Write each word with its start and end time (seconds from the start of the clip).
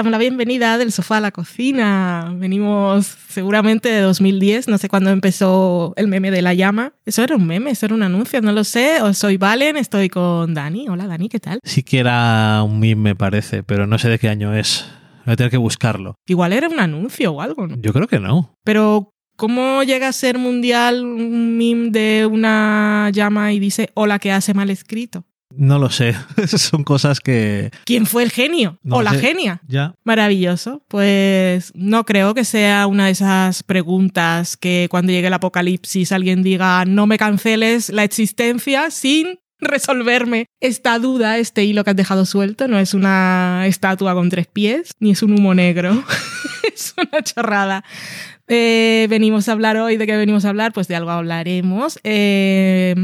damos 0.00 0.12
la 0.12 0.16
bienvenida 0.16 0.78
del 0.78 0.92
sofá 0.92 1.18
a 1.18 1.20
la 1.20 1.30
cocina. 1.30 2.34
Venimos 2.34 3.04
seguramente 3.28 3.90
de 3.90 4.00
2010, 4.00 4.68
no 4.68 4.78
sé 4.78 4.88
cuándo 4.88 5.10
empezó 5.10 5.92
el 5.96 6.08
meme 6.08 6.30
de 6.30 6.40
la 6.40 6.54
llama. 6.54 6.94
Eso 7.04 7.22
era 7.22 7.36
un 7.36 7.46
meme, 7.46 7.72
eso 7.72 7.84
era 7.84 7.94
un 7.94 8.02
anuncio, 8.02 8.40
no 8.40 8.52
lo 8.52 8.64
sé. 8.64 9.02
O 9.02 9.12
soy 9.12 9.36
Valen, 9.36 9.76
estoy 9.76 10.08
con 10.08 10.54
Dani. 10.54 10.88
Hola 10.88 11.06
Dani, 11.06 11.28
¿qué 11.28 11.38
tal? 11.38 11.60
Sí 11.64 11.82
que 11.82 11.98
era 11.98 12.62
un 12.62 12.80
meme, 12.80 13.10
me 13.10 13.14
parece, 13.14 13.62
pero 13.62 13.86
no 13.86 13.98
sé 13.98 14.08
de 14.08 14.18
qué 14.18 14.30
año 14.30 14.54
es. 14.54 14.86
Voy 15.26 15.34
a 15.34 15.36
tener 15.36 15.50
que 15.50 15.58
buscarlo. 15.58 16.14
Igual 16.26 16.54
era 16.54 16.70
un 16.70 16.80
anuncio 16.80 17.32
o 17.32 17.42
algo, 17.42 17.66
¿no? 17.66 17.76
Yo 17.78 17.92
creo 17.92 18.08
que 18.08 18.20
no. 18.20 18.54
Pero, 18.64 19.10
¿cómo 19.36 19.82
llega 19.82 20.08
a 20.08 20.12
ser 20.14 20.38
mundial 20.38 21.04
un 21.04 21.58
meme 21.58 21.90
de 21.90 22.24
una 22.24 23.10
llama 23.12 23.52
y 23.52 23.60
dice 23.60 23.90
hola 23.92 24.18
que 24.18 24.32
hace 24.32 24.54
mal 24.54 24.70
escrito? 24.70 25.26
No 25.54 25.78
lo 25.78 25.90
sé. 25.90 26.14
Son 26.46 26.84
cosas 26.84 27.20
que. 27.20 27.70
¿Quién 27.84 28.06
fue 28.06 28.22
el 28.22 28.30
genio? 28.30 28.78
No 28.82 28.96
o 28.96 29.02
la 29.02 29.12
sé. 29.12 29.20
genia. 29.20 29.60
Ya. 29.66 29.94
Maravilloso. 30.04 30.82
Pues 30.88 31.72
no 31.74 32.04
creo 32.04 32.34
que 32.34 32.44
sea 32.44 32.86
una 32.86 33.06
de 33.06 33.12
esas 33.12 33.62
preguntas 33.62 34.56
que 34.56 34.88
cuando 34.90 35.12
llegue 35.12 35.26
el 35.26 35.34
apocalipsis 35.34 36.12
alguien 36.12 36.42
diga 36.42 36.84
no 36.84 37.06
me 37.06 37.18
canceles 37.18 37.90
la 37.90 38.04
existencia 38.04 38.90
sin 38.90 39.40
resolverme 39.60 40.46
esta 40.60 40.98
duda, 40.98 41.38
este 41.38 41.64
hilo 41.64 41.84
que 41.84 41.90
has 41.90 41.96
dejado 41.96 42.24
suelto. 42.26 42.68
No 42.68 42.78
es 42.78 42.94
una 42.94 43.64
estatua 43.66 44.14
con 44.14 44.30
tres 44.30 44.46
pies, 44.46 44.92
ni 45.00 45.10
es 45.10 45.22
un 45.22 45.38
humo 45.38 45.54
negro. 45.54 46.02
es 46.74 46.94
una 46.96 47.22
chorrada. 47.22 47.84
Eh, 48.48 49.06
venimos 49.08 49.48
a 49.48 49.52
hablar 49.52 49.76
hoy, 49.76 49.96
¿de 49.96 50.06
qué 50.06 50.16
venimos 50.16 50.44
a 50.44 50.48
hablar? 50.48 50.72
Pues 50.72 50.88
de 50.88 50.96
algo 50.96 51.10
hablaremos. 51.10 52.00
Eh, 52.02 52.94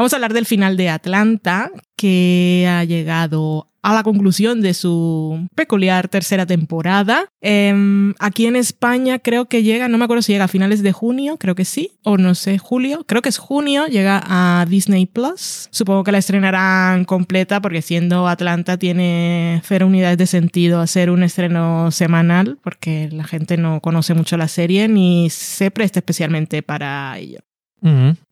vamos 0.00 0.14
a 0.14 0.16
hablar 0.16 0.32
del 0.32 0.46
final 0.46 0.78
de 0.78 0.88
Atlanta, 0.88 1.70
que 1.94 2.66
ha 2.66 2.84
llegado 2.84 3.68
a 3.82 3.92
la 3.92 4.02
conclusión 4.02 4.62
de 4.62 4.72
su 4.72 5.46
peculiar 5.54 6.08
tercera 6.08 6.46
temporada. 6.46 7.26
Em, 7.42 8.14
aquí 8.18 8.46
en 8.46 8.56
España 8.56 9.18
creo 9.18 9.44
que 9.44 9.62
llega, 9.62 9.88
no 9.88 9.98
me 9.98 10.04
acuerdo 10.04 10.22
si 10.22 10.32
llega 10.32 10.46
a 10.46 10.48
finales 10.48 10.82
de 10.82 10.92
junio, 10.92 11.36
creo 11.36 11.54
que 11.54 11.66
sí, 11.66 11.98
o 12.02 12.16
no 12.16 12.34
sé, 12.34 12.56
julio, 12.56 13.04
creo 13.06 13.20
que 13.20 13.28
es 13.28 13.36
junio, 13.36 13.88
llega 13.88 14.22
a 14.24 14.64
Disney 14.64 15.04
Plus. 15.04 15.68
Supongo 15.70 16.02
que 16.02 16.12
la 16.12 16.18
estrenarán 16.18 17.04
completa 17.04 17.60
porque 17.60 17.82
siendo 17.82 18.26
Atlanta 18.26 18.78
tiene 18.78 19.60
cero 19.66 19.86
unidades 19.86 20.16
de 20.16 20.26
sentido 20.26 20.80
hacer 20.80 21.10
un 21.10 21.22
estreno 21.22 21.90
semanal 21.90 22.58
porque 22.62 23.10
la 23.12 23.24
gente 23.24 23.58
no 23.58 23.82
conoce 23.82 24.14
mucho 24.14 24.38
la 24.38 24.48
serie 24.48 24.88
ni 24.88 25.28
se 25.28 25.70
presta 25.70 25.98
especialmente 25.98 26.62
para 26.62 27.18
ello. 27.18 27.40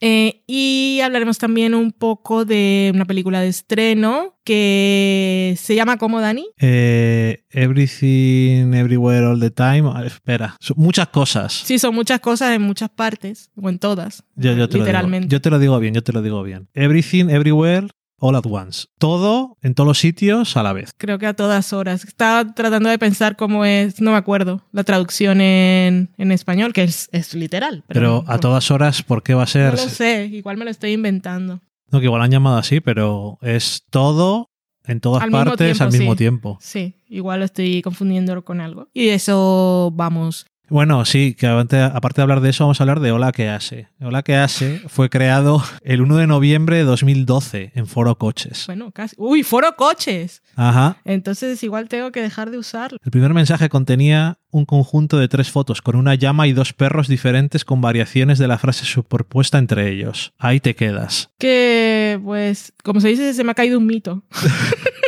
Eh, 0.01 0.43
y 0.47 1.01
hablaremos 1.03 1.39
también 1.39 1.75
un 1.75 1.93
poco 1.93 2.45
de 2.45 2.91
una 2.95 3.05
película 3.05 3.41
de 3.41 3.49
estreno 3.49 4.37
que 4.45 5.55
se 5.59 5.75
llama 5.75 5.97
¿Cómo, 5.99 6.21
Dani? 6.21 6.47
Eh, 6.59 7.43
everything, 7.51 8.73
everywhere, 8.75 9.27
all 9.27 9.41
the 9.41 9.51
time. 9.51 9.85
Ah, 9.95 10.05
espera. 10.07 10.57
Son 10.61 10.77
muchas 10.79 11.09
cosas. 11.09 11.53
Sí, 11.53 11.79
son 11.79 11.95
muchas 11.95 12.21
cosas 12.21 12.55
en 12.55 12.63
muchas 12.63 12.89
partes, 12.91 13.51
o 13.61 13.69
en 13.69 13.79
todas, 13.79 14.23
Yo, 14.37 14.53
yo 14.55 14.69
te 14.69 14.79
Lo 14.79 14.85
literalmente. 14.85 15.27
digo. 15.29 15.33
Yo 15.33 15.41
te 15.43 15.51
lo 15.51 15.59
digo 15.59 15.79
bien, 15.79 15.95
yo 15.95 16.03
te 16.03 16.13
lo 16.13 16.23
digo 16.23 16.43
bien. 16.43 16.69
Everything, 16.75 17.27
everywhere, 17.29 17.89
all 18.19 18.37
at 18.37 18.45
once. 18.47 18.87
Todo 18.99 19.57
en 19.63 19.75
todos 19.75 19.87
los 19.87 19.99
sitios 19.99 20.57
a 20.57 20.63
la 20.63 20.73
vez. 20.73 20.93
Creo 20.97 21.19
que 21.19 21.27
a 21.27 21.35
todas 21.35 21.73
horas. 21.73 22.05
Estaba 22.05 22.53
tratando 22.55 22.89
de 22.89 22.99
pensar 22.99 23.37
cómo 23.37 23.65
es, 23.65 24.01
no 24.01 24.11
me 24.13 24.17
acuerdo, 24.17 24.63
la 24.73 24.85
traducción 24.85 25.41
en, 25.41 26.11
en 26.19 26.33
español, 26.33 26.73
que 26.73 26.83
es, 26.85 27.09
es 27.13 27.35
literal. 27.35 27.85
Pero, 27.89 28.01
Pero 28.01 28.25
a 28.27 28.39
todas 28.39 28.71
horas, 28.71 29.03
¿por 29.03 29.23
qué 29.23 29.35
va 29.35 29.43
a 29.43 29.47
No 29.47 29.51
ser? 29.51 29.73
lo 29.73 29.79
sé, 29.79 30.27
igual 30.33 30.57
me 30.57 30.65
lo 30.65 30.71
estoy 30.71 30.93
inventando. 30.93 31.61
No, 31.91 32.01
que 32.01 32.07
igual 32.07 32.21
han 32.23 32.31
llamado 32.31 32.59
así, 32.59 32.81
pero 32.81 33.39
es 33.41 33.85
todo 33.91 34.51
en 34.85 35.01
todas 35.01 35.23
Al 35.23 35.31
mismo 35.31 35.45
partes 35.45 35.67
tiempo, 35.79 35.85
al 35.85 35.93
mismo 35.93 36.13
sí. 36.13 36.19
tiempo. 36.19 36.59
Sí, 36.61 36.95
igual 37.09 37.39
lo 37.41 37.45
estoy 37.47 37.83
confundiendo 37.83 38.45
con 38.45 38.61
algo. 38.61 38.89
Y 38.93 39.07
de 39.07 39.15
eso 39.15 39.91
vamos. 39.95 40.47
Bueno, 40.71 41.05
sí, 41.07 41.35
que 41.35 41.47
aparte, 41.47 41.77
de 41.77 42.23
hablar 42.23 42.41
de 42.41 42.51
eso, 42.51 42.65
vamos 42.65 42.81
a 42.81 42.85
hablar 42.85 43.01
de 43.01 43.11
Hola 43.11 43.33
que 43.33 43.49
hace. 43.49 43.89
Hola 44.01 44.23
que 44.23 44.37
hace 44.37 44.81
fue 44.89 45.09
creado 45.09 45.63
el 45.83 46.03
1 46.03 46.17
de 46.17 46.27
noviembre 46.27 46.77
de 46.77 46.85
2012 46.85 47.73
en 47.75 47.87
Foro 47.87 48.19
Coches. 48.19 48.65
Bueno, 48.67 48.91
casi. 48.93 49.17
¡Uy, 49.19 49.43
foro 49.43 49.75
coches! 49.77 50.43
Ajá. 50.57 50.99
Entonces 51.05 51.63
igual 51.63 51.89
tengo 51.89 52.13
que 52.13 52.21
dejar 52.21 52.51
de 52.51 52.59
usarlo. 52.59 52.99
El 53.03 53.11
primer 53.11 53.33
mensaje 53.33 53.69
contenía 53.69 54.39
un 54.51 54.67
conjunto 54.67 55.19
de 55.19 55.29
tres 55.29 55.51
fotos 55.51 55.81
con 55.81 55.97
una 55.97 56.15
llama 56.15 56.47
y 56.47 56.53
dos 56.53 56.73
perros 56.73 57.09
diferentes 57.09 57.65
con 57.65 57.81
variaciones 57.81 58.39
de 58.39 58.49
la 58.49 58.59
frase 58.59 58.85
superpuesta 58.85 59.59
entre 59.59 59.91
ellos. 59.91 60.35
Ahí 60.39 60.61
te 60.61 60.75
quedas. 60.75 61.31
Que, 61.39 62.21
pues, 62.23 62.73
como 62.83 63.01
se 63.01 63.09
dice, 63.09 63.33
se 63.33 63.45
me 63.45 63.53
ha 63.53 63.55
caído 63.55 63.79
un 63.79 63.87
mito. 63.87 64.23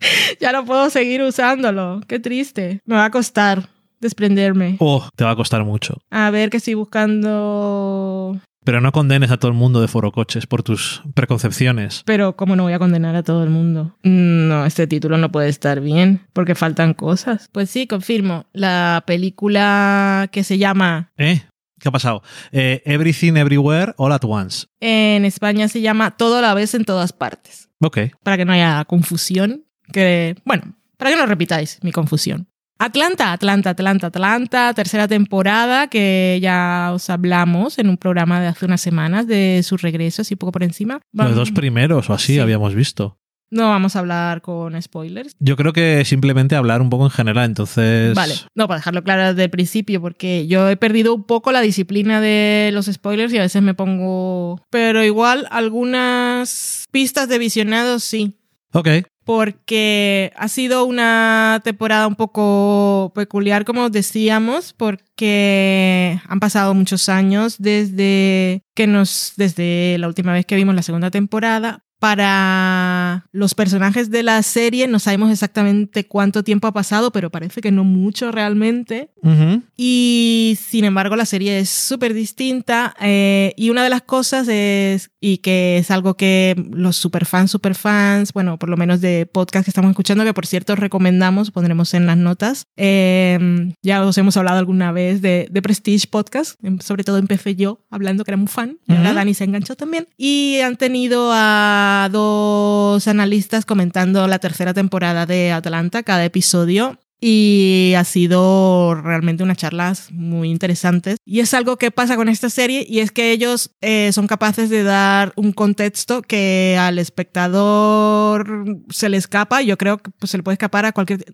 ya 0.40 0.52
no 0.52 0.64
puedo 0.64 0.88
seguir 0.90 1.22
usándolo. 1.22 2.00
Qué 2.06 2.18
triste. 2.18 2.80
Me 2.86 2.94
va 2.94 3.06
a 3.06 3.10
costar 3.10 3.68
desprenderme. 4.00 4.76
Oh, 4.80 5.08
te 5.16 5.24
va 5.24 5.30
a 5.32 5.36
costar 5.36 5.64
mucho. 5.64 5.98
A 6.10 6.30
ver, 6.30 6.50
que 6.50 6.56
estoy 6.58 6.74
buscando. 6.74 8.40
Pero 8.64 8.80
no 8.82 8.92
condenes 8.92 9.30
a 9.30 9.38
todo 9.38 9.50
el 9.50 9.56
mundo 9.56 9.80
de 9.80 9.88
Foro 9.88 10.12
Coches 10.12 10.46
por 10.46 10.62
tus 10.62 11.02
preconcepciones. 11.14 12.02
Pero, 12.04 12.36
¿cómo 12.36 12.54
no 12.54 12.64
voy 12.64 12.74
a 12.74 12.78
condenar 12.78 13.14
a 13.16 13.22
todo 13.22 13.42
el 13.42 13.48
mundo? 13.50 13.96
No, 14.02 14.66
este 14.66 14.86
título 14.86 15.16
no 15.16 15.32
puede 15.32 15.48
estar 15.48 15.80
bien, 15.80 16.20
porque 16.34 16.54
faltan 16.54 16.92
cosas. 16.92 17.48
Pues 17.52 17.70
sí, 17.70 17.86
confirmo. 17.86 18.44
La 18.52 19.04
película 19.06 20.28
que 20.32 20.44
se 20.44 20.58
llama. 20.58 21.12
¿Eh? 21.16 21.42
¿Qué 21.80 21.88
ha 21.88 21.92
pasado? 21.92 22.22
Eh, 22.52 22.82
Everything 22.84 23.36
Everywhere 23.36 23.94
All 23.96 24.12
at 24.12 24.24
Once. 24.24 24.66
En 24.80 25.24
España 25.24 25.68
se 25.68 25.80
llama 25.80 26.16
Todo 26.16 26.38
a 26.38 26.42
la 26.42 26.52
vez 26.52 26.74
en 26.74 26.84
todas 26.84 27.12
partes. 27.12 27.70
Ok. 27.80 27.98
para 28.24 28.36
que 28.36 28.44
no 28.44 28.52
haya 28.52 28.84
confusión. 28.84 29.64
Que, 29.92 30.34
bueno, 30.44 30.74
para 30.98 31.10
que 31.12 31.16
no 31.16 31.24
repitáis 31.26 31.78
mi 31.82 31.92
confusión. 31.92 32.48
Atlanta, 32.80 33.32
Atlanta, 33.32 33.70
Atlanta, 33.70 34.06
Atlanta, 34.06 34.72
tercera 34.74 35.08
temporada 35.08 35.88
que 35.88 36.38
ya 36.40 36.90
os 36.94 37.10
hablamos 37.10 37.78
en 37.78 37.88
un 37.88 37.96
programa 37.96 38.40
de 38.40 38.46
hace 38.46 38.66
unas 38.66 38.80
semanas 38.80 39.26
de 39.26 39.62
sus 39.64 39.82
regresos 39.82 40.30
y 40.30 40.36
poco 40.36 40.52
por 40.52 40.62
encima. 40.62 41.00
Los 41.12 41.34
dos 41.34 41.50
primeros 41.50 42.08
o 42.08 42.14
así 42.14 42.34
Sí. 42.34 42.38
habíamos 42.38 42.74
visto. 42.76 43.18
No 43.50 43.70
vamos 43.70 43.96
a 43.96 44.00
hablar 44.00 44.42
con 44.42 44.80
spoilers. 44.80 45.34
Yo 45.40 45.56
creo 45.56 45.72
que 45.72 46.04
simplemente 46.04 46.54
hablar 46.54 46.82
un 46.82 46.90
poco 46.90 47.04
en 47.04 47.10
general, 47.10 47.46
entonces... 47.46 48.14
Vale, 48.14 48.34
no, 48.54 48.68
para 48.68 48.78
dejarlo 48.78 49.02
claro 49.02 49.28
desde 49.28 49.44
el 49.44 49.50
principio, 49.50 50.02
porque 50.02 50.46
yo 50.46 50.68
he 50.68 50.76
perdido 50.76 51.14
un 51.14 51.24
poco 51.24 51.50
la 51.50 51.62
disciplina 51.62 52.20
de 52.20 52.70
los 52.74 52.86
spoilers 52.86 53.32
y 53.32 53.38
a 53.38 53.42
veces 53.42 53.62
me 53.62 53.72
pongo... 53.72 54.60
Pero 54.70 55.02
igual 55.02 55.48
algunas 55.50 56.84
pistas 56.92 57.28
de 57.28 57.38
visionados 57.38 58.04
sí. 58.04 58.34
Ok. 58.74 58.88
Porque 59.28 60.32
ha 60.36 60.48
sido 60.48 60.86
una 60.86 61.60
temporada 61.62 62.06
un 62.06 62.14
poco 62.14 63.12
peculiar, 63.14 63.66
como 63.66 63.84
os 63.84 63.92
decíamos, 63.92 64.72
porque 64.72 66.18
han 66.26 66.40
pasado 66.40 66.72
muchos 66.72 67.10
años 67.10 67.56
desde 67.58 68.62
que 68.74 68.86
nos, 68.86 69.34
desde 69.36 69.98
la 69.98 70.08
última 70.08 70.32
vez 70.32 70.46
que 70.46 70.56
vimos 70.56 70.74
la 70.74 70.80
segunda 70.80 71.10
temporada. 71.10 71.84
Para 71.98 73.26
los 73.32 73.54
personajes 73.54 74.10
de 74.10 74.22
la 74.22 74.42
serie 74.42 74.86
no 74.86 74.98
sabemos 74.98 75.30
exactamente 75.30 76.06
cuánto 76.06 76.42
tiempo 76.42 76.66
ha 76.66 76.72
pasado, 76.72 77.10
pero 77.12 77.30
parece 77.30 77.60
que 77.60 77.70
no 77.72 77.84
mucho 77.84 78.30
realmente. 78.32 79.10
Ujú. 79.22 79.62
Y 79.76 80.56
sin 80.60 80.84
embargo, 80.84 81.16
la 81.16 81.26
serie 81.26 81.58
es 81.58 81.68
súper 81.70 82.14
distinta. 82.14 82.94
eh, 83.00 83.52
y 83.56 83.70
una 83.70 83.82
de 83.84 83.90
las 83.90 84.02
cosas 84.02 84.48
es, 84.48 85.10
y 85.20 85.38
que 85.38 85.78
es 85.78 85.90
algo 85.90 86.16
que 86.16 86.54
los 86.70 86.96
superfans, 86.96 87.50
superfans, 87.50 88.32
bueno, 88.32 88.58
por 88.58 88.68
lo 88.68 88.76
menos 88.76 89.00
de 89.00 89.26
podcast 89.26 89.64
que 89.64 89.70
estamos 89.70 89.90
escuchando, 89.90 90.24
que 90.24 90.34
por 90.34 90.46
cierto 90.46 90.76
recomendamos, 90.76 91.50
pondremos 91.50 91.94
en 91.94 92.06
las 92.06 92.16
notas. 92.16 92.64
eh, 92.76 93.72
ya 93.82 94.04
os 94.04 94.16
hemos 94.18 94.36
hablado 94.36 94.58
alguna 94.58 94.92
vez 94.92 95.20
de, 95.22 95.48
de 95.50 95.62
Prestige 95.62 96.06
Podcast, 96.08 96.62
em, 96.62 96.78
sobre 96.80 97.04
todo 97.04 97.18
empecé 97.18 97.54
yo 97.56 97.84
hablando 97.90 98.24
que 98.24 98.30
era 98.30 98.36
muy 98.36 98.46
fan, 98.48 98.78
y 98.86 98.92
ahora 98.92 99.10
Ujú. 99.10 99.14
Dani 99.16 99.34
se 99.34 99.44
enganchó 99.44 99.76
también. 99.76 100.08
Y 100.16 100.58
han 100.60 100.76
tenido 100.76 101.30
a 101.32 101.87
dos 102.10 103.06
analistas 103.08 103.64
comentando 103.64 104.26
la 104.26 104.38
tercera 104.38 104.74
temporada 104.74 105.26
de 105.26 105.52
Atlanta, 105.52 106.02
cada 106.02 106.24
episodio. 106.24 106.98
Y 107.20 107.94
ha 107.96 108.04
sido 108.04 108.94
realmente 108.94 109.42
unas 109.42 109.56
charlas 109.56 110.12
muy 110.12 110.50
interesantes. 110.50 111.16
Y 111.24 111.40
es 111.40 111.52
algo 111.52 111.76
que 111.76 111.90
pasa 111.90 112.16
con 112.16 112.28
esta 112.28 112.48
serie 112.48 112.86
y 112.88 113.00
es 113.00 113.10
que 113.10 113.32
ellos 113.32 113.72
eh, 113.80 114.10
son 114.12 114.26
capaces 114.26 114.70
de 114.70 114.82
dar 114.84 115.32
un 115.36 115.52
contexto 115.52 116.22
que 116.22 116.76
al 116.78 116.98
espectador 116.98 118.78
se 118.90 119.08
le 119.08 119.16
escapa. 119.16 119.62
Yo 119.62 119.76
creo 119.76 119.98
que 119.98 120.10
pues, 120.18 120.30
se 120.30 120.36
le 120.36 120.42
puede 120.42 120.54
escapar 120.54 120.84
a 120.84 120.92
cualquier... 120.92 121.24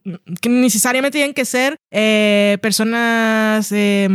que 0.40 0.48
necesariamente 0.48 1.18
tienen 1.18 1.34
que 1.34 1.44
ser 1.44 1.76
eh, 1.90 2.58
personas 2.62 3.70
eh, 3.72 4.08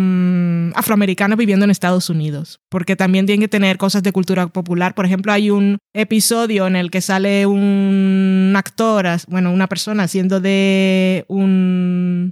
afroamericanas 0.76 1.38
viviendo 1.38 1.66
en 1.66 1.72
Estados 1.72 2.10
Unidos. 2.10 2.60
Porque 2.70 2.96
también 2.96 3.28
tienen 3.28 3.42
que 3.42 3.48
tener 3.48 3.78
cosas 3.78 4.02
de 4.02 4.12
cultura 4.12 4.48
popular. 4.48 4.96
Por 4.96 5.06
ejemplo, 5.06 5.32
hay 5.32 5.52
un 5.52 5.78
episodio 5.94 6.66
en 6.66 6.76
el 6.76 6.90
que 6.90 7.02
sale 7.02 7.46
un 7.46 8.54
actor, 8.56 9.00
bueno, 9.28 9.52
una 9.52 9.68
persona 9.68 10.04
haciendo 10.04 10.40
de 10.40 11.26
un 11.28 11.59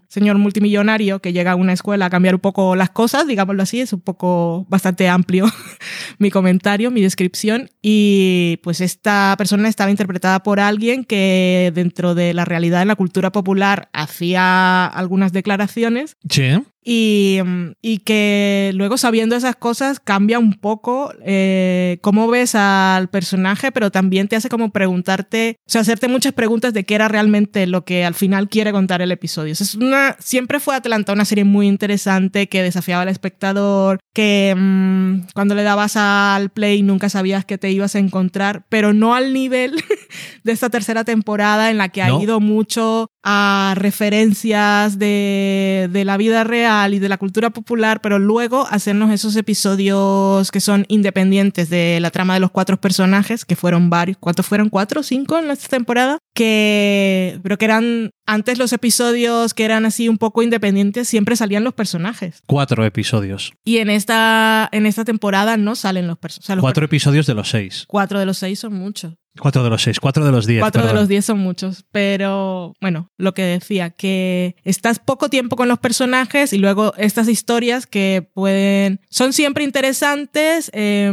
señor 0.08 0.38
multimillonario 0.38 1.20
que 1.20 1.34
llega 1.34 1.52
a 1.52 1.56
una 1.56 1.74
escuela 1.74 2.06
a 2.06 2.10
cambiar 2.10 2.36
un 2.36 2.42
poco 2.42 2.76
las 2.76 2.90
cosas, 2.90 3.28
digámoslo 3.28 3.64
así, 3.64 3.82
es 3.82 3.94
un 3.94 4.02
poco 4.02 4.66
bastante 4.70 5.10
amplio 5.10 5.46
mi 6.20 6.32
comentario, 6.32 6.92
mi 6.92 7.02
descripción, 7.02 7.70
y 7.82 8.60
pues 8.64 8.82
esta 8.82 9.36
persona 9.38 9.68
estaba 9.68 9.92
interpretada 9.92 10.44
por 10.44 10.60
alguien 10.60 11.04
que 11.04 11.72
dentro 11.74 12.16
de 12.16 12.34
la 12.34 12.46
realidad 12.46 12.82
en 12.82 12.88
la 12.90 12.96
cultura 12.96 13.32
popular 13.32 13.90
hacía 13.94 14.86
algunas 14.86 15.32
declaraciones. 15.34 16.18
Sí. 16.30 16.52
Y, 16.90 17.40
y, 17.82 17.98
que 17.98 18.72
luego 18.74 18.98
sabiendo 18.98 19.36
esas 19.36 19.58
cosas 19.58 20.00
cambia 20.00 20.40
un 20.40 20.54
poco 20.54 21.12
eh, 21.22 21.98
cómo 22.02 22.30
ves 22.30 22.56
al 22.56 23.10
personaje, 23.10 23.74
pero 23.74 23.92
también 23.92 24.30
te 24.30 24.38
hace 24.38 24.48
como 24.48 24.70
preguntarte, 24.70 25.58
o 25.68 25.70
sea, 25.70 25.82
hacerte 25.82 26.08
muchas 26.08 26.32
preguntas 26.32 26.74
de 26.74 26.86
qué 26.86 26.96
era 26.96 27.10
realmente 27.10 27.68
lo 27.68 27.84
que 27.84 28.06
al 28.06 28.14
final 28.14 28.48
quiere 28.48 28.72
contar 28.72 29.02
el 29.02 29.12
episodio. 29.12 29.52
es 29.52 29.76
una, 29.76 30.16
siempre 30.20 30.62
fue 30.62 30.78
Atlanta 30.78 31.12
una 31.12 31.26
serie 31.26 31.44
muy 31.44 31.68
interesante 31.68 32.48
que 32.48 32.64
desafiaba 32.64 33.02
al 33.02 33.10
espectador, 33.10 34.00
que 34.14 34.56
mmm, 34.58 35.28
cuando 35.34 35.56
le 35.56 35.64
dabas 35.64 35.98
al 35.98 36.52
play 36.52 36.84
nunca 36.84 37.10
sabías 37.10 37.44
que 37.44 37.58
te 37.58 37.70
ibas 37.70 37.96
a 37.96 38.00
encontrar, 38.00 38.66
pero 38.70 38.94
no 38.94 39.14
al 39.14 39.34
nivel 39.34 39.76
de 40.46 40.52
esta 40.54 40.70
tercera 40.70 41.04
temporada 41.04 41.70
en 41.70 41.78
la 41.78 41.90
que 41.90 42.02
ha 42.02 42.08
no. 42.08 42.22
ido 42.22 42.40
mucho 42.40 43.10
a 43.30 43.74
referencias 43.76 44.98
de, 44.98 45.90
de, 45.92 46.06
la 46.06 46.16
vida 46.16 46.46
real 46.46 46.94
y 46.94 47.00
de 47.00 47.10
la 47.10 47.18
cultura 47.18 47.50
popular, 47.50 48.00
pero 48.00 48.20
luego 48.20 48.66
hacernos 48.70 49.12
esos 49.12 49.36
episodios 49.36 50.50
que 50.50 50.62
son 50.62 50.86
independientes 50.88 51.70
de 51.70 52.00
la 52.00 52.10
trama 52.10 52.36
de 52.36 52.40
los 52.40 52.52
cuatro 52.52 52.80
personajes, 52.80 53.44
que 53.44 53.58
fueron 53.58 53.90
varios, 53.90 54.18
¿cuántos 54.18 54.46
fueron? 54.46 54.70
¿Cuatro 54.70 55.04
cinco 55.04 55.38
en 55.38 55.52
esta 55.52 55.68
temporada? 55.68 56.20
Que, 56.34 57.38
pero 57.44 57.58
que 57.58 57.66
eran, 57.66 58.12
antes 58.26 58.60
los 58.60 58.72
episodios 58.72 59.54
que 59.54 59.66
eran 59.66 59.86
así 59.86 60.08
un 60.08 60.18
poco 60.18 60.42
independientes, 60.42 61.10
siempre 61.10 61.36
salían 61.36 61.66
los 61.66 61.74
personajes. 61.74 62.44
Cuatro 62.46 62.86
episodios. 62.86 63.52
Y 63.66 63.80
en 63.80 63.90
esta, 63.90 64.70
en 64.72 64.86
esta 64.86 65.04
temporada 65.04 65.58
no 65.58 65.76
salen 65.76 66.08
los 66.08 66.18
personajes. 66.18 66.46
O 66.46 66.48
sea, 66.48 66.56
los 66.56 66.64
cuatro 66.64 66.84
per 66.84 66.96
episodios 66.96 67.28
de 67.28 67.34
los 67.34 67.50
seis. 67.50 67.84
Cuatro 67.90 68.20
de 68.20 68.26
los 68.26 68.38
seis 68.38 68.60
son 68.60 68.74
muchos. 68.74 69.16
Cuatro 69.40 69.64
de 69.64 69.70
los 69.70 69.82
seis, 69.82 70.00
cuatro 70.00 70.26
de 70.26 70.32
los 70.32 70.46
diez. 70.46 70.62
Cuatro 70.62 70.82
perdón. 70.82 70.96
de 70.96 71.02
los 71.02 71.10
diez 71.10 71.26
son 71.26 71.40
muchos. 71.40 71.86
Pero 71.92 72.74
bueno, 72.82 73.12
lo 73.18 73.34
que 73.34 73.44
decía, 73.44 73.90
que 73.92 74.56
estás 74.64 75.00
poco 75.00 75.30
tiempo 75.30 75.56
con 75.56 75.68
los 75.68 75.80
personajes 75.80 76.54
y 76.54 76.58
luego 76.58 76.94
estas 76.98 77.28
historias 77.28 77.88
que 77.88 78.30
pueden. 78.34 79.00
son 79.10 79.34
siempre 79.34 79.64
interesantes, 79.64 80.70
eh, 80.74 81.12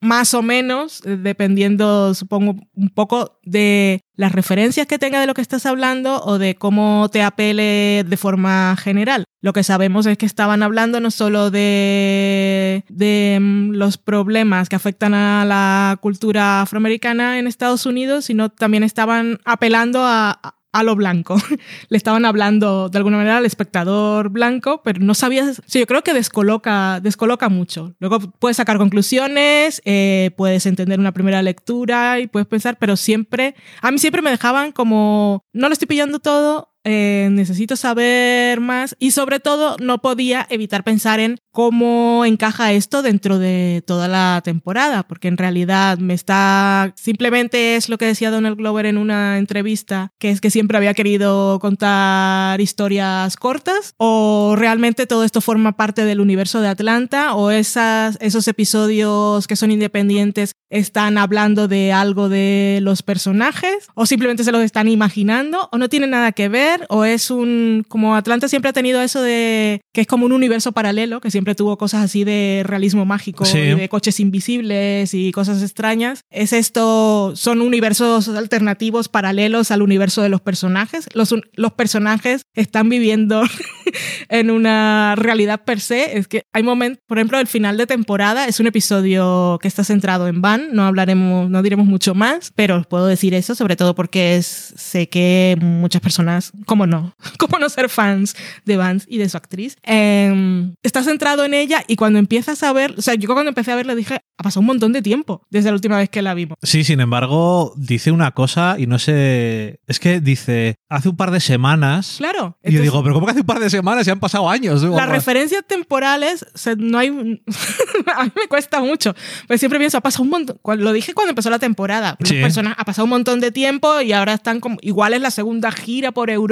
más 0.00 0.34
o 0.34 0.42
menos, 0.42 1.02
dependiendo, 1.04 2.14
supongo, 2.14 2.56
un 2.74 2.88
poco 2.90 3.38
de 3.44 4.02
las 4.22 4.32
referencias 4.32 4.86
que 4.86 5.00
tenga 5.00 5.20
de 5.20 5.26
lo 5.26 5.34
que 5.34 5.40
estás 5.40 5.66
hablando 5.66 6.22
o 6.22 6.38
de 6.38 6.54
cómo 6.54 7.08
te 7.10 7.22
apele 7.22 8.04
de 8.06 8.16
forma 8.16 8.76
general. 8.76 9.24
Lo 9.40 9.52
que 9.52 9.64
sabemos 9.64 10.06
es 10.06 10.16
que 10.16 10.26
estaban 10.26 10.62
hablando 10.62 11.00
no 11.00 11.10
solo 11.10 11.50
de, 11.50 12.84
de 12.88 13.38
los 13.72 13.98
problemas 13.98 14.68
que 14.68 14.76
afectan 14.76 15.12
a 15.12 15.44
la 15.44 15.98
cultura 16.00 16.62
afroamericana 16.62 17.40
en 17.40 17.48
Estados 17.48 17.84
Unidos, 17.84 18.26
sino 18.26 18.48
también 18.48 18.84
estaban 18.84 19.40
apelando 19.44 20.04
a, 20.04 20.54
a 20.72 20.82
lo 20.82 20.96
blanco. 20.96 21.36
Le 21.88 21.96
estaban 21.96 22.24
hablando 22.24 22.88
de 22.88 22.98
alguna 22.98 23.18
manera 23.18 23.36
al 23.36 23.46
espectador 23.46 24.30
blanco, 24.30 24.82
pero 24.82 25.00
no 25.00 25.14
sabías. 25.14 25.62
Sea, 25.66 25.80
yo 25.80 25.86
creo 25.86 26.02
que 26.02 26.14
descoloca, 26.14 27.00
descoloca 27.00 27.48
mucho. 27.48 27.94
Luego 27.98 28.18
puedes 28.18 28.56
sacar 28.56 28.78
conclusiones, 28.78 29.82
eh, 29.84 30.30
puedes 30.36 30.66
entender 30.66 30.98
una 30.98 31.12
primera 31.12 31.42
lectura 31.42 32.20
y 32.20 32.26
puedes 32.26 32.46
pensar, 32.46 32.78
pero 32.78 32.96
siempre. 32.96 33.54
A 33.80 33.90
mí 33.90 33.98
siempre 33.98 34.22
me 34.22 34.30
dejaban 34.30 34.72
como. 34.72 35.44
No 35.52 35.68
lo 35.68 35.72
estoy 35.72 35.86
pillando 35.86 36.18
todo. 36.18 36.71
Eh, 36.84 37.28
necesito 37.30 37.76
saber 37.76 38.60
más. 38.60 38.96
Y 38.98 39.12
sobre 39.12 39.40
todo 39.40 39.76
no 39.78 39.98
podía 39.98 40.46
evitar 40.50 40.84
pensar 40.84 41.20
en 41.20 41.38
cómo 41.52 42.24
encaja 42.24 42.72
esto 42.72 43.02
dentro 43.02 43.38
de 43.38 43.84
toda 43.86 44.08
la 44.08 44.40
temporada, 44.42 45.02
porque 45.02 45.28
en 45.28 45.36
realidad 45.36 45.98
me 45.98 46.14
está, 46.14 46.94
simplemente 46.96 47.76
es 47.76 47.90
lo 47.90 47.98
que 47.98 48.06
decía 48.06 48.30
Donald 48.30 48.56
Glover 48.56 48.86
en 48.86 48.96
una 48.96 49.36
entrevista, 49.38 50.12
que 50.18 50.30
es 50.30 50.40
que 50.40 50.50
siempre 50.50 50.78
había 50.78 50.94
querido 50.94 51.58
contar 51.60 52.60
historias 52.60 53.36
cortas, 53.36 53.94
o 53.98 54.54
realmente 54.56 55.06
todo 55.06 55.24
esto 55.24 55.42
forma 55.42 55.76
parte 55.76 56.06
del 56.06 56.20
universo 56.20 56.62
de 56.62 56.68
Atlanta, 56.68 57.34
o 57.34 57.50
esas, 57.50 58.16
esos 58.20 58.48
episodios 58.48 59.46
que 59.46 59.56
son 59.56 59.70
independientes 59.70 60.54
están 60.70 61.18
hablando 61.18 61.68
de 61.68 61.92
algo 61.92 62.30
de 62.30 62.78
los 62.80 63.02
personajes, 63.02 63.88
o 63.94 64.06
simplemente 64.06 64.42
se 64.42 64.52
los 64.52 64.62
están 64.62 64.88
imaginando, 64.88 65.68
o 65.70 65.76
no 65.76 65.90
tiene 65.90 66.06
nada 66.06 66.32
que 66.32 66.48
ver 66.48 66.71
o 66.88 67.04
es 67.04 67.30
un 67.30 67.84
como 67.88 68.16
Atlanta 68.16 68.48
siempre 68.48 68.70
ha 68.70 68.72
tenido 68.72 69.00
eso 69.02 69.22
de 69.22 69.80
que 69.92 70.02
es 70.02 70.06
como 70.06 70.26
un 70.26 70.32
universo 70.32 70.72
paralelo 70.72 71.20
que 71.20 71.30
siempre 71.30 71.54
tuvo 71.54 71.76
cosas 71.78 72.02
así 72.04 72.24
de 72.24 72.62
realismo 72.66 73.04
mágico 73.04 73.44
Sí. 73.44 73.58
y 73.58 73.74
de 73.74 73.88
coches 73.88 74.20
invisibles 74.20 75.14
y 75.14 75.32
cosas 75.32 75.62
extrañas 75.62 76.22
es 76.30 76.52
esto 76.52 77.32
son 77.36 77.60
universos 77.60 78.28
alternativos 78.28 79.08
paralelos 79.08 79.70
al 79.70 79.82
universo 79.82 80.22
de 80.22 80.28
los 80.28 80.40
personajes 80.40 81.06
los, 81.14 81.34
los 81.54 81.72
personajes 81.72 82.42
están 82.54 82.88
viviendo 82.88 83.42
en 84.28 84.50
una 84.50 85.14
realidad 85.16 85.62
per 85.64 85.80
se 85.80 86.18
es 86.18 86.28
que 86.28 86.42
hay 86.52 86.62
momentos 86.62 87.02
por 87.06 87.18
ejemplo 87.18 87.38
el 87.38 87.46
final 87.46 87.76
de 87.76 87.86
temporada 87.86 88.46
es 88.46 88.60
un 88.60 88.66
episodio 88.66 89.58
que 89.60 89.68
está 89.68 89.84
centrado 89.84 90.28
en 90.28 90.40
Van 90.42 90.68
no 90.72 90.84
hablaremos 90.84 91.50
no 91.50 91.62
diremos 91.62 91.86
mucho 91.86 92.14
más 92.14 92.52
pero 92.54 92.82
puedo 92.88 93.06
decir 93.06 93.34
eso 93.34 93.54
sobre 93.54 93.76
todo 93.76 93.94
porque 93.94 94.36
es 94.36 94.74
sé 94.76 95.08
que 95.08 95.56
muchas 95.60 96.00
personas 96.00 96.52
¿Cómo 96.66 96.86
no? 96.86 97.14
¿Cómo 97.38 97.58
no 97.58 97.68
ser 97.68 97.88
fans 97.88 98.36
de 98.64 98.76
Vance 98.76 99.06
y 99.08 99.18
de 99.18 99.28
su 99.28 99.36
actriz? 99.36 99.76
Eh, 99.82 100.72
está 100.82 101.02
centrado 101.02 101.44
en 101.44 101.54
ella 101.54 101.84
y 101.86 101.96
cuando 101.96 102.18
empiezas 102.18 102.62
a 102.62 102.72
ver, 102.72 102.94
o 102.98 103.02
sea, 103.02 103.14
yo 103.14 103.28
cuando 103.32 103.50
empecé 103.50 103.72
a 103.72 103.76
verla 103.76 103.94
dije, 103.94 104.20
ha 104.36 104.42
pasado 104.42 104.60
un 104.60 104.66
montón 104.66 104.92
de 104.92 105.02
tiempo 105.02 105.46
desde 105.50 105.70
la 105.70 105.74
última 105.74 105.96
vez 105.96 106.10
que 106.10 106.22
la 106.22 106.34
vimos. 106.34 106.58
Sí, 106.62 106.84
sin 106.84 107.00
embargo, 107.00 107.74
dice 107.76 108.10
una 108.10 108.32
cosa 108.32 108.76
y 108.78 108.86
no 108.86 108.98
sé. 108.98 109.80
Es 109.86 110.00
que 110.00 110.20
dice, 110.20 110.76
hace 110.88 111.08
un 111.08 111.16
par 111.16 111.30
de 111.30 111.40
semanas. 111.40 112.16
Claro. 112.18 112.58
Y 112.62 112.72
yo 112.72 112.82
digo, 112.82 113.02
pero 113.02 113.14
¿cómo 113.14 113.26
que 113.26 113.32
hace 113.32 113.40
un 113.40 113.46
par 113.46 113.60
de 113.60 113.70
semanas? 113.70 114.06
Ya 114.06 114.12
han 114.12 114.20
pasado 114.20 114.48
años. 114.48 114.82
Las 114.82 115.08
referencias 115.08 115.64
temporales, 115.66 116.44
o 116.54 116.58
sea, 116.58 116.74
no 116.76 116.98
hay. 116.98 117.08
a 118.16 118.24
mí 118.24 118.32
me 118.34 118.48
cuesta 118.48 118.80
mucho. 118.80 119.14
Pues 119.46 119.60
siempre 119.60 119.78
pienso, 119.78 119.98
ha 119.98 120.00
pasado 120.00 120.24
un 120.24 120.30
montón. 120.30 120.58
Lo 120.78 120.92
dije 120.92 121.14
cuando 121.14 121.30
empezó 121.30 121.50
la 121.50 121.58
temporada. 121.58 122.16
Sí. 122.24 122.40
Personas, 122.40 122.74
ha 122.78 122.84
pasado 122.84 123.04
un 123.04 123.10
montón 123.10 123.40
de 123.40 123.52
tiempo 123.52 124.00
y 124.00 124.12
ahora 124.12 124.34
están 124.34 124.60
como. 124.60 124.78
Igual 124.80 125.14
es 125.14 125.20
la 125.20 125.30
segunda 125.30 125.70
gira 125.70 126.12
por 126.12 126.30
Europa. 126.30 126.51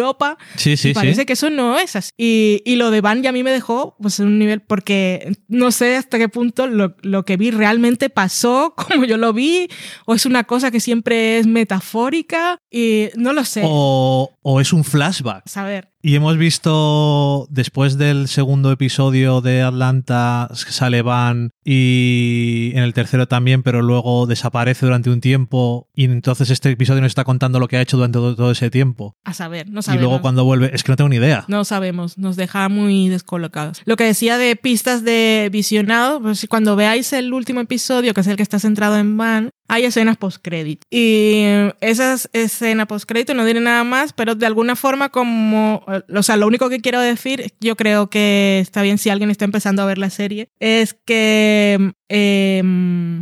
Sí, 0.57 0.76
sí, 0.76 0.90
y 0.90 0.95
parece 0.95 1.23
sí. 1.23 1.26
que 1.26 1.33
eso 1.35 1.50
no 1.50 1.78
es 1.78 1.97
así. 1.97 2.11
Y, 2.16 2.62
y, 2.64 2.76
lo 2.76 2.90
de 2.90 3.00
Van 3.00 3.23
ya 3.23 3.30
a 3.30 3.33
mí 3.33 3.42
me 3.42 3.50
dejó 3.50 3.97
pues 4.00 4.21
en 4.21 4.26
un 4.26 4.38
nivel, 4.38 4.61
porque 4.61 5.33
no 5.49 5.71
sé 5.71 5.97
hasta 5.97 6.19
qué 6.19 6.28
punto 6.28 6.66
lo, 6.66 6.97
lo, 7.02 7.25
que 7.25 7.37
vi 7.37 7.50
realmente 7.50 8.11
pasó 8.11 8.75
como 8.88 9.04
yo 9.04 9.16
lo 9.16 9.33
vi, 9.33 9.69
o 10.07 10.14
es 10.14 10.26
una 10.26 10.45
cosa 10.45 10.71
que 10.71 10.80
siempre 10.80 11.38
es 11.38 11.47
metafórica, 11.47 12.59
y 12.71 13.09
no 13.16 13.33
lo 13.33 13.45
sé. 13.45 13.62
O, 13.64 14.30
o 14.42 14.61
es 14.61 14.73
un 14.73 14.85
flashback. 14.85 15.49
Saber. 15.49 15.90
Y 16.02 16.14
hemos 16.14 16.38
visto 16.38 17.47
después 17.50 17.99
del 17.99 18.26
segundo 18.28 18.73
episodio 18.73 19.42
de 19.42 19.61
Atlanta 19.61 20.49
sale 20.54 21.02
Van 21.02 21.50
y 21.62 22.71
en 22.75 22.83
el 22.83 22.95
tercero 22.95 23.28
también, 23.28 23.62
pero 23.62 23.83
luego 23.83 24.26
desaparece 24.26 24.87
durante 24.87 25.11
un 25.11 25.21
tiempo 25.21 25.88
y 25.95 26.04
entonces 26.04 26.49
este 26.49 26.71
episodio 26.71 27.02
nos 27.02 27.11
está 27.11 27.25
contando 27.25 27.61
lo 27.61 27.69
que 27.69 27.76
ha 27.76 27.83
hecho 27.83 27.99
durante 27.99 28.19
todo, 28.19 28.50
ese 28.50 28.71
tiempo. 28.71 29.14
A 29.25 29.35
saber, 29.35 29.69
no 29.69 29.80
Y 29.80 29.83
sabemos. 29.83 30.02
luego 30.02 30.23
cuando 30.23 30.45
vuelve, 30.45 30.71
es 30.75 30.83
que 30.83 30.92
no 30.92 30.97
tengo 30.97 31.11
ni 31.11 31.16
idea. 31.16 31.45
No 31.49 31.64
sabemos, 31.66 32.16
nos 32.16 32.37
deja 32.37 32.71
muy 32.71 33.09
descolocados. 33.11 33.83
Lo 33.85 33.97
que 33.97 34.04
decía 34.04 34.38
de 34.38 34.57
pistas 34.57 35.04
de 35.04 35.50
visionado, 35.52 36.23
pues 36.23 36.47
cuando 36.49 36.76
veáis 36.76 37.12
el 37.12 37.35
último 37.35 37.61
episodio, 37.61 38.14
que 38.14 38.23
es 38.23 38.26
el 38.26 38.37
que 38.37 38.42
está 38.42 38.59
centrado 38.59 38.97
en 38.97 39.19
Van, 39.19 39.50
hay 39.70 39.84
escenas 39.84 40.16
post-credit. 40.16 40.82
Y 40.90 41.44
esas 41.80 42.28
escenas 42.32 42.88
post-crédito 42.88 43.34
no 43.34 43.44
diré 43.44 43.60
nada 43.60 43.84
más, 43.84 44.12
pero 44.12 44.34
de 44.34 44.44
alguna 44.44 44.74
forma 44.74 45.10
como... 45.10 45.84
O 46.12 46.22
sea, 46.24 46.36
lo 46.36 46.48
único 46.48 46.68
que 46.68 46.80
quiero 46.80 47.00
decir, 47.00 47.54
yo 47.60 47.76
creo 47.76 48.10
que 48.10 48.58
está 48.60 48.82
bien 48.82 48.98
si 48.98 49.10
alguien 49.10 49.30
está 49.30 49.44
empezando 49.44 49.82
a 49.82 49.86
ver 49.86 49.98
la 49.98 50.10
serie, 50.10 50.48
es 50.58 50.94
que 50.94 51.92
eh, 52.08 52.62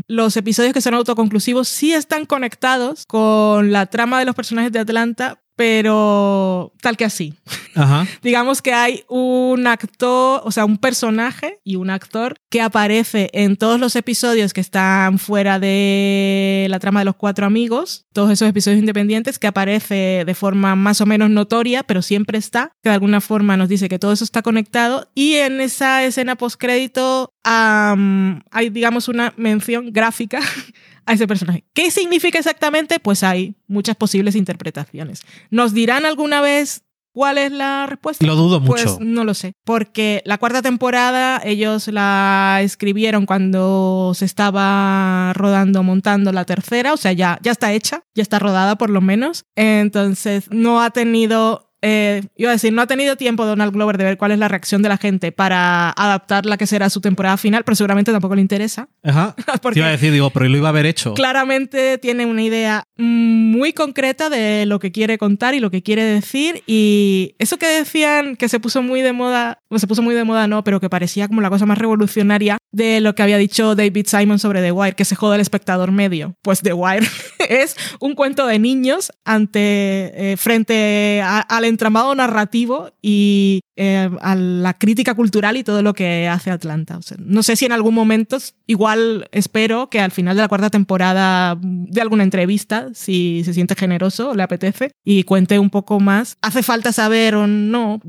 los 0.06 0.36
episodios 0.38 0.72
que 0.72 0.80
son 0.80 0.94
autoconclusivos 0.94 1.68
sí 1.68 1.92
están 1.92 2.24
conectados 2.24 3.04
con 3.06 3.70
la 3.70 3.84
trama 3.84 4.18
de 4.18 4.24
los 4.24 4.34
personajes 4.34 4.72
de 4.72 4.78
Atlanta, 4.78 5.42
pero 5.58 6.72
tal 6.80 6.96
que 6.96 7.04
así. 7.04 7.34
Ajá. 7.74 8.06
Digamos 8.22 8.62
que 8.62 8.72
hay 8.72 9.02
un 9.08 9.66
actor, 9.66 10.40
o 10.44 10.52
sea, 10.52 10.64
un 10.64 10.78
personaje 10.78 11.58
y 11.64 11.74
un 11.74 11.90
actor 11.90 12.36
que 12.48 12.62
aparece 12.62 13.28
en 13.32 13.56
todos 13.56 13.80
los 13.80 13.96
episodios 13.96 14.52
que 14.52 14.60
están 14.60 15.18
fuera 15.18 15.58
de 15.58 16.68
la 16.70 16.78
trama 16.78 17.00
de 17.00 17.06
los 17.06 17.16
cuatro 17.16 17.44
amigos, 17.44 18.06
todos 18.12 18.30
esos 18.30 18.48
episodios 18.48 18.78
independientes, 18.78 19.40
que 19.40 19.48
aparece 19.48 20.22
de 20.24 20.34
forma 20.36 20.76
más 20.76 21.00
o 21.00 21.06
menos 21.06 21.28
notoria, 21.28 21.82
pero 21.82 22.02
siempre 22.02 22.38
está, 22.38 22.70
que 22.80 22.90
de 22.90 22.94
alguna 22.94 23.20
forma 23.20 23.56
nos 23.56 23.68
dice 23.68 23.88
que 23.88 23.98
todo 23.98 24.12
eso 24.12 24.22
está 24.22 24.42
conectado. 24.42 25.10
Y 25.16 25.34
en 25.34 25.60
esa 25.60 26.04
escena 26.04 26.36
postcrédito 26.36 27.34
um, 27.44 28.38
hay, 28.52 28.70
digamos, 28.70 29.08
una 29.08 29.34
mención 29.36 29.92
gráfica 29.92 30.38
a 31.08 31.14
ese 31.14 31.26
personaje. 31.26 31.64
¿Qué 31.72 31.90
significa 31.90 32.38
exactamente? 32.38 33.00
Pues 33.00 33.22
hay 33.22 33.56
muchas 33.66 33.96
posibles 33.96 34.36
interpretaciones. 34.36 35.22
¿Nos 35.50 35.72
dirán 35.72 36.04
alguna 36.06 36.40
vez 36.40 36.82
¿Cuál 37.10 37.38
es 37.38 37.50
la 37.50 37.86
respuesta? 37.86 38.24
Lo 38.24 38.36
dudo 38.36 38.62
Pues 38.62 38.84
mucho. 38.84 38.98
no 39.00 39.24
lo 39.24 39.34
sé, 39.34 39.54
porque 39.64 40.22
la 40.24 40.38
cuarta 40.38 40.62
temporada 40.62 41.40
ellos 41.42 41.88
la 41.88 42.60
escribieron 42.62 43.26
cuando 43.26 44.12
se 44.14 44.24
estaba 44.24 45.32
rodando, 45.34 45.82
montando 45.82 46.30
la 46.30 46.44
tercera, 46.44 46.92
o 46.92 46.96
sea, 46.96 47.12
ya, 47.12 47.40
ya 47.42 47.50
está 47.50 47.72
hecha, 47.72 48.04
ya 48.14 48.22
está 48.22 48.38
rodada 48.38 48.76
por 48.76 48.90
lo 48.90 49.00
menos. 49.00 49.46
Entonces, 49.56 50.44
no 50.52 50.80
ha 50.80 50.90
tenido 50.90 51.67
eh, 51.80 52.22
iba 52.36 52.50
a 52.50 52.54
decir, 52.54 52.72
no 52.72 52.82
ha 52.82 52.86
tenido 52.86 53.16
tiempo 53.16 53.46
Donald 53.46 53.72
Glover 53.72 53.98
de 53.98 54.04
ver 54.04 54.18
cuál 54.18 54.32
es 54.32 54.38
la 54.38 54.48
reacción 54.48 54.82
de 54.82 54.88
la 54.88 54.96
gente 54.96 55.32
para 55.32 55.90
adaptar 55.90 56.44
la 56.44 56.56
que 56.56 56.66
será 56.66 56.90
su 56.90 57.00
temporada 57.00 57.36
final, 57.36 57.64
pero 57.64 57.76
seguramente 57.76 58.12
tampoco 58.12 58.34
le 58.34 58.40
interesa. 58.40 58.88
Ajá. 59.02 59.34
Porque 59.62 59.74
Te 59.74 59.80
iba 59.80 59.88
a 59.88 59.92
decir, 59.92 60.12
digo, 60.12 60.30
pero 60.30 60.48
lo 60.48 60.56
iba 60.56 60.68
a 60.68 60.70
haber 60.70 60.86
hecho. 60.86 61.14
claramente 61.14 61.98
tiene 61.98 62.26
una 62.26 62.42
idea 62.42 62.84
muy 62.96 63.72
concreta 63.72 64.28
de 64.28 64.66
lo 64.66 64.78
que 64.78 64.92
quiere 64.92 65.18
contar 65.18 65.54
y 65.54 65.60
lo 65.60 65.70
que 65.70 65.82
quiere 65.82 66.02
decir. 66.02 66.62
Y 66.66 67.34
eso 67.38 67.58
que 67.58 67.66
decían 67.66 68.36
que 68.36 68.48
se 68.48 68.60
puso 68.60 68.82
muy 68.82 69.02
de 69.02 69.12
moda, 69.12 69.60
no 69.70 69.78
se 69.78 69.86
puso 69.86 70.02
muy 70.02 70.14
de 70.14 70.24
moda, 70.24 70.48
no, 70.48 70.64
pero 70.64 70.80
que 70.80 70.90
parecía 70.90 71.28
como 71.28 71.40
la 71.40 71.50
cosa 71.50 71.66
más 71.66 71.78
revolucionaria 71.78 72.57
de 72.72 73.00
lo 73.00 73.14
que 73.14 73.22
había 73.22 73.38
dicho 73.38 73.74
David 73.74 74.06
Simon 74.06 74.38
sobre 74.38 74.60
The 74.60 74.72
Wire, 74.72 74.96
que 74.96 75.04
se 75.04 75.14
jode 75.16 75.36
el 75.36 75.40
espectador 75.40 75.92
medio. 75.92 76.34
Pues 76.42 76.60
The 76.60 76.72
Wire 76.72 77.06
es 77.48 77.76
un 78.00 78.14
cuento 78.14 78.46
de 78.46 78.58
niños 78.58 79.12
ante, 79.24 80.32
eh, 80.32 80.36
frente 80.36 81.22
al 81.22 81.64
entramado 81.64 82.14
narrativo 82.14 82.90
y 83.00 83.60
eh, 83.80 84.10
a 84.20 84.34
la 84.34 84.74
crítica 84.74 85.14
cultural 85.14 85.56
y 85.56 85.62
todo 85.62 85.82
lo 85.82 85.94
que 85.94 86.26
hace 86.26 86.50
Atlanta. 86.50 86.98
No 87.20 87.44
sé 87.44 87.54
si 87.54 87.64
en 87.64 87.70
algún 87.70 87.94
momento, 87.94 88.38
igual 88.66 89.28
espero 89.30 89.88
que 89.88 90.00
al 90.00 90.10
final 90.10 90.34
de 90.34 90.42
la 90.42 90.48
cuarta 90.48 90.68
temporada 90.68 91.56
de 91.60 92.00
alguna 92.00 92.24
entrevista, 92.24 92.88
si 92.92 93.42
se 93.44 93.54
siente 93.54 93.76
generoso 93.76 94.34
le 94.34 94.42
apetece, 94.42 94.90
y 95.04 95.22
cuente 95.22 95.60
un 95.60 95.70
poco 95.70 96.00
más. 96.00 96.36
¿Hace 96.42 96.64
falta 96.64 96.92
saber 96.92 97.36
o 97.36 97.46
no? 97.46 98.00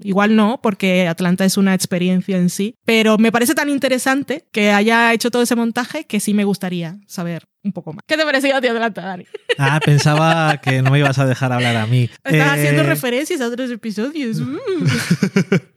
Igual 0.00 0.36
no, 0.36 0.60
porque 0.62 1.08
Atlanta 1.08 1.46
es 1.46 1.56
una 1.56 1.72
experiencia 1.72 2.36
en 2.36 2.50
sí, 2.50 2.74
pero 2.84 3.16
me 3.16 3.32
parece 3.32 3.54
tan 3.54 3.70
interesante 3.70 4.44
que 4.52 4.72
haya 4.72 5.10
hecho 5.14 5.30
todo 5.30 5.40
ese 5.40 5.56
montaje 5.56 6.04
que 6.04 6.20
sí 6.20 6.34
me 6.34 6.44
gustaría 6.44 6.98
saber 7.06 7.44
un 7.64 7.72
poco 7.72 7.92
más. 7.92 8.04
¿Qué 8.06 8.16
te 8.16 8.24
pareció 8.24 8.54
a 8.56 8.60
ti 8.60 8.68
Atlanta, 8.68 9.00
Dani? 9.02 9.24
Ah, 9.58 9.80
pensaba 9.84 10.58
que 10.58 10.82
no 10.82 10.90
me 10.90 10.98
ibas 11.00 11.18
a 11.18 11.26
dejar 11.26 11.52
hablar 11.52 11.76
a 11.76 11.86
mí. 11.86 12.10
Estás 12.22 12.32
Eh, 12.34 12.42
haciendo 12.42 12.82
referencias 12.84 13.40
a 13.40 13.48
otros 13.48 13.70
episodios. 13.70 14.38
Uh. 14.40 14.58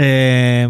Eh, 0.00 0.68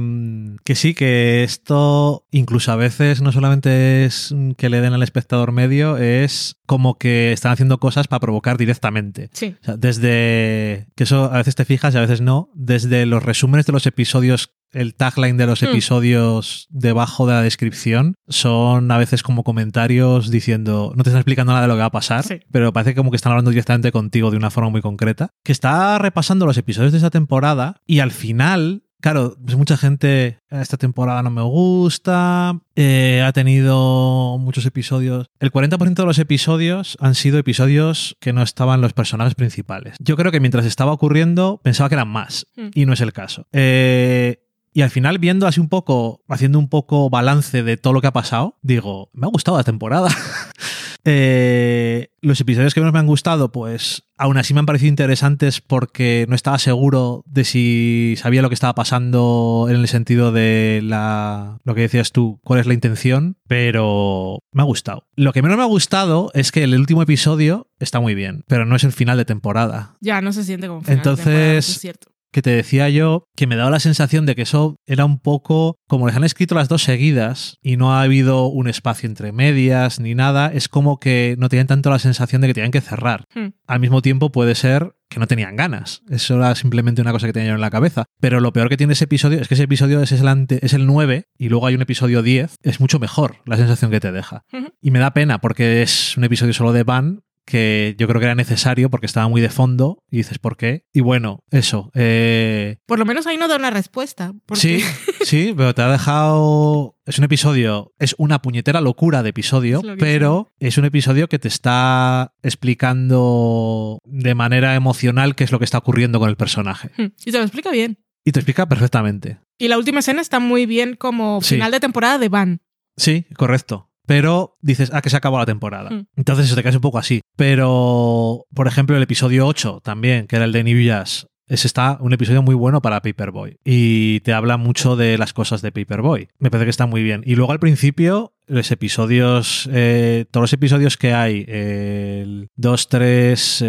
que 0.64 0.75
sí, 0.75 0.95
que 0.95 1.43
esto 1.45 2.26
incluso 2.31 2.73
a 2.73 2.76
veces 2.76 3.21
no 3.21 3.33
solamente 3.33 4.05
es 4.05 4.35
que 4.57 4.69
le 4.71 4.81
den 4.81 4.93
al 4.95 5.02
espectador 5.02 5.52
medio, 5.52 5.97
es 5.99 6.57
como 6.67 6.99
que 6.99 7.33
están 7.33 7.52
haciendo 7.52 7.78
cosas 7.78 8.09
para 8.09 8.21
provocar 8.21 8.57
directamente. 8.57 9.28
Sí. 9.33 9.55
O 9.62 9.64
sea, 9.64 9.76
desde 9.76 10.87
que 10.97 11.05
eso 11.05 11.26
a 11.33 11.38
veces 11.38 11.55
te 11.57 11.64
fijas 11.64 11.95
y 11.95 11.99
a 11.99 12.02
veces 12.02 12.21
no, 12.21 12.50
desde 12.55 13.05
los 13.07 13.23
resúmenes 13.23 13.67
de 13.67 13.73
los 13.73 13.87
episodios, 13.87 14.55
el 14.73 14.95
tagline 14.95 15.37
de 15.37 15.47
los 15.47 15.63
Hmm. 15.63 15.67
episodios 15.67 16.67
debajo 16.71 17.27
de 17.27 17.35
la 17.35 17.43
descripción 17.43 18.15
son 18.29 18.91
a 18.91 18.99
veces 18.99 19.23
como 19.23 19.45
comentarios 19.45 20.31
diciendo, 20.31 20.93
no 20.97 21.03
te 21.05 21.11
están 21.11 21.21
explicando 21.21 21.53
nada 21.53 21.63
de 21.63 21.69
lo 21.69 21.75
que 21.75 21.81
va 21.81 21.87
a 21.87 21.91
pasar, 21.91 22.25
Sí. 22.25 22.41
pero 22.53 22.73
parece 22.73 22.95
como 22.95 23.11
que 23.11 23.17
están 23.17 23.33
hablando 23.33 23.51
directamente 23.51 23.93
contigo 23.93 24.31
de 24.31 24.37
una 24.37 24.51
forma 24.51 24.71
muy 24.71 24.81
concreta, 24.83 25.31
que 25.45 25.53
está 25.53 25.99
repasando 25.99 26.47
los 26.47 26.59
episodios 26.59 26.93
de 26.93 26.99
esa 26.99 27.11
temporada 27.11 27.81
y 27.87 28.01
al 28.01 28.11
final... 28.11 28.83
Claro, 29.01 29.37
pues 29.45 29.57
mucha 29.57 29.77
gente, 29.77 30.41
esta 30.51 30.77
temporada 30.77 31.23
no 31.23 31.31
me 31.31 31.41
gusta, 31.43 32.59
eh, 32.75 33.23
ha 33.25 33.33
tenido 33.33 34.39
muchos 34.41 34.67
episodios. 34.67 35.29
El 35.39 35.53
40% 35.53 36.03
de 36.03 36.05
los 36.07 36.19
episodios 36.19 36.97
han 37.01 37.15
sido 37.15 37.39
episodios 37.39 38.17
que 38.21 38.33
no 38.33 38.43
estaban 38.43 38.81
los 38.81 38.95
personajes 38.95 39.37
principales. 39.37 39.95
Yo 40.01 40.17
creo 40.17 40.33
que 40.33 40.41
mientras 40.41 40.65
estaba 40.67 40.91
ocurriendo 40.91 41.61
pensaba 41.63 41.89
que 41.89 41.95
eran 41.95 42.09
más 42.09 42.47
Mm. 42.57 42.71
y 42.75 42.87
no 42.87 42.93
es 42.93 43.01
el 43.01 43.13
caso. 43.13 43.47
Eh, 43.53 44.41
y 44.78 44.82
al 44.82 44.90
final, 44.90 45.18
viendo 45.18 45.49
así 45.49 45.58
un 45.58 45.68
poco, 45.68 46.23
haciendo 46.28 46.56
un 46.56 46.68
poco 46.68 47.11
balance 47.11 47.64
de 47.64 47.76
todo 47.76 47.92
lo 47.92 48.00
que 48.00 48.06
ha 48.06 48.12
pasado, 48.12 48.58
digo, 48.62 49.11
me 49.12 49.26
ha 49.26 49.28
gustado 49.28 49.56
la 49.56 49.64
temporada. 49.64 50.08
Eh, 51.11 52.11
los 52.20 52.38
episodios 52.40 52.75
que 52.75 52.80
menos 52.80 52.92
me 52.92 52.99
han 52.99 53.06
gustado, 53.06 53.50
pues 53.50 54.02
aún 54.18 54.37
así 54.37 54.52
me 54.52 54.61
han 54.61 54.66
parecido 54.66 54.90
interesantes 54.90 55.62
porque 55.62 56.26
no 56.28 56.35
estaba 56.35 56.58
seguro 56.58 57.23
de 57.26 57.44
si 57.44 58.14
sabía 58.18 58.42
lo 58.42 58.49
que 58.50 58.54
estaba 58.54 58.75
pasando 58.75 59.68
en 59.70 59.76
el 59.76 59.88
sentido 59.88 60.32
de 60.32 60.80
la, 60.82 61.61
lo 61.64 61.75
que 61.75 61.82
decías 61.82 62.12
tú, 62.12 62.40
cuál 62.44 62.61
es 62.61 62.66
la 62.66 62.75
intención, 62.75 63.38
pero 63.47 64.40
me 64.52 64.61
ha 64.61 64.66
gustado. 64.66 65.06
Lo 65.16 65.32
que 65.32 65.40
menos 65.40 65.56
me 65.56 65.62
ha 65.62 65.66
gustado 65.66 66.30
es 66.35 66.52
que 66.52 66.64
el 66.64 66.75
último 66.78 67.00
episodio 67.02 67.70
está 67.78 68.00
muy 68.00 68.14
bien, 68.14 68.44
pero 68.47 68.66
no 68.66 68.76
es 68.76 68.85
el 68.85 68.92
final 68.92 69.16
de 69.16 69.25
temporada. 69.25 69.94
Ya, 70.00 70.20
no 70.20 70.32
se 70.32 70.44
siente 70.44 70.66
como 70.66 70.82
final 70.82 70.97
de 70.97 70.99
Entonces- 70.99 71.25
temporada, 71.25 71.58
eso 71.58 71.73
es 71.73 71.80
cierto. 71.80 72.08
Que 72.32 72.42
te 72.42 72.50
decía 72.50 72.88
yo 72.88 73.25
que 73.37 73.47
me 73.47 73.56
daba 73.56 73.70
la 73.70 73.80
sensación 73.80 74.26
de 74.26 74.35
que 74.35 74.42
eso 74.42 74.76
era 74.87 75.04
un 75.04 75.18
poco 75.18 75.76
como 75.88 76.06
les 76.06 76.16
han 76.16 76.25
escrito 76.25 76.54
las 76.54 76.68
dos 76.68 76.82
seguidas 76.82 77.56
y 77.62 77.76
no 77.76 77.94
ha 77.94 78.02
habido 78.02 78.47
un 78.47 78.68
espacio 78.68 79.08
entre 79.08 79.32
medias 79.32 80.00
ni 80.00 80.14
nada, 80.14 80.50
es 80.52 80.68
como 80.68 80.99
que 81.00 81.37
no 81.38 81.49
tenían 81.49 81.66
tanto 81.66 81.90
la 81.90 81.99
sensación 81.99 82.40
de 82.42 82.49
que 82.49 82.54
tenían 82.54 82.70
que 82.73 82.80
cerrar. 82.80 83.25
Hmm. 83.35 83.49
Al 83.66 83.80
mismo 83.80 84.02
tiempo 84.02 84.30
puede 84.30 84.54
ser 84.54 84.92
que 85.11 85.20
no 85.20 85.26
tenían 85.26 85.56
ganas. 85.56 86.02
Eso 86.11 86.35
era 86.37 86.54
simplemente 86.54 87.00
una 87.00 87.12
cosa 87.12 87.26
que 87.26 87.32
tenía 87.32 87.49
yo 87.49 87.54
en 87.54 87.62
la 87.62 87.70
cabeza. 87.70 88.04
Pero 88.20 88.40
lo 88.40 88.52
peor 88.52 88.68
que 88.68 88.76
tiene 88.76 88.92
ese 88.92 89.04
episodio 89.04 89.40
es 89.40 89.49
que 89.49 89.54
ese 89.54 89.62
episodio 89.62 90.02
es 90.02 90.12
el, 90.12 90.28
ante- 90.28 90.64
es 90.64 90.75
el 90.75 90.85
9 90.87 91.25
y 91.38 91.49
luego 91.49 91.66
hay 91.66 91.75
un 91.76 91.80
episodio 91.82 92.23
10. 92.23 92.56
Es 92.62 92.78
mucho 92.78 92.99
mejor 92.99 93.37
la 93.47 93.56
sensación 93.56 93.90
que 93.90 94.00
te 94.00 94.12
deja. 94.12 94.42
Y 94.82 94.90
me 94.90 94.99
da 94.99 95.14
pena 95.14 95.38
porque 95.40 95.80
es 95.80 96.14
un 96.18 96.25
episodio 96.25 96.52
solo 96.52 96.73
de 96.75 96.82
Van 96.82 97.20
que 97.49 97.97
yo 97.99 98.07
creo 98.07 98.21
que 98.21 98.26
era 98.26 98.35
necesario 98.35 98.90
porque 98.90 99.07
estaba 99.07 99.26
muy 99.28 99.40
de 99.40 99.49
fondo 99.49 99.99
y 100.11 100.19
dices, 100.19 100.38
¿por 100.38 100.57
qué? 100.59 100.85
Y 100.93 101.00
bueno, 101.00 101.43
eso. 101.50 101.90
eh, 101.95 102.76
Por 102.87 102.99
lo 102.99 103.07
menos 103.07 103.26
ahí 103.26 103.37
no 103.38 103.49
da 103.49 103.57
una 103.57 103.71
respuesta. 103.71 104.35
porque- 104.47 104.61
Sí, 104.61 104.81
sí, 105.25 105.55
pero 105.57 105.75
te 105.75 105.83
ha 105.83 105.88
dejado. 105.90 106.97
Es 107.07 107.19
un 107.19 107.25
episodio, 107.25 107.93
es 107.99 108.14
una 108.19 108.43
puñetera 108.43 108.81
locura 108.83 109.23
de 109.23 109.31
episodio, 109.31 109.81
Es 109.83 109.97
pero 109.99 110.50
es 110.61 110.76
un 110.76 110.85
episodio 110.85 111.28
que 111.28 111.38
te 111.38 111.49
está 111.49 112.35
explicando 112.43 114.00
de 114.05 114.35
manera 114.35 114.75
emocional 114.75 115.35
qué 115.35 115.45
es 115.45 115.52
lo 115.52 115.59
que 115.59 115.64
está 115.64 115.78
ocurriendo 115.78 116.19
con 116.21 116.28
el 116.28 116.37
personaje. 116.37 116.90
Y 117.25 117.33
te 117.33 117.38
lo 117.38 117.45
explica 117.45 117.71
bien. 117.71 117.99
Y 118.25 118.33
te 118.33 118.40
explica 118.40 118.67
perfectamente. 118.69 119.38
Y 119.59 119.69
la 119.69 119.78
última 119.78 120.00
escena 120.00 120.21
está 120.21 120.38
muy 120.38 120.67
bien 120.67 120.97
como 120.97 121.40
Sí. 121.43 121.55
final 121.55 121.71
de 121.73 121.81
temporada 121.81 122.19
de 122.19 122.28
Van. 122.28 122.61
Sí, 122.97 123.25
correcto. 123.37 123.88
Pero 124.09 124.57
dices, 124.62 124.91
ah, 124.95 125.03
que 125.03 125.11
se 125.11 125.19
acabó 125.19 125.38
la 125.38 125.45
temporada. 125.45 125.91
Mm. 125.91 126.07
Entonces 126.17 126.47
eso 126.47 126.57
te 126.57 126.62
caes 126.62 126.75
un 126.75 126.81
poco 126.81 126.97
así. 126.97 127.21
Pero, 127.37 128.47
por 128.55 128.67
ejemplo, 128.67 128.97
el 128.97 129.03
episodio 129.03 129.47
8 129.47 129.83
también, 129.85 130.27
que 130.27 130.37
era 130.37 130.47
el 130.47 130.53
de 130.53 130.65
New 130.65 130.83
Jazz, 130.83 131.27
ese 131.47 131.67
está 131.67 131.99
un 132.00 132.15
episodio 132.15 132.43
muy 132.43 132.55
bueno 132.55 132.81
para 132.81 133.03
Paperboy. 133.03 133.59
Y 133.67 134.21
te 134.21 134.33
habla 134.33 134.57
mucho 134.57 134.97
de 134.97 135.19
las 135.19 135.35
cosas 135.35 135.61
de 135.61 135.73
Paperboy. 135.73 136.29
Me 136.38 136.50
parece 136.50 136.65
que 136.65 136.71
está 136.71 136.87
muy 136.87 137.03
bien. 137.03 137.23
Y 137.27 137.35
luego 137.35 137.53
al 137.53 137.61
principio, 137.61 138.33
los 138.47 138.71
episodios, 138.71 139.69
eh, 139.71 140.25
todos 140.31 140.45
los 140.45 140.53
episodios 140.55 140.97
que 140.97 141.12
hay, 141.12 141.45
el 141.47 142.49
2, 142.57 142.88
3, 142.88 143.65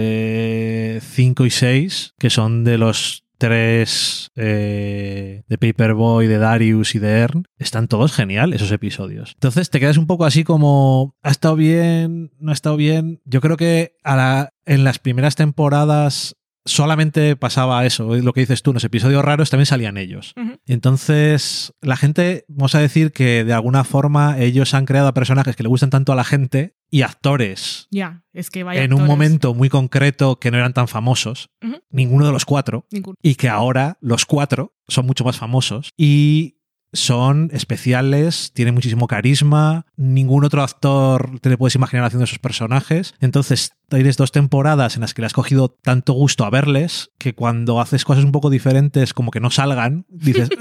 5 1.01 1.46
y 1.46 1.50
6, 1.50 2.13
que 2.17 2.29
son 2.29 2.63
de 2.63 2.77
los 2.77 3.25
tres 3.39 4.29
eh, 4.36 5.41
de 5.48 5.58
Paperboy, 5.58 6.27
de 6.27 6.38
Darius 6.38 6.93
y 6.93 7.00
de 7.00 7.10
Ern, 7.19 7.46
están 7.58 7.88
todos 7.88 8.12
genial 8.13 8.53
esos 8.53 8.72
episodios. 8.72 9.31
Entonces 9.34 9.72
te 9.72 9.79
quedas 9.79 9.98
un 9.98 10.05
poco 10.05 10.25
así 10.25 10.43
como, 10.43 11.15
¿ha 11.24 11.31
estado 11.31 11.55
bien? 11.55 12.31
¿No 12.39 12.51
ha 12.51 12.53
estado 12.53 12.77
bien? 12.77 13.22
Yo 13.25 13.41
creo 13.41 13.58
que 13.58 13.93
a 14.03 14.15
la- 14.15 14.53
en 14.67 14.84
las 14.84 15.00
primeras 15.00 15.36
temporadas 15.36 16.36
solamente 16.65 17.36
pasaba 17.36 17.84
eso, 17.86 18.15
lo 18.17 18.34
que 18.34 18.41
dices 18.41 18.62
tú, 18.62 18.69
en 18.72 18.75
los 18.75 18.84
episodios 18.84 19.25
raros 19.25 19.50
también 19.50 19.65
salían 19.65 19.98
ellos. 19.98 20.34
Entonces, 20.67 21.74
la 21.81 21.98
gente, 21.98 22.46
vamos 22.48 22.75
a 22.75 22.79
decir 22.79 23.12
que 23.12 23.43
de 23.43 23.53
alguna 23.53 23.84
forma 23.84 24.38
ellos 24.39 24.74
han 24.75 24.86
creado 24.86 25.08
a 25.08 25.13
personajes 25.13 25.55
que 25.55 25.63
le 25.63 25.69
gustan 25.69 25.89
tanto 25.89 26.12
a 26.12 26.15
la 26.15 26.24
gente 26.24 26.75
y 26.91 27.01
actores 27.01 27.88
Ya, 27.91 28.24
es 28.34 28.50
que 28.50 28.63
vaya. 28.63 28.84
en 28.84 28.93
un 28.93 29.05
momento 29.05 29.53
muy 29.53 29.69
concreto 29.69 30.39
que 30.39 30.51
no 30.51 30.58
eran 30.58 30.74
tan 30.74 30.88
famosos, 30.88 31.50
ninguno 31.89 32.25
de 32.25 32.31
los 32.31 32.46
cuatro, 32.46 32.86
y 33.22 33.36
que 33.36 33.50
ahora 33.50 33.98
los 34.01 34.25
cuatro 34.25 34.75
son 34.88 35.05
mucho 35.05 35.24
más 35.24 35.38
famosos 35.38 35.91
y 35.98 36.60
son 36.91 37.50
especiales, 37.53 38.51
tienen 38.53 38.74
muchísimo 38.74 39.08
carisma, 39.08 39.86
ningún 39.96 40.43
otro 40.43 40.63
actor 40.63 41.39
te 41.39 41.50
le 41.50 41.58
puedes 41.58 41.75
imaginar 41.75 42.05
haciendo 42.05 42.24
esos 42.24 42.39
personajes. 42.39 43.13
Entonces, 43.19 43.74
tienes 43.89 44.17
dos 44.17 44.31
temporadas 44.31 44.96
en 44.96 45.01
las 45.01 45.13
que 45.13 45.22
le 45.22 45.27
has 45.27 45.34
cogido 45.34 45.69
tanto 45.69 46.13
gusto 46.13 46.46
a 46.46 46.50
verles 46.50 47.12
que 47.17 47.36
cuando 47.36 47.79
haces 47.79 48.05
cosas 48.05 48.24
un 48.24 48.31
poco 48.31 48.50
diferentes 48.50 49.13
como 49.13 49.31
que 49.31 49.39
no 49.39 49.51
salgan, 49.51 50.05
dices... 50.10 50.50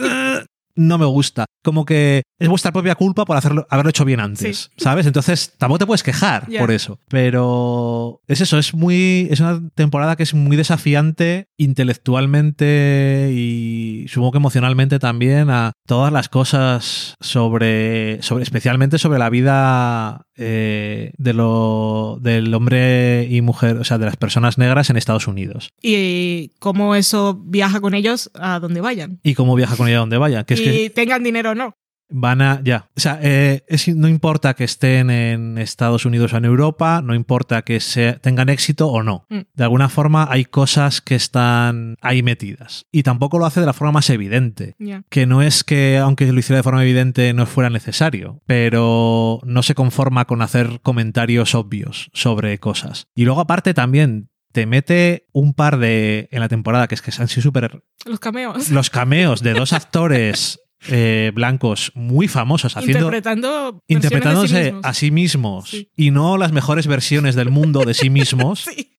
No 0.78 0.96
me 0.96 1.06
gusta. 1.06 1.44
Como 1.64 1.84
que 1.84 2.22
es 2.38 2.48
vuestra 2.48 2.70
propia 2.70 2.94
culpa 2.94 3.24
por 3.24 3.36
hacerlo, 3.36 3.66
haberlo 3.68 3.90
hecho 3.90 4.04
bien 4.04 4.20
antes, 4.20 4.70
¿sabes? 4.76 5.06
Entonces 5.06 5.54
tampoco 5.58 5.80
te 5.80 5.86
puedes 5.86 6.04
quejar 6.04 6.46
por 6.56 6.70
eso. 6.70 7.00
Pero 7.08 8.20
es 8.28 8.40
eso, 8.40 8.58
es 8.58 8.74
muy. 8.74 9.26
Es 9.30 9.40
una 9.40 9.60
temporada 9.74 10.14
que 10.14 10.22
es 10.22 10.34
muy 10.34 10.56
desafiante 10.56 11.48
intelectualmente 11.56 13.32
y 13.34 14.06
supongo 14.08 14.32
que 14.32 14.38
emocionalmente 14.38 15.00
también 15.00 15.50
a 15.50 15.72
todas 15.84 16.12
las 16.12 16.28
cosas 16.28 17.16
sobre. 17.20 18.22
sobre 18.22 18.44
especialmente 18.44 18.98
sobre 18.98 19.18
la 19.18 19.30
vida 19.30 20.28
eh, 20.36 21.10
de 21.18 21.32
lo, 21.32 22.18
del 22.22 22.54
hombre 22.54 23.26
y 23.28 23.40
mujer, 23.40 23.78
o 23.78 23.84
sea, 23.84 23.98
de 23.98 24.06
las 24.06 24.16
personas 24.16 24.58
negras 24.58 24.88
en 24.90 24.96
Estados 24.96 25.26
Unidos. 25.26 25.70
Y 25.82 26.52
cómo 26.60 26.94
eso 26.94 27.40
viaja 27.44 27.80
con 27.80 27.94
ellos 27.94 28.30
a 28.34 28.60
donde 28.60 28.80
vayan. 28.80 29.18
Y 29.24 29.34
cómo 29.34 29.56
viaja 29.56 29.76
con 29.76 29.88
ella 29.88 29.96
a 29.96 30.00
donde 30.00 30.18
vaya. 30.18 30.44
Que 30.44 30.54
es 30.54 30.67
que 30.72 30.90
tengan 30.90 31.22
dinero 31.22 31.50
o 31.50 31.54
no. 31.54 31.74
van 32.10 32.40
a. 32.40 32.62
Ya. 32.64 32.88
O 32.96 33.00
sea, 33.00 33.18
eh, 33.22 33.64
es- 33.68 33.94
no 33.94 34.08
importa 34.08 34.54
que 34.54 34.64
estén 34.64 35.10
en 35.10 35.58
Estados 35.58 36.06
Unidos 36.06 36.32
o 36.32 36.38
en 36.38 36.46
Europa, 36.46 37.02
no 37.04 37.14
importa 37.14 37.60
que 37.62 37.80
se, 37.80 38.14
tengan 38.14 38.48
éxito 38.48 38.88
o 38.88 39.02
no. 39.02 39.26
Mm. 39.28 39.40
De 39.52 39.64
alguna 39.64 39.90
forma 39.90 40.26
hay 40.30 40.46
cosas 40.46 41.02
que 41.02 41.14
están 41.14 41.96
ahí 42.00 42.22
metidas. 42.22 42.86
Y 42.90 43.02
tampoco 43.02 43.38
lo 43.38 43.44
hace 43.44 43.60
de 43.60 43.66
la 43.66 43.74
forma 43.74 43.92
más 43.92 44.08
evidente. 44.08 44.74
Que 45.10 45.26
no 45.26 45.42
es 45.42 45.64
que, 45.64 45.98
aunque 45.98 46.32
lo 46.32 46.38
hiciera 46.40 46.56
de 46.56 46.62
forma 46.62 46.82
evidente, 46.82 47.30
no 47.34 47.44
fuera 47.44 47.68
necesario, 47.68 48.40
pero 48.46 49.40
no 49.44 49.62
se 49.62 49.74
conforma 49.74 50.24
con 50.24 50.40
hacer 50.40 50.80
comentarios 50.82 51.54
obvios 51.54 52.10
sobre 52.14 52.58
cosas. 52.58 53.06
Y 53.14 53.26
luego, 53.26 53.42
aparte, 53.42 53.74
también 53.74 54.30
te 54.58 54.66
mete 54.66 55.26
un 55.32 55.54
par 55.54 55.78
de. 55.78 56.28
en 56.32 56.40
la 56.40 56.48
temporada, 56.48 56.88
que 56.88 56.96
es 56.96 57.02
que 57.02 57.12
han 57.16 57.28
sido 57.28 57.42
súper 57.42 57.82
Los 58.04 58.18
cameos. 58.18 58.70
los 58.72 58.90
cameos 58.90 59.40
de 59.42 59.52
dos 59.52 59.72
actores 59.72 60.58
eh, 60.88 61.30
blancos 61.32 61.92
muy 61.94 62.26
famosos 62.26 62.76
haciendo 62.76 62.98
Interpretando 63.06 63.82
sí 63.88 63.94
interpretándose 63.94 64.74
a 64.82 64.94
sí 64.94 65.10
mismos 65.12 65.70
Sí. 65.70 65.92
y 65.96 66.10
no 66.10 66.36
las 66.38 66.50
mejores 66.50 66.86
versiones 66.88 67.36
del 67.36 67.50
mundo 67.50 67.84
de 67.84 67.94
sí 67.94 68.10
mismos. 68.18 68.60
Sí. 68.74 68.94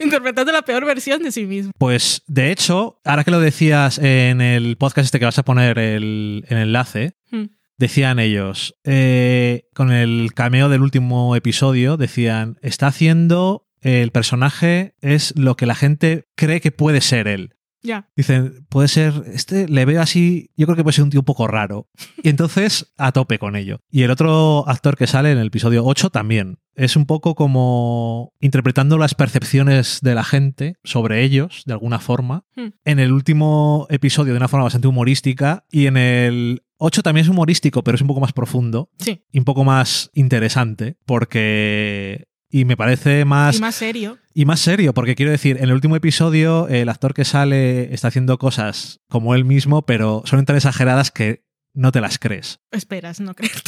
Interpretando 0.00 0.50
la 0.52 0.62
peor 0.62 0.84
versión 0.86 1.22
de 1.22 1.30
sí 1.32 1.44
mismo. 1.46 1.72
Pues 1.78 2.22
de 2.26 2.50
hecho, 2.52 3.00
ahora 3.04 3.24
que 3.24 3.30
lo 3.30 3.40
decías 3.40 3.98
en 3.98 4.40
el 4.40 4.76
podcast 4.76 5.04
este 5.06 5.18
que 5.18 5.24
vas 5.26 5.38
a 5.38 5.44
poner 5.44 5.78
el, 5.78 6.44
el 6.48 6.56
enlace, 6.58 7.16
Hmm. 7.30 7.46
decían 7.78 8.18
ellos, 8.18 8.74
eh, 8.84 9.64
con 9.74 9.90
el 9.92 10.32
cameo 10.34 10.68
del 10.68 10.82
último 10.82 11.34
episodio, 11.36 11.96
decían, 11.96 12.58
está 12.62 12.86
haciendo, 12.88 13.66
el 13.82 14.10
personaje 14.10 14.94
es 15.00 15.34
lo 15.36 15.56
que 15.56 15.66
la 15.66 15.74
gente 15.74 16.26
cree 16.36 16.60
que 16.60 16.72
puede 16.72 17.00
ser 17.00 17.28
él. 17.28 17.54
Ya. 17.84 18.08
Dicen, 18.14 18.64
puede 18.68 18.86
ser, 18.86 19.24
este 19.26 19.66
le 19.68 19.84
veo 19.84 20.00
así, 20.00 20.50
yo 20.56 20.66
creo 20.66 20.76
que 20.76 20.84
puede 20.84 20.94
ser 20.94 21.02
un 21.02 21.10
tío 21.10 21.18
un 21.20 21.24
poco 21.26 21.48
raro. 21.48 21.88
Y 22.22 22.28
entonces, 22.28 22.92
a 22.96 23.10
tope 23.10 23.40
con 23.40 23.56
ello. 23.56 23.80
Y 23.90 24.02
el 24.04 24.12
otro 24.12 24.68
actor 24.68 24.96
que 24.96 25.08
sale 25.08 25.32
en 25.32 25.38
el 25.38 25.48
episodio 25.48 25.84
8 25.84 26.10
también. 26.10 26.58
Es 26.76 26.94
un 26.94 27.06
poco 27.06 27.34
como 27.34 28.32
interpretando 28.40 28.98
las 28.98 29.14
percepciones 29.16 29.98
de 30.00 30.14
la 30.14 30.22
gente 30.22 30.76
sobre 30.84 31.22
ellos, 31.24 31.64
de 31.66 31.72
alguna 31.72 31.98
forma. 31.98 32.44
Hmm. 32.54 32.68
En 32.84 33.00
el 33.00 33.10
último 33.10 33.88
episodio 33.90 34.32
de 34.32 34.36
una 34.38 34.48
forma 34.48 34.64
bastante 34.64 34.86
humorística. 34.86 35.66
Y 35.68 35.86
en 35.86 35.96
el 35.96 36.62
8 36.78 37.02
también 37.02 37.24
es 37.24 37.30
humorístico, 37.30 37.82
pero 37.82 37.96
es 37.96 38.00
un 38.02 38.08
poco 38.08 38.20
más 38.20 38.32
profundo 38.32 38.90
Sí. 38.98 39.24
y 39.32 39.38
un 39.40 39.44
poco 39.44 39.64
más 39.64 40.08
interesante. 40.14 40.96
Porque... 41.04 42.28
Y 42.54 42.66
me 42.66 42.76
parece 42.76 43.24
más... 43.24 43.56
Y 43.56 43.60
más 43.60 43.74
serio. 43.74 44.18
Y 44.34 44.44
más 44.44 44.60
serio, 44.60 44.92
porque 44.92 45.14
quiero 45.14 45.32
decir, 45.32 45.56
en 45.56 45.64
el 45.64 45.72
último 45.72 45.96
episodio 45.96 46.68
el 46.68 46.90
actor 46.90 47.14
que 47.14 47.24
sale 47.24 47.92
está 47.94 48.08
haciendo 48.08 48.36
cosas 48.36 49.00
como 49.08 49.34
él 49.34 49.46
mismo, 49.46 49.86
pero 49.86 50.22
son 50.26 50.44
tan 50.44 50.56
exageradas 50.56 51.10
que 51.10 51.46
no 51.72 51.92
te 51.92 52.02
las 52.02 52.18
crees. 52.18 52.60
Esperas, 52.70 53.20
no 53.20 53.34
crees. 53.34 53.54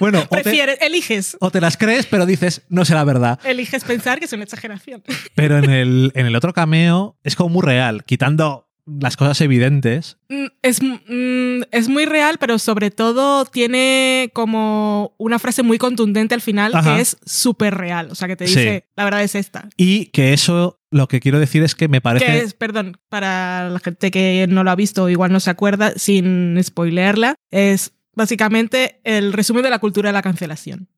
Bueno, 0.00 0.24
o 0.28 0.36
te, 0.36 0.86
eliges. 0.86 1.36
o 1.40 1.50
te 1.50 1.60
las 1.60 1.76
crees, 1.76 2.06
pero 2.06 2.24
dices, 2.24 2.62
no 2.68 2.84
será 2.84 3.02
verdad. 3.02 3.40
Eliges 3.44 3.82
pensar 3.82 4.20
que 4.20 4.26
es 4.26 4.32
una 4.32 4.44
exageración. 4.44 5.02
Pero 5.34 5.58
en 5.58 5.70
el, 5.70 6.12
en 6.14 6.26
el 6.26 6.36
otro 6.36 6.52
cameo 6.52 7.18
es 7.24 7.34
como 7.34 7.48
muy 7.48 7.62
real, 7.62 8.04
quitando 8.04 8.67
las 9.00 9.16
cosas 9.16 9.40
evidentes. 9.40 10.16
Mm, 10.28 10.46
Es, 10.62 10.80
mm, 10.82 11.62
es 11.70 11.88
muy 11.88 12.04
real, 12.06 12.36
pero 12.38 12.58
sobre 12.58 12.90
todo 12.90 13.44
tiene 13.44 14.30
como 14.34 15.14
una 15.18 15.38
frase 15.38 15.62
muy 15.62 15.78
contundente 15.78 16.34
al 16.34 16.40
final 16.40 16.74
Ajá. 16.74 16.94
que 16.96 17.00
es 17.02 17.16
súper 17.24 17.74
real. 17.76 18.08
O 18.10 18.14
sea, 18.14 18.28
que 18.28 18.36
te 18.36 18.46
Sí. 18.46 18.58
dice, 18.58 18.86
la 18.96 19.04
verdad 19.04 19.22
es 19.22 19.34
esta. 19.34 19.68
Y 19.76 20.06
que 20.06 20.32
eso, 20.32 20.80
lo 20.90 21.06
que 21.08 21.20
quiero 21.20 21.38
decir 21.38 21.62
es 21.62 21.74
que 21.74 21.88
me 21.88 22.00
parece... 22.00 22.26
Que 22.26 22.38
es, 22.38 22.54
perdón, 22.54 22.98
para 23.08 23.68
la 23.70 23.78
gente 23.80 24.10
que 24.10 24.46
no 24.48 24.64
lo 24.64 24.70
ha 24.70 24.76
visto 24.76 25.04
o 25.04 25.08
igual 25.08 25.32
no 25.32 25.40
se 25.40 25.50
acuerda, 25.50 25.92
sin 25.96 26.58
spoilearla, 26.62 27.34
es 27.50 27.92
básicamente 28.14 29.00
el 29.04 29.32
resumen 29.32 29.62
de 29.62 29.70
la 29.70 29.78
cultura 29.78 30.08
de 30.08 30.12
la 30.14 30.22
cancelación. 30.22 30.88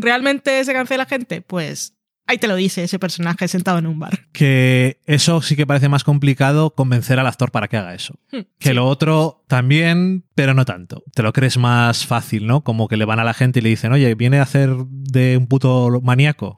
¿Realmente 0.00 0.64
se 0.64 0.72
cancela 0.72 1.04
gente? 1.04 1.42
Pues 1.42 1.95
ahí 2.26 2.38
te 2.38 2.48
lo 2.48 2.56
dice 2.56 2.82
ese 2.84 2.98
personaje 2.98 3.48
sentado 3.48 3.78
en 3.78 3.86
un 3.86 3.98
bar. 3.98 4.26
que 4.32 5.00
eso 5.06 5.42
sí 5.42 5.56
que 5.56 5.66
parece 5.66 5.88
más 5.88 6.04
complicado 6.04 6.70
convencer 6.74 7.18
al 7.18 7.26
actor 7.26 7.50
para 7.50 7.68
que 7.68 7.76
haga 7.76 7.94
eso. 7.94 8.14
Hmm, 8.32 8.40
Que 8.58 8.74
lo 8.74 8.86
otro 8.86 9.44
también, 9.48 10.24
pero 10.34 10.54
no 10.54 10.64
tanto. 10.64 11.02
Te 11.14 11.22
lo 11.22 11.32
crees 11.32 11.56
más 11.56 12.04
fácil, 12.06 12.46
¿no? 12.46 12.62
Como 12.62 12.88
que 12.88 12.96
le 12.96 13.04
van 13.04 13.20
a 13.20 13.24
la 13.24 13.34
gente 13.34 13.58
y 13.60 13.62
le 13.62 13.68
dicen, 13.70 13.92
oye, 13.92 14.14
viene 14.14 14.38
a 14.38 14.42
hacer 14.42 14.70
de 14.88 15.36
un 15.36 15.46
puto 15.46 16.00
maníaco. 16.02 16.56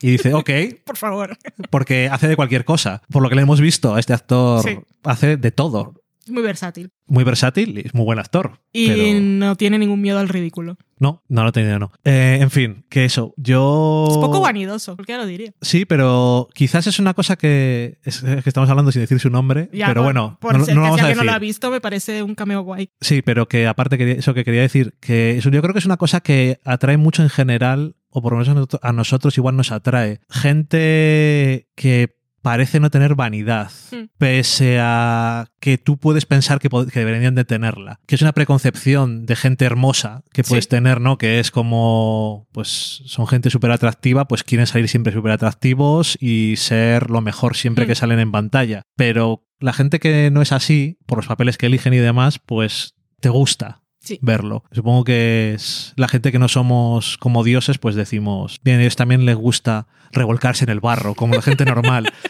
Y 0.00 0.10
dice, 0.10 0.34
ok, 0.34 0.50
Por 0.84 0.96
favor. 0.96 1.38
porque 1.70 2.08
hace 2.10 2.28
de 2.28 2.36
cualquier 2.36 2.64
cosa. 2.64 3.02
Por 3.10 3.22
lo 3.22 3.28
que 3.28 3.36
le 3.36 3.42
hemos 3.42 3.60
visto, 3.60 3.96
este 3.98 4.12
actor 4.12 4.62
Sí. 4.62 4.78
hace 5.02 5.36
de 5.36 5.50
todo. 5.50 5.94
Es 6.24 6.30
muy 6.30 6.42
versátil. 6.42 6.90
Muy 7.06 7.22
versátil 7.22 7.78
y 7.78 7.86
es 7.86 7.94
muy 7.94 8.04
buen 8.04 8.18
actor. 8.18 8.60
Y 8.72 8.88
pero 8.88 9.20
no 9.20 9.56
tiene 9.56 9.78
ningún 9.78 10.00
miedo 10.00 10.18
al 10.18 10.28
ridículo. 10.28 10.76
no, 10.98 11.22
no 11.28 11.44
lo 11.44 11.52
tenido, 11.52 11.78
no. 11.78 11.92
Eh, 12.02 12.38
en 12.40 12.50
fin, 12.50 12.86
que 12.88 13.04
eso. 13.04 13.34
Yo. 13.36 14.06
Es 14.10 14.16
poco 14.16 14.40
vanidoso, 14.40 14.96
¿por 14.96 15.04
qué 15.04 15.16
lo 15.18 15.26
diría? 15.26 15.52
Sí, 15.60 15.84
pero 15.84 16.48
quizás 16.54 16.86
es 16.86 16.98
una 16.98 17.12
cosa 17.12 17.36
que, 17.36 17.98
es 18.04 18.22
que 18.22 18.42
estamos 18.46 18.70
hablando 18.70 18.90
sin 18.90 19.02
decir 19.02 19.20
su 19.20 19.28
nombre, 19.28 19.68
Ya, 19.72 19.88
pero 19.88 20.00
por- 20.00 20.04
bueno, 20.14 20.38
por 20.40 20.58
no, 20.58 20.64
ser 20.64 20.74
no 20.74 20.80
que 20.80 20.84
vamos 20.88 21.02
a 21.02 21.06
decir. 21.08 21.16
no 21.18 21.24
lo 21.24 21.32
ha 21.32 21.38
visto, 21.38 21.70
me 21.70 21.80
parece 21.82 22.22
un 22.22 22.34
cameo 22.34 22.62
guay. 22.62 22.88
Sí, 23.02 23.20
pero 23.20 23.46
que 23.48 23.66
aparte 23.66 23.98
quería- 23.98 24.14
eso 24.14 24.32
que 24.32 24.44
quería 24.44 24.62
decir, 24.62 24.94
que 25.00 25.36
eso 25.36 25.50
yo 25.50 25.60
creo 25.60 25.74
que 25.74 25.80
es 25.80 25.86
una 25.86 25.98
cosa 25.98 26.20
que 26.22 26.58
atrae 26.64 26.96
mucho 26.96 27.22
en 27.22 27.28
general, 27.28 27.96
o 28.08 28.22
por 28.22 28.32
lo 28.32 28.38
menos 28.38 28.68
a 28.80 28.92
nosotros 28.92 29.36
igual 29.36 29.56
nos 29.56 29.72
atrae. 29.72 30.20
Gente 30.30 31.68
que 31.74 32.16
parece 32.44 32.78
no 32.78 32.90
tener 32.90 33.14
vanidad, 33.14 33.70
Hmm. 33.90 34.04
pese 34.18 34.78
a 34.80 35.46
que 35.60 35.78
tú 35.78 35.96
puedes 35.98 36.26
pensar 36.26 36.58
que, 36.60 36.68
que 36.68 36.98
deberían 37.00 37.34
de 37.34 37.44
tenerla. 37.46 37.98
Que 38.06 38.16
es 38.16 38.22
una 38.22 38.32
preconcepción 38.32 39.24
de 39.24 39.34
gente 39.34 39.64
hermosa 39.64 40.22
que 40.32 40.44
puedes 40.44 40.64
Sí. 40.66 40.68
tener, 40.70 41.00
¿no? 41.00 41.16
Que 41.16 41.40
es 41.40 41.50
como, 41.50 42.46
pues 42.52 43.02
son 43.06 43.26
gente 43.26 43.48
súper 43.48 43.70
atractiva, 43.70 44.28
pues 44.28 44.44
quieren 44.44 44.66
salir 44.66 44.88
siempre 44.90 45.12
súper 45.14 45.32
atractivos 45.32 46.18
y 46.20 46.56
ser 46.58 47.10
lo 47.10 47.22
mejor 47.22 47.56
siempre 47.56 47.86
Hmm. 47.86 47.88
que 47.88 47.94
salen 47.94 48.18
en 48.20 48.30
pantalla. 48.30 48.82
Pero 48.94 49.46
la 49.58 49.72
gente 49.72 49.98
que 49.98 50.30
no 50.30 50.42
es 50.42 50.52
así, 50.52 50.98
por 51.06 51.16
los 51.18 51.26
papeles 51.26 51.56
que 51.56 51.66
eligen 51.66 51.94
y 51.94 51.98
demás, 51.98 52.38
pues 52.44 52.94
te 53.20 53.30
gusta 53.30 53.80
Sí. 54.04 54.18
verlo. 54.22 54.64
Supongo 54.72 55.04
que 55.04 55.54
es 55.54 55.92
la 55.96 56.08
gente 56.08 56.30
que 56.30 56.38
no 56.38 56.48
somos 56.48 57.16
como 57.18 57.42
dioses, 57.42 57.78
pues 57.78 57.94
decimos, 57.94 58.60
bien, 58.62 58.78
a 58.78 58.82
ellos 58.82 58.96
también 58.96 59.24
les 59.24 59.36
gusta 59.36 59.86
revolcarse 60.12 60.64
en 60.64 60.70
el 60.70 60.80
barro, 60.80 61.14
como 61.14 61.34
la 61.34 61.42
gente 61.42 61.64
normal. 61.64 62.12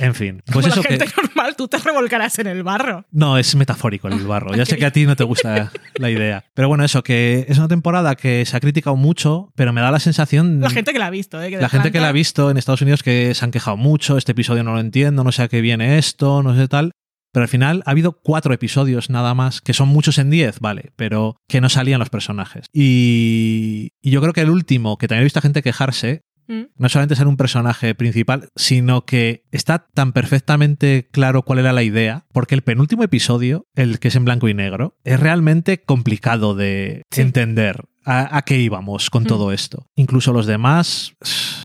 En 0.00 0.14
fin, 0.14 0.42
pues 0.46 0.66
Como 0.66 0.66
eso 0.66 0.82
la 0.82 0.88
que... 0.88 0.98
gente 0.98 1.14
normal, 1.22 1.54
tú 1.56 1.68
te 1.68 1.78
revolcarás 1.78 2.38
en 2.40 2.48
el 2.48 2.62
barro. 2.62 3.04
No, 3.12 3.38
es 3.38 3.54
metafórico 3.54 4.08
el 4.08 4.26
barro. 4.26 4.54
Ya 4.56 4.66
sé 4.66 4.76
que 4.76 4.86
a 4.86 4.90
ti 4.90 5.06
no 5.06 5.14
te 5.16 5.24
gusta 5.24 5.70
la 5.98 6.10
idea. 6.10 6.44
Pero 6.54 6.66
bueno, 6.68 6.84
eso, 6.84 7.02
que 7.02 7.46
es 7.48 7.58
una 7.58 7.68
temporada 7.68 8.16
que 8.16 8.44
se 8.44 8.56
ha 8.56 8.60
criticado 8.60 8.96
mucho, 8.96 9.52
pero 9.54 9.72
me 9.72 9.80
da 9.80 9.90
la 9.90 10.00
sensación... 10.00 10.60
La 10.60 10.70
gente 10.70 10.92
que 10.92 10.98
la 10.98 11.06
ha 11.06 11.10
visto, 11.10 11.40
¿eh? 11.40 11.50
Que 11.50 11.58
La 11.58 11.68
gente 11.68 11.92
que 11.92 12.00
la 12.00 12.08
ha 12.08 12.12
visto 12.12 12.50
en 12.50 12.56
Estados 12.56 12.82
Unidos 12.82 13.02
que 13.02 13.34
se 13.34 13.44
han 13.44 13.50
quejado 13.50 13.76
mucho, 13.76 14.16
este 14.16 14.32
episodio 14.32 14.64
no 14.64 14.72
lo 14.72 14.80
entiendo, 14.80 15.22
no 15.22 15.32
sé 15.32 15.42
a 15.42 15.48
qué 15.48 15.60
viene 15.60 15.98
esto, 15.98 16.42
no 16.42 16.56
sé 16.56 16.66
tal. 16.66 16.90
Pero 17.34 17.42
al 17.42 17.48
final 17.48 17.82
ha 17.84 17.90
habido 17.90 18.12
cuatro 18.22 18.54
episodios 18.54 19.10
nada 19.10 19.34
más, 19.34 19.60
que 19.60 19.74
son 19.74 19.88
muchos 19.88 20.16
en 20.18 20.30
diez, 20.30 20.60
vale, 20.60 20.92
pero 20.96 21.36
que 21.48 21.60
no 21.60 21.68
salían 21.68 21.98
los 21.98 22.08
personajes. 22.08 22.66
Y, 22.72 23.90
y 24.00 24.10
yo 24.10 24.20
creo 24.20 24.32
que 24.32 24.40
el 24.42 24.50
último, 24.50 24.96
que 24.96 25.08
también 25.08 25.22
he 25.22 25.24
visto 25.24 25.40
a 25.40 25.42
gente 25.42 25.62
quejarse, 25.62 26.22
Mm. 26.46 26.64
no 26.76 26.90
solamente 26.90 27.16
ser 27.16 27.26
un 27.26 27.38
personaje 27.38 27.94
principal, 27.94 28.50
sino 28.54 29.06
que 29.06 29.44
está 29.50 29.86
tan 29.94 30.12
perfectamente 30.12 31.08
claro 31.10 31.40
cuál 31.42 31.58
era 31.60 31.72
la 31.72 31.82
idea, 31.82 32.26
porque 32.34 32.54
el 32.54 32.60
penúltimo 32.60 33.02
episodio, 33.02 33.64
el 33.74 33.98
que 33.98 34.08
es 34.08 34.14
en 34.16 34.26
blanco 34.26 34.46
y 34.48 34.52
negro, 34.52 34.94
es 35.04 35.18
realmente 35.18 35.82
complicado 35.82 36.54
de 36.54 37.02
Sí. 37.10 37.22
entender. 37.22 37.84
A, 38.06 38.36
a 38.36 38.42
qué 38.42 38.58
íbamos 38.58 39.08
con 39.08 39.22
Mm. 39.22 39.26
todo 39.26 39.52
esto. 39.52 39.86
Incluso 39.96 40.34
los 40.34 40.44
demás 40.44 41.14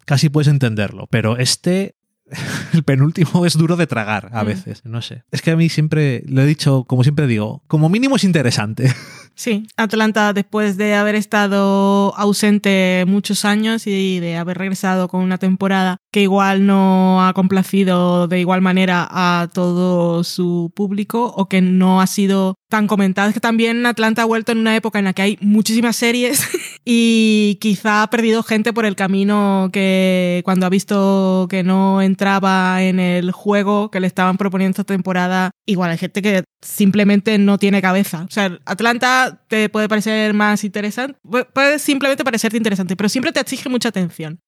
casi 0.05 0.29
puedes 0.29 0.47
entenderlo, 0.47 1.07
pero 1.11 1.35
este, 1.37 1.95
el 2.73 2.83
penúltimo 2.83 3.45
es 3.45 3.53
duro 3.57 3.75
de 3.75 3.87
tragar 3.87 4.29
a 4.33 4.43
Mm. 4.43 4.47
veces, 4.47 4.81
no 4.85 5.01
sé. 5.01 5.23
Es 5.31 5.41
que 5.41 5.51
a 5.51 5.55
mí 5.55 5.69
siempre, 5.69 6.23
lo 6.27 6.41
he 6.41 6.45
dicho, 6.45 6.83
como 6.85 7.03
siempre 7.03 7.27
digo, 7.27 7.63
como 7.67 7.89
mínimo 7.89 8.15
es 8.17 8.23
interesante. 8.23 8.93
Sí, 9.39 9.69
Atlanta 9.77 10.33
después 10.33 10.75
de 10.75 10.95
haber 10.95 11.15
estado 11.15 12.13
ausente 12.17 13.05
muchos 13.07 13.45
años 13.45 13.87
y 13.87 14.19
de 14.19 14.35
haber 14.35 14.57
regresado 14.57 15.07
con 15.07 15.21
una 15.21 15.37
temporada 15.37 15.95
que 16.11 16.21
igual 16.23 16.65
no 16.65 17.25
ha 17.25 17.31
complacido 17.31 18.27
de 18.27 18.41
igual 18.41 18.59
manera 18.59 19.07
a 19.09 19.47
todo 19.53 20.25
su 20.25 20.73
público 20.75 21.33
o 21.37 21.47
que 21.47 21.61
no 21.61 22.01
ha 22.01 22.07
sido 22.07 22.55
tan 22.69 22.87
comentada. 22.87 23.29
Es 23.29 23.33
que 23.33 23.39
también 23.39 23.85
Atlanta 23.85 24.23
ha 24.23 24.25
vuelto 24.25 24.51
en 24.51 24.57
una 24.57 24.75
época 24.75 24.99
en 24.99 25.05
la 25.05 25.13
que 25.13 25.21
hay 25.21 25.37
muchísimas 25.39 25.95
series 25.95 26.45
y 26.85 27.57
quizá 27.61 28.03
ha 28.03 28.09
perdido 28.09 28.43
gente 28.43 28.73
por 28.73 28.85
el 28.85 28.97
camino 28.97 29.69
que 29.71 30.41
cuando 30.43 30.65
ha 30.65 30.69
visto 30.69 31.47
que 31.49 31.63
no 31.63 32.01
entraba 32.01 32.83
en 32.83 32.99
el 32.99 33.31
juego 33.31 33.89
que 33.89 34.01
le 34.01 34.07
estaban 34.07 34.37
proponiendo 34.37 34.71
esta 34.71 34.83
temporada, 34.83 35.51
igual 35.65 35.91
hay 35.91 35.97
gente 35.97 36.21
que 36.21 36.43
simplemente 36.61 37.37
no 37.37 37.57
tiene 37.57 37.81
cabeza. 37.81 38.25
O 38.27 38.31
sea, 38.31 38.59
Atlanta 38.65 39.28
te 39.47 39.69
puede 39.69 39.87
parecer 39.87 40.33
más 40.33 40.63
interesante, 40.63 41.17
puede 41.53 41.79
simplemente 41.79 42.23
parecerte 42.23 42.57
interesante, 42.57 42.95
pero 42.95 43.09
siempre 43.09 43.31
te 43.31 43.39
exige 43.39 43.69
mucha 43.69 43.89
atención. 43.89 44.39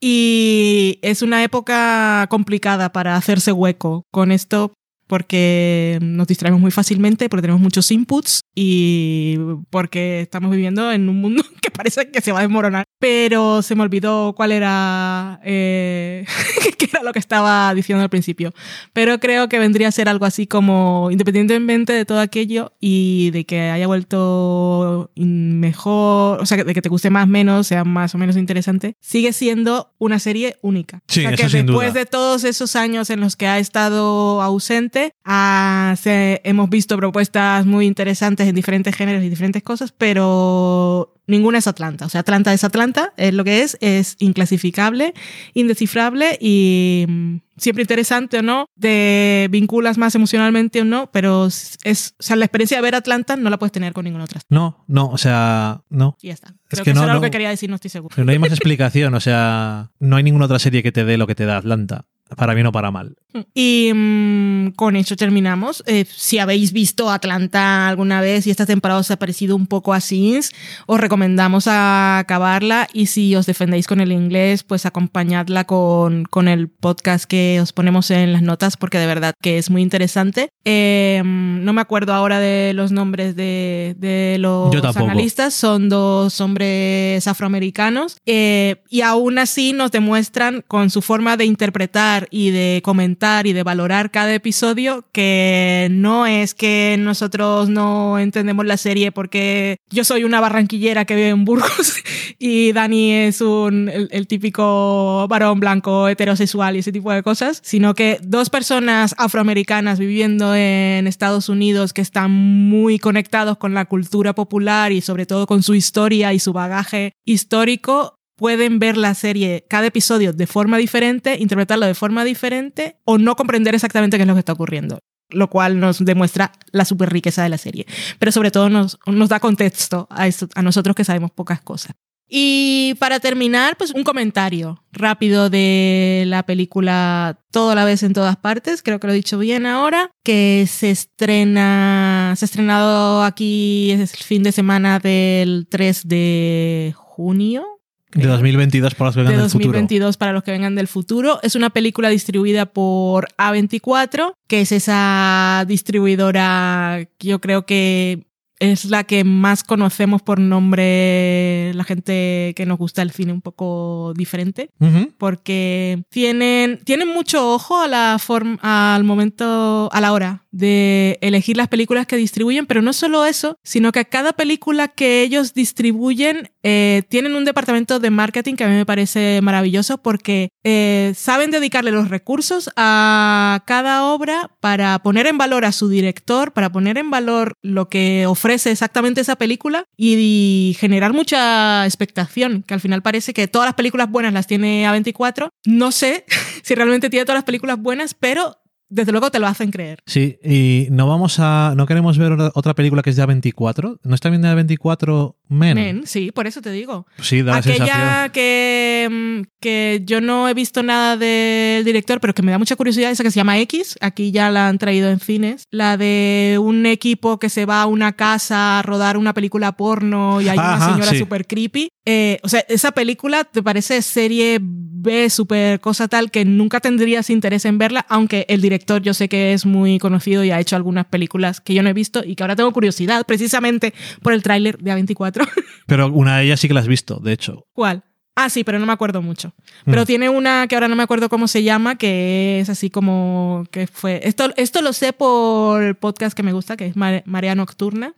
Y 0.00 0.98
es 1.02 1.22
una 1.22 1.42
época 1.42 2.26
complicada 2.28 2.92
para 2.92 3.16
hacerse 3.16 3.52
hueco 3.52 4.04
con 4.10 4.32
esto 4.32 4.72
porque 5.06 5.98
nos 6.02 6.26
distraemos 6.26 6.60
muy 6.60 6.70
fácilmente, 6.70 7.28
porque 7.28 7.42
tenemos 7.42 7.60
muchos 7.60 7.90
inputs 7.90 8.40
y 8.54 9.38
porque 9.70 10.20
estamos 10.20 10.50
viviendo 10.50 10.90
en 10.90 11.08
un 11.08 11.20
mundo 11.20 11.44
que 11.62 11.65
parece 11.76 12.10
que 12.10 12.20
se 12.20 12.32
va 12.32 12.38
a 12.40 12.42
desmoronar. 12.42 12.84
Pero 12.98 13.62
se 13.62 13.74
me 13.74 13.82
olvidó 13.82 14.34
cuál 14.36 14.52
era, 14.52 15.40
eh, 15.44 16.24
qué 16.78 16.86
era 16.90 17.02
lo 17.02 17.12
que 17.12 17.18
estaba 17.18 17.72
diciendo 17.74 18.02
al 18.02 18.08
principio. 18.10 18.52
Pero 18.92 19.18
creo 19.20 19.48
que 19.48 19.58
vendría 19.58 19.88
a 19.88 19.92
ser 19.92 20.08
algo 20.08 20.24
así 20.24 20.46
como, 20.46 21.08
independientemente 21.10 21.92
de 21.92 22.04
todo 22.04 22.20
aquello 22.20 22.72
y 22.80 23.30
de 23.32 23.44
que 23.44 23.60
haya 23.70 23.86
vuelto 23.86 25.10
mejor, 25.14 26.40
o 26.40 26.46
sea, 26.46 26.62
de 26.64 26.74
que 26.74 26.82
te 26.82 26.88
guste 26.88 27.10
más 27.10 27.24
o 27.24 27.28
menos, 27.28 27.66
sea 27.66 27.84
más 27.84 28.14
o 28.14 28.18
menos 28.18 28.36
interesante, 28.36 28.94
sigue 29.00 29.32
siendo 29.32 29.92
una 29.98 30.18
serie 30.18 30.56
única. 30.62 31.02
Sí, 31.08 31.20
o 31.20 31.22
sea, 31.22 31.30
eso 31.32 31.48
que 31.56 31.62
después 31.62 31.92
duda. 31.92 32.00
de 32.00 32.06
todos 32.06 32.44
esos 32.44 32.76
años 32.76 33.10
en 33.10 33.20
los 33.20 33.36
que 33.36 33.46
ha 33.46 33.58
estado 33.58 34.40
ausente, 34.42 35.12
ah, 35.24 35.94
se- 36.00 36.40
hemos 36.44 36.70
visto 36.70 36.96
propuestas 36.96 37.66
muy 37.66 37.86
interesantes 37.86 38.48
en 38.48 38.54
diferentes 38.54 38.94
géneros 38.94 39.22
y 39.22 39.28
diferentes 39.28 39.62
cosas, 39.62 39.92
pero 39.92 41.12
ninguna 41.26 41.58
es 41.58 41.66
Atlanta. 41.66 42.06
O 42.06 42.08
sea, 42.08 42.20
Atlanta 42.20 42.52
es 42.52 42.64
Atlanta, 42.64 43.12
es 43.16 43.34
lo 43.34 43.44
que 43.44 43.62
es, 43.62 43.76
es 43.80 44.16
inclasificable, 44.18 45.14
indescifrable 45.54 46.38
y 46.40 47.04
mm, 47.08 47.36
siempre 47.56 47.82
interesante 47.82 48.38
o 48.38 48.42
no, 48.42 48.66
te 48.78 49.48
vinculas 49.50 49.98
más 49.98 50.14
emocionalmente 50.14 50.80
o 50.80 50.84
no, 50.84 51.10
pero 51.10 51.46
es, 51.46 52.14
o 52.18 52.22
sea, 52.22 52.36
la 52.36 52.44
experiencia 52.44 52.78
de 52.78 52.82
ver 52.82 52.94
Atlanta 52.94 53.36
no 53.36 53.50
la 53.50 53.58
puedes 53.58 53.72
tener 53.72 53.92
con 53.92 54.04
ninguna 54.04 54.24
otra. 54.24 54.40
No, 54.48 54.84
no, 54.86 55.08
o 55.08 55.18
sea, 55.18 55.82
no. 55.88 56.16
Y 56.20 56.28
ya 56.28 56.34
está. 56.34 56.48
Es 56.48 56.54
Creo 56.68 56.84
que 56.84 56.90
que, 56.90 56.94
no, 56.94 57.00
eso 57.00 57.04
era 57.04 57.14
no. 57.14 57.20
lo 57.20 57.24
que 57.24 57.30
quería 57.30 57.50
decir, 57.50 57.70
no 57.70 57.76
estoy 57.76 57.90
seguro. 57.90 58.14
Pero 58.14 58.24
no 58.24 58.32
hay 58.32 58.38
más 58.38 58.50
explicación, 58.50 59.14
o 59.14 59.20
sea, 59.20 59.90
no 59.98 60.16
hay 60.16 60.22
ninguna 60.22 60.46
otra 60.46 60.58
serie 60.58 60.82
que 60.82 60.92
te 60.92 61.04
dé 61.04 61.16
lo 61.16 61.26
que 61.26 61.34
te 61.34 61.44
da 61.44 61.56
Atlanta, 61.58 62.06
para 62.36 62.54
bien 62.54 62.66
o 62.66 62.72
para 62.72 62.90
mal. 62.90 63.16
Y 63.54 63.92
mm, 63.94 64.70
con 64.70 64.96
eso 64.96 65.14
terminamos. 65.14 65.84
Eh, 65.86 66.06
si 66.08 66.38
habéis 66.38 66.72
visto 66.72 67.10
Atlanta 67.10 67.86
alguna 67.86 68.20
vez 68.20 68.46
y 68.46 68.50
esta 68.50 68.66
temporada 68.66 69.00
os 69.00 69.10
ha 69.10 69.18
parecido 69.18 69.54
un 69.54 69.66
poco 69.66 69.94
así, 69.94 70.40
os 70.86 71.00
recomendamos 71.00 71.68
a 71.68 72.18
acabarla 72.18 72.88
y 72.92 73.06
si 73.06 73.36
os 73.36 73.46
defendéis 73.46 73.86
con 73.86 74.00
el 74.00 74.10
inglés, 74.10 74.64
pues 74.64 74.86
acompañadla 74.86 75.64
con, 75.64 76.24
con 76.24 76.48
el 76.48 76.68
podcast 76.68 77.26
que 77.26 77.45
os 77.60 77.72
ponemos 77.72 78.10
en 78.10 78.32
las 78.32 78.42
notas 78.42 78.76
porque 78.76 78.98
de 78.98 79.06
verdad 79.06 79.34
que 79.42 79.58
es 79.58 79.70
muy 79.70 79.82
interesante. 79.82 80.50
Eh, 80.64 81.22
no 81.24 81.72
me 81.72 81.80
acuerdo 81.80 82.12
ahora 82.12 82.40
de 82.40 82.72
los 82.74 82.92
nombres 82.92 83.36
de, 83.36 83.94
de 83.98 84.36
los 84.38 84.74
analistas, 84.96 85.54
son 85.54 85.88
dos 85.88 86.40
hombres 86.40 87.26
afroamericanos 87.26 88.16
eh, 88.26 88.82
y 88.90 89.02
aún 89.02 89.38
así 89.38 89.72
nos 89.72 89.90
demuestran 89.90 90.62
con 90.66 90.90
su 90.90 91.02
forma 91.02 91.36
de 91.36 91.44
interpretar 91.44 92.28
y 92.30 92.50
de 92.50 92.80
comentar 92.84 93.46
y 93.46 93.52
de 93.52 93.62
valorar 93.62 94.10
cada 94.10 94.34
episodio 94.34 95.04
que 95.12 95.88
no 95.90 96.26
es 96.26 96.54
que 96.54 96.96
nosotros 96.98 97.68
no 97.68 98.18
entendemos 98.18 98.66
la 98.66 98.76
serie 98.76 99.12
porque 99.12 99.78
yo 99.90 100.04
soy 100.04 100.24
una 100.24 100.40
barranquillera 100.40 101.04
que 101.04 101.14
vive 101.14 101.28
en 101.28 101.44
Burgos 101.44 101.94
y 102.38 102.72
Dani 102.72 103.12
es 103.12 103.40
un, 103.40 103.88
el, 103.88 104.08
el 104.10 104.26
típico 104.26 105.26
varón 105.28 105.60
blanco 105.60 106.08
heterosexual 106.08 106.76
y 106.76 106.80
ese 106.80 106.92
tipo 106.92 107.12
de 107.12 107.22
cosas, 107.22 107.35
sino 107.62 107.94
que 107.94 108.18
dos 108.22 108.50
personas 108.50 109.14
afroamericanas 109.18 109.98
viviendo 109.98 110.54
en 110.54 111.06
Estados 111.06 111.48
Unidos 111.48 111.92
que 111.92 112.02
están 112.02 112.30
muy 112.30 112.98
conectados 112.98 113.58
con 113.58 113.74
la 113.74 113.84
cultura 113.84 114.34
popular 114.34 114.92
y 114.92 115.00
sobre 115.00 115.26
todo 115.26 115.46
con 115.46 115.62
su 115.62 115.74
historia 115.74 116.32
y 116.32 116.38
su 116.38 116.52
bagaje 116.52 117.12
histórico 117.24 118.16
pueden 118.36 118.78
ver 118.78 118.96
la 118.96 119.14
serie, 119.14 119.64
cada 119.68 119.86
episodio 119.86 120.32
de 120.32 120.46
forma 120.46 120.76
diferente, 120.76 121.36
interpretarlo 121.40 121.86
de 121.86 121.94
forma 121.94 122.24
diferente 122.24 123.00
o 123.04 123.18
no 123.18 123.34
comprender 123.34 123.74
exactamente 123.74 124.16
qué 124.16 124.22
es 124.22 124.28
lo 124.28 124.34
que 124.34 124.40
está 124.40 124.52
ocurriendo. 124.52 124.98
Lo 125.30 125.50
cual 125.50 125.80
nos 125.80 126.04
demuestra 126.04 126.52
la 126.70 126.84
super 126.84 127.10
riqueza 127.10 127.42
de 127.42 127.48
la 127.48 127.58
serie. 127.58 127.84
Pero 128.20 128.30
sobre 128.30 128.52
todo 128.52 128.68
nos, 128.68 128.98
nos 129.06 129.28
da 129.28 129.40
contexto 129.40 130.06
a, 130.08 130.28
nosotros 130.62 130.94
que 130.94 131.04
sabemos 131.04 131.32
pocas 131.32 131.60
cosas. 131.60 131.96
Y 132.28 132.94
para 132.98 133.20
terminar, 133.20 133.76
pues 133.76 133.92
un 133.92 134.02
comentario 134.02 134.82
rápido 134.90 135.48
de 135.48 136.24
la 136.26 136.44
película 136.44 137.38
Todo 137.52 137.70
a 137.70 137.74
la 137.74 137.84
vez 137.84 138.02
en 138.02 138.12
todas 138.12 138.36
partes, 138.36 138.82
creo 138.82 138.98
que 138.98 139.06
lo 139.06 139.12
he 139.12 139.16
dicho 139.16 139.38
bien 139.38 139.66
ahora, 139.66 140.10
que 140.24 140.66
se 140.68 140.90
estrena, 140.90 142.34
se 142.36 142.44
ha 142.44 142.46
estrenado 142.46 143.22
aquí 143.22 143.92
el 143.92 144.06
fin 144.08 144.42
de 144.42 144.52
semana 144.52 144.98
del 144.98 145.66
3 145.70 146.08
de 146.08 146.94
junio, 146.96 147.64
De 148.12 148.20
creo. 148.20 148.32
2022 148.32 148.94
para 148.94 149.08
los 149.08 149.14
que 149.14 149.20
vengan 149.20 149.36
de 149.36 149.42
del 149.42 149.50
futuro. 149.50 149.66
2022 149.68 150.16
para 150.16 150.32
los 150.32 150.42
que 150.42 150.50
vengan 150.50 150.74
del 150.74 150.88
futuro. 150.88 151.38
Es 151.42 151.54
una 151.54 151.70
película 151.70 152.08
distribuida 152.08 152.66
por 152.66 153.28
A24, 153.38 154.34
que 154.46 154.62
es 154.62 154.72
esa 154.72 155.64
distribuidora 155.66 157.08
que 157.18 157.28
yo 157.28 157.40
creo 157.40 157.66
que 157.66 158.26
es 158.58 158.86
la 158.86 159.04
que 159.04 159.24
más 159.24 159.62
conocemos 159.62 160.22
por 160.22 160.40
nombre 160.40 161.72
la 161.74 161.84
gente 161.84 162.54
que 162.56 162.66
nos 162.66 162.78
gusta 162.78 163.02
el 163.02 163.10
cine 163.10 163.32
un 163.32 163.42
poco 163.42 164.12
diferente 164.16 164.70
porque 165.18 166.02
tienen, 166.10 166.80
tienen 166.84 167.08
mucho 167.08 167.52
ojo 167.52 167.80
a 167.80 167.88
la 167.88 168.18
forma, 168.18 168.58
al 168.62 169.04
momento, 169.04 169.90
a 169.92 170.00
la 170.00 170.12
hora 170.12 170.44
de 170.50 171.18
elegir 171.20 171.56
las 171.56 171.68
películas 171.68 172.06
que 172.06 172.16
distribuyen, 172.16 172.64
pero 172.64 172.80
no 172.80 172.94
solo 172.94 173.26
eso, 173.26 173.58
sino 173.62 173.92
que 173.92 174.06
cada 174.06 174.32
película 174.32 174.88
que 174.88 175.20
ellos 175.20 175.52
distribuyen 175.52 176.50
eh, 176.62 177.02
tienen 177.10 177.34
un 177.34 177.44
departamento 177.44 178.00
de 178.00 178.10
marketing 178.10 178.54
que 178.54 178.64
a 178.64 178.68
mí 178.68 178.74
me 178.74 178.86
parece 178.86 179.40
maravilloso 179.42 179.98
porque 179.98 180.48
eh, 180.64 181.12
saben 181.14 181.50
dedicarle 181.50 181.90
los 181.90 182.08
recursos 182.08 182.70
a 182.76 183.62
cada 183.66 184.04
obra 184.06 184.50
para 184.60 184.98
poner 185.00 185.26
en 185.26 185.36
valor 185.36 185.66
a 185.66 185.72
su 185.72 185.88
director, 185.88 186.52
para 186.52 186.72
poner 186.72 186.96
en 186.96 187.10
valor 187.10 187.52
lo 187.62 187.88
que 187.88 188.24
ofrece 188.26 188.45
exactamente 188.54 189.20
esa 189.20 189.36
película 189.36 189.84
y, 189.96 190.76
generar 190.78 191.12
mucha 191.12 191.84
expectación, 191.84 192.62
que 192.66 192.74
al 192.74 192.80
final 192.80 193.02
parece 193.02 193.32
que 193.34 193.48
todas 193.48 193.66
las 193.66 193.74
películas 193.74 194.10
buenas 194.10 194.32
las 194.32 194.46
tiene 194.46 194.86
A24. 194.86 195.48
No 195.66 195.92
sé 195.92 196.24
si 196.62 196.74
realmente 196.74 197.10
tiene 197.10 197.24
todas 197.24 197.38
las 197.38 197.44
películas 197.44 197.78
buenas, 197.80 198.14
pero 198.14 198.56
desde 198.88 199.10
luego 199.10 199.30
te 199.30 199.40
lo 199.40 199.46
hacen 199.48 199.70
creer. 199.72 199.98
Sí, 200.06 200.38
y 200.44 200.86
no 200.90 201.08
vamos 201.08 201.38
a. 201.40 201.74
No 201.76 201.86
queremos 201.86 202.18
ver 202.18 202.32
otra- 202.32 202.74
película 202.74 203.02
que 203.02 203.10
es 203.10 203.16
de 203.16 203.24
A24. 203.24 203.98
¿No 204.02 204.14
está 204.14 204.30
bien 204.30 204.42
de 204.42 204.48
A24 204.48 205.34
Men? 205.48 205.74
Men, 205.74 206.06
sí, 206.06 206.32
por 206.32 206.46
eso 206.46 206.60
te 206.60 206.70
digo. 206.70 207.06
Sí, 207.20 207.42
da. 207.42 207.56
Aquella 207.56 208.30
que, 208.32 209.08
mm, 209.10 209.42
que 209.60 210.02
yo 210.04 210.20
no 210.20 210.48
he 210.48 210.54
visto 210.54 210.82
nada 210.82 211.16
del 211.16 211.84
director, 211.84 212.20
pero 212.20 212.34
que 212.34 212.42
me 212.42 212.50
da 212.50 212.58
mucha 212.58 212.76
curiosidad, 212.76 213.10
esa 213.10 213.22
que 213.22 213.30
se 213.30 213.36
llama 213.36 213.58
X, 213.60 213.96
aquí 214.00 214.32
ya 214.32 214.50
la 214.50 214.68
han 214.68 214.78
traído 214.78 215.08
en 215.08 215.20
cines, 215.20 215.64
la 215.70 215.96
de 215.96 216.58
un 216.60 216.86
equipo 216.86 217.38
que 217.38 217.48
se 217.48 217.64
va 217.64 217.82
a 217.82 217.86
una 217.86 218.12
casa 218.12 218.80
a 218.80 218.82
rodar 218.82 219.16
una 219.16 219.34
película 219.34 219.72
porno 219.72 220.40
y 220.40 220.48
hay 220.48 220.58
Ajá, 220.58 220.76
una 220.76 220.92
señora 220.92 221.10
sí. 221.12 221.18
súper 221.18 221.46
creepy. 221.46 221.90
Eh, 222.04 222.38
o 222.42 222.48
sea, 222.48 222.60
esa 222.68 222.92
película 222.92 223.44
te 223.44 223.62
parece 223.62 224.00
serie 224.02 224.58
B, 224.60 225.28
súper 225.30 225.80
cosa 225.80 226.08
tal, 226.08 226.30
que 226.30 226.44
nunca 226.44 226.80
tendrías 226.80 227.30
interés 227.30 227.64
en 227.64 227.78
verla, 227.78 228.06
aunque 228.08 228.46
el 228.48 228.60
director 228.60 229.02
yo 229.02 229.14
sé 229.14 229.28
que 229.28 229.52
es 229.52 229.66
muy 229.66 229.98
conocido 229.98 230.44
y 230.44 230.50
ha 230.50 230.60
hecho 230.60 230.76
algunas 230.76 231.06
películas 231.06 231.60
que 231.60 231.74
yo 231.74 231.82
no 231.82 231.88
he 231.88 231.92
visto 231.92 232.22
y 232.24 232.34
que 232.34 232.42
ahora 232.42 232.56
tengo 232.56 232.72
curiosidad, 232.72 233.24
precisamente 233.26 233.94
por 234.22 234.32
el 234.32 234.42
tráiler 234.42 234.78
de 234.78 234.92
A24. 234.92 235.35
Pero 235.86 236.08
una 236.12 236.38
de 236.38 236.44
ellas 236.44 236.60
sí 236.60 236.68
que 236.68 236.74
la 236.74 236.80
has 236.80 236.88
visto, 236.88 237.18
de 237.20 237.32
hecho. 237.32 237.66
¿Cuál? 237.72 238.02
Ah, 238.38 238.50
sí, 238.50 238.64
pero 238.64 238.78
no 238.78 238.84
me 238.84 238.92
acuerdo 238.92 239.22
mucho. 239.22 239.54
Pero 239.86 240.02
Mm. 240.02 240.04
tiene 240.04 240.28
una 240.28 240.66
que 240.68 240.74
ahora 240.74 240.88
no 240.88 240.96
me 240.96 241.02
acuerdo 241.02 241.30
cómo 241.30 241.48
se 241.48 241.62
llama, 241.62 241.96
que 241.96 242.60
es 242.60 242.68
así 242.68 242.90
como 242.90 243.64
que 243.70 243.86
fue. 243.86 244.20
Esto, 244.24 244.50
esto 244.58 244.82
lo 244.82 244.92
sé 244.92 245.14
por 245.14 245.82
el 245.82 245.94
podcast 245.94 246.36
que 246.36 246.42
me 246.42 246.52
gusta, 246.52 246.76
que 246.76 246.84
es 246.86 246.96
Mare- 246.96 247.22
Marea 247.24 247.54
Nocturna, 247.54 248.12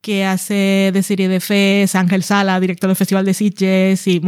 que 0.00 0.24
hace 0.24 0.90
de 0.94 1.02
serie 1.02 1.28
de 1.28 1.40
fe, 1.40 1.82
es 1.82 1.96
Ángel 1.96 2.22
Sala, 2.22 2.60
director 2.60 2.86
del 2.88 2.96
Festival 2.96 3.24
de 3.26 3.34
Sitges, 3.34 4.06
y 4.06 4.22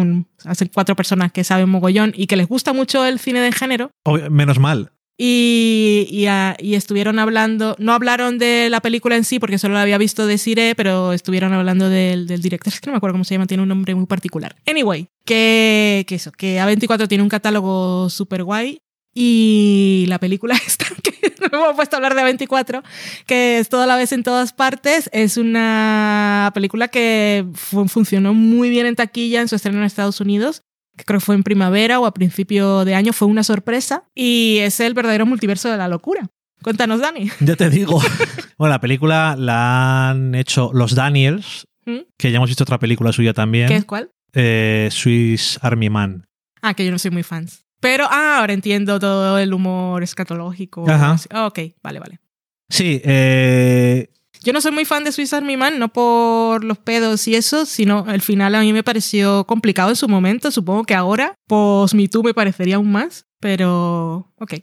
hacen 0.44 0.70
cuatro 0.74 0.96
personas 0.96 1.30
que 1.30 1.44
saben 1.44 1.68
mogollón 1.68 2.12
y 2.16 2.26
que 2.26 2.36
les 2.36 2.48
gusta 2.48 2.72
mucho 2.72 3.04
el 3.06 3.20
cine 3.20 3.38
de 3.40 3.52
género. 3.52 3.90
Obvio- 4.04 4.28
menos 4.28 4.58
mal. 4.58 4.90
Y, 5.24 6.26
y, 6.58 6.74
estuvieron 6.74 7.20
hablando, 7.20 7.76
no 7.78 7.92
hablaron 7.92 8.38
de 8.38 8.66
la 8.68 8.80
película 8.80 9.14
en 9.14 9.22
sí, 9.22 9.38
porque 9.38 9.56
solo 9.56 9.74
la 9.74 9.82
había 9.82 9.96
visto 9.96 10.26
de 10.26 10.36
Sire, 10.36 10.74
pero 10.74 11.12
estuvieron 11.12 11.52
hablando 11.52 11.88
del, 11.88 12.26
director, 12.26 12.72
es 12.74 12.80
que 12.80 12.88
no 12.88 12.94
me 12.94 12.96
acuerdo 12.96 13.14
cómo 13.14 13.22
se 13.22 13.36
llama, 13.36 13.46
tiene 13.46 13.62
un 13.62 13.68
nombre 13.68 13.94
muy 13.94 14.06
particular. 14.06 14.56
Anyway, 14.68 15.06
que, 15.24 16.04
eso, 16.10 16.32
que 16.32 16.58
A24 16.58 17.06
tiene 17.06 17.22
un 17.22 17.28
catálogo 17.28 18.10
súper 18.10 18.42
guay. 18.42 18.78
Y 19.14 20.06
la 20.08 20.18
película 20.18 20.56
esta, 20.66 20.86
que 21.04 21.34
no 21.52 21.68
me 21.68 21.74
puesto 21.74 21.94
a 21.94 21.98
hablar 21.98 22.16
de 22.16 22.22
A24, 22.22 22.82
que 23.24 23.58
es 23.58 23.68
toda 23.68 23.86
la 23.86 23.94
vez 23.94 24.10
en 24.10 24.24
todas 24.24 24.52
partes, 24.52 25.08
es 25.12 25.36
una 25.36 26.50
película 26.52 26.88
que 26.88 27.46
fu- 27.54 27.86
funcionó 27.86 28.34
muy 28.34 28.70
bien 28.70 28.86
en 28.86 28.96
taquilla 28.96 29.40
en 29.40 29.46
su 29.46 29.54
estreno 29.54 29.78
en 29.78 29.84
Estados 29.84 30.20
Unidos 30.20 30.62
creo 30.96 31.18
que 31.20 31.24
fue 31.24 31.34
en 31.34 31.42
primavera 31.42 31.98
o 32.00 32.06
a 32.06 32.14
principio 32.14 32.84
de 32.84 32.94
año, 32.94 33.12
fue 33.12 33.28
una 33.28 33.42
sorpresa 33.44 34.04
y 34.14 34.58
es 34.58 34.80
el 34.80 34.94
verdadero 34.94 35.26
multiverso 35.26 35.68
de 35.70 35.76
la 35.76 35.88
locura. 35.88 36.28
Cuéntanos, 36.62 37.00
Dani. 37.00 37.30
Ya 37.40 37.56
te 37.56 37.70
digo. 37.70 38.00
bueno, 38.58 38.70
la 38.72 38.80
película 38.80 39.34
la 39.38 40.10
han 40.10 40.34
hecho 40.34 40.70
los 40.72 40.94
Daniels, 40.94 41.66
¿Mm? 41.86 41.98
que 42.16 42.30
ya 42.30 42.36
hemos 42.36 42.48
visto 42.50 42.64
otra 42.64 42.78
película 42.78 43.12
suya 43.12 43.32
también. 43.34 43.68
¿Qué 43.68 43.76
es 43.76 43.84
cuál? 43.84 44.10
eh, 44.34 44.88
Swiss 44.90 45.58
Army 45.62 45.90
Man. 45.90 46.24
Ah, 46.62 46.74
que 46.74 46.84
yo 46.84 46.90
no 46.90 46.98
soy 46.98 47.10
muy 47.10 47.22
fan. 47.22 47.48
Pero 47.80 48.06
ah, 48.08 48.38
ahora 48.38 48.52
entiendo 48.52 49.00
todo 49.00 49.38
el 49.38 49.52
humor 49.52 50.02
escatológico. 50.02 50.88
Ajá. 50.88 51.16
Ok, 51.46 51.58
vale, 51.82 51.98
vale. 51.98 52.20
Sí, 52.68 53.00
eh, 53.04 54.08
Yo 54.44 54.52
no 54.52 54.60
soy 54.60 54.72
muy 54.72 54.84
fan 54.84 55.04
de 55.04 55.12
Swiss 55.12 55.32
Army 55.32 55.56
Man, 55.56 55.78
no 55.78 55.88
por 55.88 56.64
los 56.64 56.78
pedos 56.78 57.26
y 57.28 57.34
eso, 57.34 57.64
sino 57.66 58.10
el 58.10 58.22
final 58.22 58.54
a 58.54 58.60
mí 58.60 58.72
me 58.72 58.82
pareció 58.82 59.44
complicado 59.46 59.90
en 59.90 59.96
su 59.96 60.08
momento. 60.08 60.50
Supongo 60.50 60.84
que 60.84 60.94
ahora, 60.94 61.34
post 61.46 61.94
Me 61.94 62.08
Too, 62.08 62.22
me 62.22 62.34
parecería 62.34 62.76
aún 62.76 62.90
más, 62.90 63.26
pero 63.40 64.32
ok. 64.38 64.54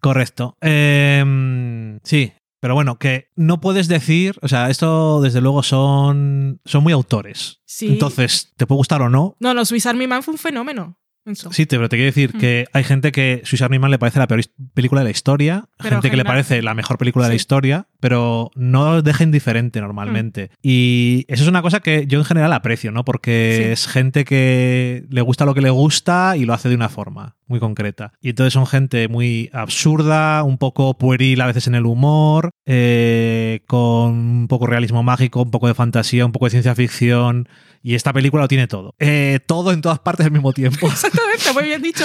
correcto. 0.00 0.56
Eh, 0.62 1.98
sí, 2.02 2.32
pero 2.60 2.74
bueno, 2.74 2.98
que 2.98 3.28
no 3.36 3.60
puedes 3.60 3.88
decir, 3.88 4.36
o 4.42 4.48
sea, 4.48 4.70
esto 4.70 5.20
desde 5.20 5.40
luego 5.40 5.62
son, 5.62 6.60
son 6.64 6.82
muy 6.82 6.92
autores. 6.92 7.60
Sí. 7.66 7.88
Entonces, 7.88 8.52
te 8.56 8.66
puede 8.66 8.78
gustar 8.78 9.02
o 9.02 9.08
no. 9.08 9.36
No, 9.38 9.54
no, 9.54 9.64
Swiss 9.64 9.86
Army 9.86 10.06
Man 10.06 10.22
fue 10.22 10.32
un 10.32 10.38
fenómeno. 10.38 10.98
Eso. 11.26 11.52
Sí, 11.52 11.66
te- 11.66 11.76
pero 11.76 11.88
te 11.88 11.96
quiero 11.96 12.06
decir 12.06 12.34
Mm. 12.34 12.38
que 12.38 12.66
hay 12.72 12.84
gente 12.84 13.12
que 13.12 13.42
Swiss 13.44 13.60
Army 13.62 13.78
Man 13.78 13.90
le 13.90 13.98
parece 13.98 14.18
la 14.18 14.26
peor 14.28 14.40
película 14.74 15.00
de 15.00 15.06
la 15.06 15.10
historia, 15.10 15.64
Pero 15.76 15.90
gente 15.96 16.10
que 16.10 16.16
le 16.16 16.24
parece 16.24 16.62
la 16.62 16.72
mejor 16.74 16.98
película 16.98 17.24
de 17.26 17.30
la 17.30 17.34
historia, 17.34 17.88
pero 18.00 18.50
no 18.54 19.02
deja 19.02 19.24
indiferente 19.24 19.80
normalmente. 19.80 20.50
Mm. 20.52 20.56
Y 20.62 21.24
eso 21.28 21.42
es 21.42 21.48
una 21.48 21.62
cosa 21.62 21.80
que 21.80 22.06
yo 22.06 22.18
en 22.20 22.24
general 22.24 22.52
aprecio, 22.52 22.92
¿no? 22.92 23.04
Porque 23.04 23.62
Sí. 23.64 23.70
es 23.72 23.86
gente 23.88 24.24
que 24.24 25.04
le 25.10 25.20
gusta 25.20 25.44
lo 25.44 25.54
que 25.54 25.60
le 25.60 25.70
gusta 25.70 26.36
y 26.36 26.44
lo 26.44 26.54
hace 26.54 26.68
de 26.68 26.74
una 26.76 26.88
forma 26.88 27.36
muy 27.48 27.60
concreta. 27.60 28.12
Y 28.20 28.30
entonces 28.30 28.52
son 28.52 28.66
gente 28.66 29.08
muy 29.08 29.50
absurda, 29.52 30.42
un 30.42 30.58
poco 30.58 30.96
pueril 30.98 31.40
a 31.40 31.46
veces 31.46 31.66
en 31.66 31.74
el 31.74 31.86
humor, 31.86 32.50
eh, 32.66 33.60
con 33.66 34.12
un 34.14 34.48
poco 34.48 34.66
realismo 34.66 35.02
mágico, 35.02 35.42
un 35.42 35.50
poco 35.50 35.68
de 35.68 35.74
fantasía, 35.74 36.26
un 36.26 36.32
poco 36.32 36.46
de 36.46 36.50
ciencia 36.50 36.74
ficción. 36.74 37.48
Y 37.86 37.94
esta 37.94 38.12
película 38.12 38.42
lo 38.42 38.48
tiene 38.48 38.66
todo. 38.66 38.96
Eh, 38.98 39.38
todo 39.46 39.70
en 39.70 39.80
todas 39.80 40.00
partes 40.00 40.26
al 40.26 40.32
mismo 40.32 40.52
tiempo. 40.52 40.88
Exactamente, 40.90 41.52
muy 41.54 41.62
bien 41.62 41.80
dicho. 41.80 42.04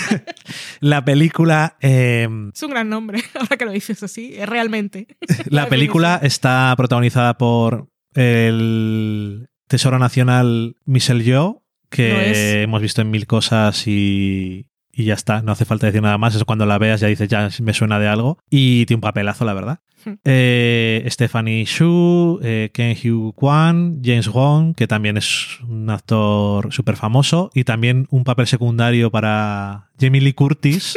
La 0.80 1.04
película, 1.04 1.76
eh, 1.82 2.26
Es 2.54 2.62
un 2.62 2.70
gran 2.70 2.88
nombre, 2.88 3.22
ahora 3.34 3.58
que 3.58 3.66
lo 3.66 3.72
dices 3.72 4.02
así, 4.02 4.34
es 4.34 4.48
realmente. 4.48 5.06
la 5.50 5.68
película 5.68 6.18
está 6.22 6.72
protagonizada 6.78 7.36
por 7.36 7.90
el 8.14 9.50
Tesoro 9.68 9.98
Nacional 9.98 10.76
Michelle 10.86 11.22
Yeoh, 11.22 11.62
que 11.90 12.62
hemos 12.62 12.80
visto 12.80 13.02
en 13.02 13.10
mil 13.10 13.26
cosas 13.26 13.86
y, 13.86 14.70
y 14.96 15.04
ya 15.04 15.14
está, 15.14 15.42
no 15.42 15.52
hace 15.52 15.64
falta 15.64 15.86
decir 15.86 16.02
nada 16.02 16.18
más. 16.18 16.34
Eso 16.34 16.46
cuando 16.46 16.66
la 16.66 16.78
veas 16.78 17.00
ya 17.00 17.08
dices, 17.08 17.28
ya 17.28 17.48
me 17.60 17.74
suena 17.74 17.98
de 17.98 18.08
algo. 18.08 18.38
Y 18.50 18.86
tiene 18.86 18.98
un 18.98 19.02
papelazo, 19.02 19.44
la 19.44 19.54
verdad. 19.54 19.80
Hmm. 20.04 20.14
Eh, 20.24 21.04
Stephanie 21.08 21.64
Shu, 21.64 22.38
eh, 22.42 22.70
Ken 22.72 22.96
Hugh 22.96 23.34
Kwan, 23.34 24.00
James 24.04 24.28
Wong, 24.28 24.74
que 24.74 24.86
también 24.86 25.16
es 25.16 25.60
un 25.68 25.90
actor 25.90 26.72
súper 26.72 26.96
famoso, 26.96 27.50
y 27.54 27.64
también 27.64 28.06
un 28.10 28.24
papel 28.24 28.46
secundario 28.46 29.10
para 29.10 29.90
Jamie 29.98 30.20
Lee 30.20 30.34
Curtis, 30.34 30.94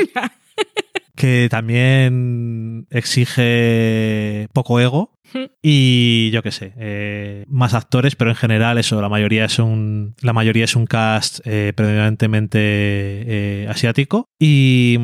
que 1.15 1.47
también 1.49 2.88
exige 2.91 4.47
poco 4.53 4.79
ego. 4.79 5.16
Y 5.61 6.29
yo 6.31 6.43
qué 6.43 6.51
sé, 6.51 6.73
eh, 6.77 7.45
más 7.47 7.73
actores, 7.73 8.15
pero 8.15 8.29
en 8.29 8.35
general 8.35 8.77
eso, 8.77 9.01
la 9.01 9.09
mayoría 9.09 9.45
es 9.45 9.59
un, 9.59 10.15
la 10.21 10.33
mayoría 10.33 10.65
es 10.65 10.75
un 10.75 10.85
cast 10.85 11.39
eh, 11.45 11.73
predominantemente 11.75 12.59
eh, 12.59 13.67
asiático. 13.69 14.29
Y, 14.39 14.97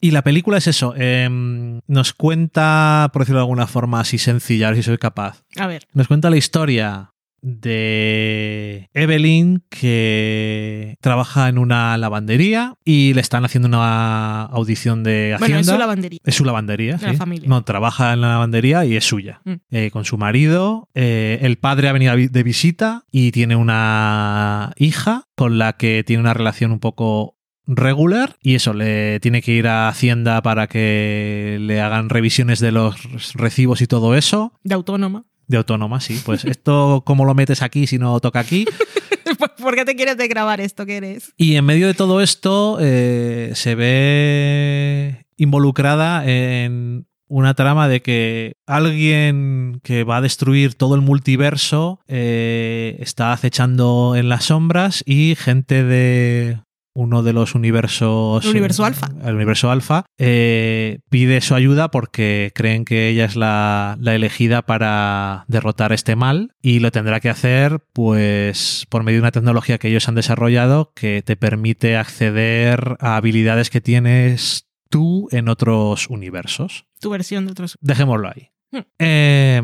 y 0.00 0.10
la 0.10 0.22
película 0.22 0.58
es 0.58 0.66
eso, 0.66 0.94
em, 0.96 1.80
nos 1.86 2.12
cuenta, 2.12 3.10
por 3.12 3.22
decirlo 3.22 3.40
de 3.40 3.44
alguna 3.44 3.66
forma 3.66 4.00
así 4.00 4.18
sencilla, 4.18 4.68
a 4.68 4.70
ver 4.70 4.78
si 4.78 4.82
soy 4.84 4.98
capaz, 4.98 5.42
A 5.56 5.66
ver, 5.66 5.86
nos 5.92 6.08
cuenta 6.08 6.30
la 6.30 6.36
historia 6.36 7.12
de 7.46 8.90
Evelyn 8.92 9.62
que 9.70 10.96
trabaja 11.00 11.48
en 11.48 11.58
una 11.58 11.96
lavandería 11.96 12.74
y 12.84 13.14
le 13.14 13.20
están 13.20 13.44
haciendo 13.44 13.68
una 13.68 14.42
audición 14.42 15.04
de 15.04 15.34
Hacienda. 15.34 15.46
bueno, 15.46 15.60
es 15.60 15.66
su 15.66 15.78
lavandería. 15.78 16.20
Es 16.24 16.34
su 16.34 16.44
lavandería, 16.44 16.96
De 16.96 17.06
la 17.06 17.14
familia. 17.14 17.48
No, 17.48 17.62
trabaja 17.62 18.12
en 18.12 18.20
la 18.20 18.30
lavandería 18.30 18.84
y 18.84 18.96
es 18.96 19.04
suya. 19.04 19.42
Mm. 19.44 19.52
Eh, 19.70 19.90
con 19.92 20.04
su 20.04 20.18
marido. 20.18 20.88
eh, 20.94 21.38
el 21.42 21.58
padre 21.58 21.88
ha 21.88 21.92
venido 21.92 22.16
de 22.16 22.42
visita 22.42 23.04
y 23.12 23.30
tiene 23.30 23.54
una 23.54 24.72
hija 24.76 25.28
con 25.36 25.58
la 25.58 25.74
que 25.74 26.02
tiene 26.04 26.20
una 26.20 26.34
relación 26.34 26.72
un 26.72 26.80
poco 26.80 27.36
regular 27.66 28.36
y 28.40 28.54
eso, 28.54 28.74
le 28.74 29.20
tiene 29.20 29.42
que 29.42 29.52
ir 29.52 29.68
a 29.68 29.88
Hacienda 29.88 30.42
para 30.42 30.66
que 30.66 31.58
le 31.60 31.80
hagan 31.80 32.08
revisiones 32.08 32.60
de 32.60 32.72
los 32.72 32.96
recibos 33.34 33.80
y 33.82 33.86
todo 33.86 34.16
eso. 34.16 34.52
De 34.62 34.74
autónoma. 34.74 35.24
De 35.46 35.56
autónoma, 35.56 36.00
sí. 36.00 36.20
Pues 36.24 36.44
esto, 36.44 37.02
¿cómo 37.06 37.24
lo 37.24 37.34
metes 37.34 37.62
aquí 37.62 37.86
si 37.86 37.98
no 37.98 38.18
toca 38.20 38.40
aquí? 38.40 38.66
¿Por 39.60 39.74
qué 39.74 39.84
te 39.84 39.96
quieres 39.96 40.16
de 40.16 40.28
grabar 40.28 40.60
esto 40.60 40.86
que 40.86 40.96
eres? 40.96 41.32
Y 41.36 41.56
en 41.56 41.64
medio 41.64 41.86
de 41.86 41.94
todo 41.94 42.20
esto 42.20 42.78
eh, 42.80 43.52
se 43.54 43.74
ve 43.74 45.26
involucrada 45.36 46.26
en 46.26 47.06
una 47.28 47.54
trama 47.54 47.88
de 47.88 48.02
que 48.02 48.56
alguien 48.66 49.80
que 49.82 50.04
va 50.04 50.18
a 50.18 50.20
destruir 50.20 50.74
todo 50.74 50.94
el 50.94 51.00
multiverso 51.00 52.00
eh, 52.06 52.96
está 53.00 53.32
acechando 53.32 54.14
en 54.16 54.28
las 54.28 54.44
sombras 54.44 55.02
y 55.06 55.34
gente 55.34 55.82
de 55.82 56.60
uno 56.96 57.22
de 57.22 57.32
los 57.32 57.54
universos... 57.54 58.44
El 58.44 58.50
universo 58.50 58.84
alfa. 58.84 59.08
El 59.24 59.34
universo 59.34 59.70
alfa 59.70 60.06
eh, 60.18 60.98
pide 61.10 61.40
su 61.40 61.54
ayuda 61.54 61.90
porque 61.90 62.52
creen 62.54 62.84
que 62.84 63.08
ella 63.08 63.26
es 63.26 63.36
la, 63.36 63.96
la 64.00 64.14
elegida 64.14 64.62
para 64.62 65.44
derrotar 65.46 65.92
este 65.92 66.16
mal 66.16 66.52
y 66.62 66.80
lo 66.80 66.90
tendrá 66.90 67.20
que 67.20 67.30
hacer 67.30 67.80
pues 67.92 68.86
por 68.88 69.02
medio 69.02 69.18
de 69.18 69.22
una 69.22 69.32
tecnología 69.32 69.78
que 69.78 69.88
ellos 69.88 70.08
han 70.08 70.14
desarrollado 70.14 70.92
que 70.94 71.22
te 71.22 71.36
permite 71.36 71.96
acceder 71.96 72.96
a 73.00 73.16
habilidades 73.16 73.70
que 73.70 73.80
tienes 73.80 74.66
tú 74.88 75.28
en 75.30 75.48
otros 75.48 76.08
universos. 76.08 76.86
Tu 77.00 77.10
versión 77.10 77.44
de 77.44 77.52
otros. 77.52 77.76
Dejémoslo 77.80 78.28
ahí. 78.28 78.50
Eh, 78.98 79.62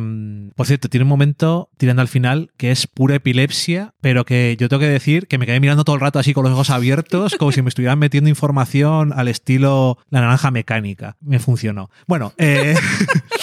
por 0.55 0.67
cierto, 0.67 0.89
tiene 0.89 1.05
un 1.05 1.09
momento 1.09 1.71
tirando 1.77 2.03
al 2.03 2.09
final 2.09 2.51
que 2.57 2.71
es 2.71 2.87
pura 2.87 3.17
epilepsia, 3.17 3.95
pero 4.01 4.25
que 4.25 4.57
yo 4.59 4.69
tengo 4.69 4.81
que 4.81 4.89
decir 4.89 5.27
que 5.27 5.39
me 5.39 5.47
quedé 5.47 5.61
mirando 5.61 5.85
todo 5.85 5.97
el 5.97 6.01
rato 6.01 6.19
así 6.19 6.35
con 6.35 6.45
los 6.45 6.53
ojos 6.53 6.71
abiertos, 6.71 7.35
como 7.39 7.53
si 7.53 7.63
me 7.63 7.69
estuvieran 7.69 7.99
metiendo 7.99 8.31
información 8.31 9.13
al 9.13 9.29
estilo 9.29 9.99
la 10.11 10.21
naranja 10.21 10.51
mecánica. 10.51 11.17
Me 11.21 11.39
funcionó. 11.39 11.91
Bueno, 12.07 12.33
eh, 12.39 12.75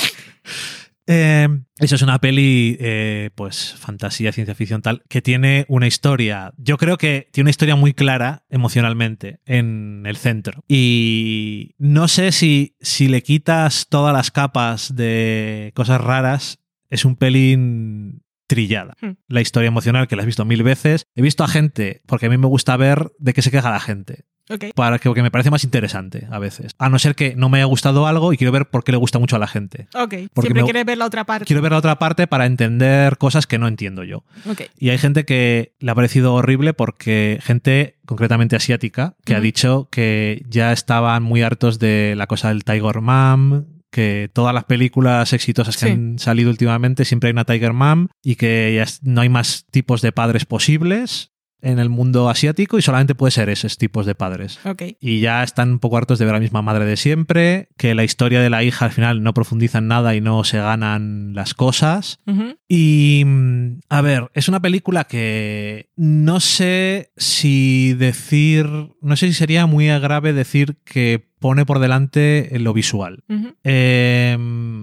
eh, 1.11 1.47
eso 1.79 1.95
es 1.95 2.03
una 2.03 2.19
peli, 2.19 2.77
eh, 2.79 3.31
pues, 3.33 3.73
fantasía, 3.73 4.31
ciencia 4.31 4.53
ficción 4.53 4.83
tal, 4.83 5.01
que 5.09 5.23
tiene 5.23 5.65
una 5.67 5.87
historia. 5.87 6.53
Yo 6.57 6.77
creo 6.77 6.99
que 6.99 7.29
tiene 7.31 7.45
una 7.45 7.49
historia 7.49 7.75
muy 7.75 7.95
clara 7.95 8.45
emocionalmente 8.47 9.39
en 9.47 10.03
el 10.05 10.17
centro. 10.17 10.63
Y 10.67 11.73
no 11.79 12.07
sé 12.07 12.31
si, 12.31 12.75
si 12.79 13.07
le 13.07 13.23
quitas 13.23 13.87
todas 13.89 14.13
las 14.13 14.29
capas 14.29 14.95
de 14.95 15.71
cosas 15.73 15.99
raras, 15.99 16.59
es 16.91 17.05
un 17.05 17.15
pelín 17.15 18.21
trillada. 18.45 18.95
Hmm. 19.01 19.13
La 19.27 19.41
historia 19.41 19.69
emocional, 19.69 20.07
que 20.07 20.15
la 20.15 20.21
he 20.21 20.27
visto 20.27 20.45
mil 20.45 20.61
veces. 20.61 21.07
He 21.15 21.23
visto 21.23 21.43
a 21.43 21.47
gente, 21.47 22.03
porque 22.05 22.27
a 22.27 22.29
mí 22.29 22.37
me 22.37 22.45
gusta 22.45 22.77
ver 22.77 23.11
de 23.17 23.33
qué 23.33 23.41
se 23.41 23.49
queja 23.49 23.71
la 23.71 23.79
gente 23.79 24.25
Para 24.75 24.97
que, 24.99 25.09
porque 25.09 25.21
me 25.21 25.31
parece 25.31 25.51
más 25.51 25.63
interesante 25.63 26.27
a 26.31 26.39
veces. 26.39 26.73
A 26.79 26.89
no 26.89 26.97
ser 26.99 27.15
que 27.15 27.35
no 27.35 27.49
me 27.49 27.59
haya 27.59 27.65
gustado 27.65 28.07
algo 28.07 28.33
y 28.33 28.37
quiero 28.37 28.51
ver 28.51 28.65
por 28.69 28.83
qué 28.83 28.91
le 28.91 28.97
gusta 28.97 29.19
mucho 29.19 29.35
a 29.35 29.39
la 29.39 29.47
gente. 29.47 29.87
Ok. 29.93 30.15
Porque 30.33 30.47
Siempre 30.47 30.53
me- 30.53 30.63
quieres 30.63 30.85
ver 30.85 30.97
la 30.97 31.05
otra 31.05 31.23
parte. 31.25 31.45
Quiero 31.45 31.61
ver 31.61 31.71
la 31.71 31.77
otra 31.77 31.99
parte 31.99 32.27
para 32.27 32.45
entender 32.45 33.17
cosas 33.17 33.45
que 33.47 33.57
no 33.59 33.67
entiendo 33.67 34.03
yo. 34.03 34.23
Ok. 34.49 34.63
Y 34.77 34.89
hay 34.89 34.97
gente 34.97 35.25
que 35.25 35.73
le 35.79 35.91
ha 35.91 35.95
parecido 35.95 36.33
horrible 36.33 36.73
porque 36.73 37.39
gente 37.41 37.97
concretamente 38.05 38.55
asiática 38.55 39.15
que 39.25 39.35
ha 39.35 39.39
dicho 39.39 39.87
que 39.91 40.43
ya 40.49 40.71
estaban 40.71 41.21
muy 41.23 41.41
hartos 41.43 41.77
de 41.79 42.15
la 42.17 42.25
cosa 42.27 42.49
del 42.49 42.63
Tiger 42.63 43.01
Mom, 43.01 43.65
que 43.91 44.29
todas 44.33 44.53
las 44.53 44.65
películas 44.65 45.33
exitosas 45.33 45.75
que 45.77 45.85
Sí. 45.87 45.91
han 45.91 46.19
salido 46.19 46.49
últimamente 46.49 47.05
siempre 47.05 47.27
hay 47.27 47.31
una 47.33 47.45
Tiger 47.45 47.73
Mom 47.73 48.07
y 48.23 48.35
que 48.35 48.73
ya 48.75 48.85
no 49.03 49.21
hay 49.21 49.29
más 49.29 49.65
tipos 49.71 50.01
de 50.01 50.11
padres 50.11 50.45
posibles 50.45 51.31
en 51.61 51.79
el 51.79 51.89
mundo 51.89 52.29
asiático 52.29 52.77
y 52.77 52.81
solamente 52.81 53.15
puede 53.15 53.31
ser 53.31 53.49
esos 53.49 53.77
tipos 53.77 54.05
de 54.05 54.15
padres. 54.15 54.59
Y 54.99 55.19
ya 55.19 55.43
están 55.43 55.71
un 55.71 55.79
poco 55.79 55.97
hartos 55.97 56.19
de 56.19 56.25
ver 56.25 56.35
a 56.35 56.37
la 56.37 56.41
misma 56.41 56.61
madre 56.61 56.85
de 56.85 56.97
siempre, 56.97 57.69
que 57.77 57.95
la 57.95 58.03
historia 58.03 58.41
de 58.41 58.49
la 58.49 58.63
hija 58.63 58.85
al 58.85 58.91
final 58.91 59.23
no 59.23 59.33
profundiza 59.33 59.79
en 59.79 59.87
nada 59.87 60.15
y 60.15 60.21
no 60.21 60.43
se 60.43 60.57
ganan 60.57 61.33
las 61.33 61.53
cosas. 61.53 62.19
Y 62.67 63.23
mm, 63.25 63.79
a 63.89 64.01
ver, 64.01 64.29
es 64.33 64.47
una 64.47 64.61
película 64.61 65.05
que 65.05 65.89
no 65.95 66.39
sé 66.39 67.11
si 67.17 67.93
decir, 67.93 68.67
no 69.01 69.15
sé 69.15 69.27
si 69.27 69.33
sería 69.33 69.65
muy 69.65 69.87
grave 69.87 70.33
decir 70.33 70.77
que 70.85 71.28
pone 71.39 71.65
por 71.65 71.79
delante 71.79 72.49
lo 72.59 72.73
visual. 72.73 73.23
Eh, 73.63 74.37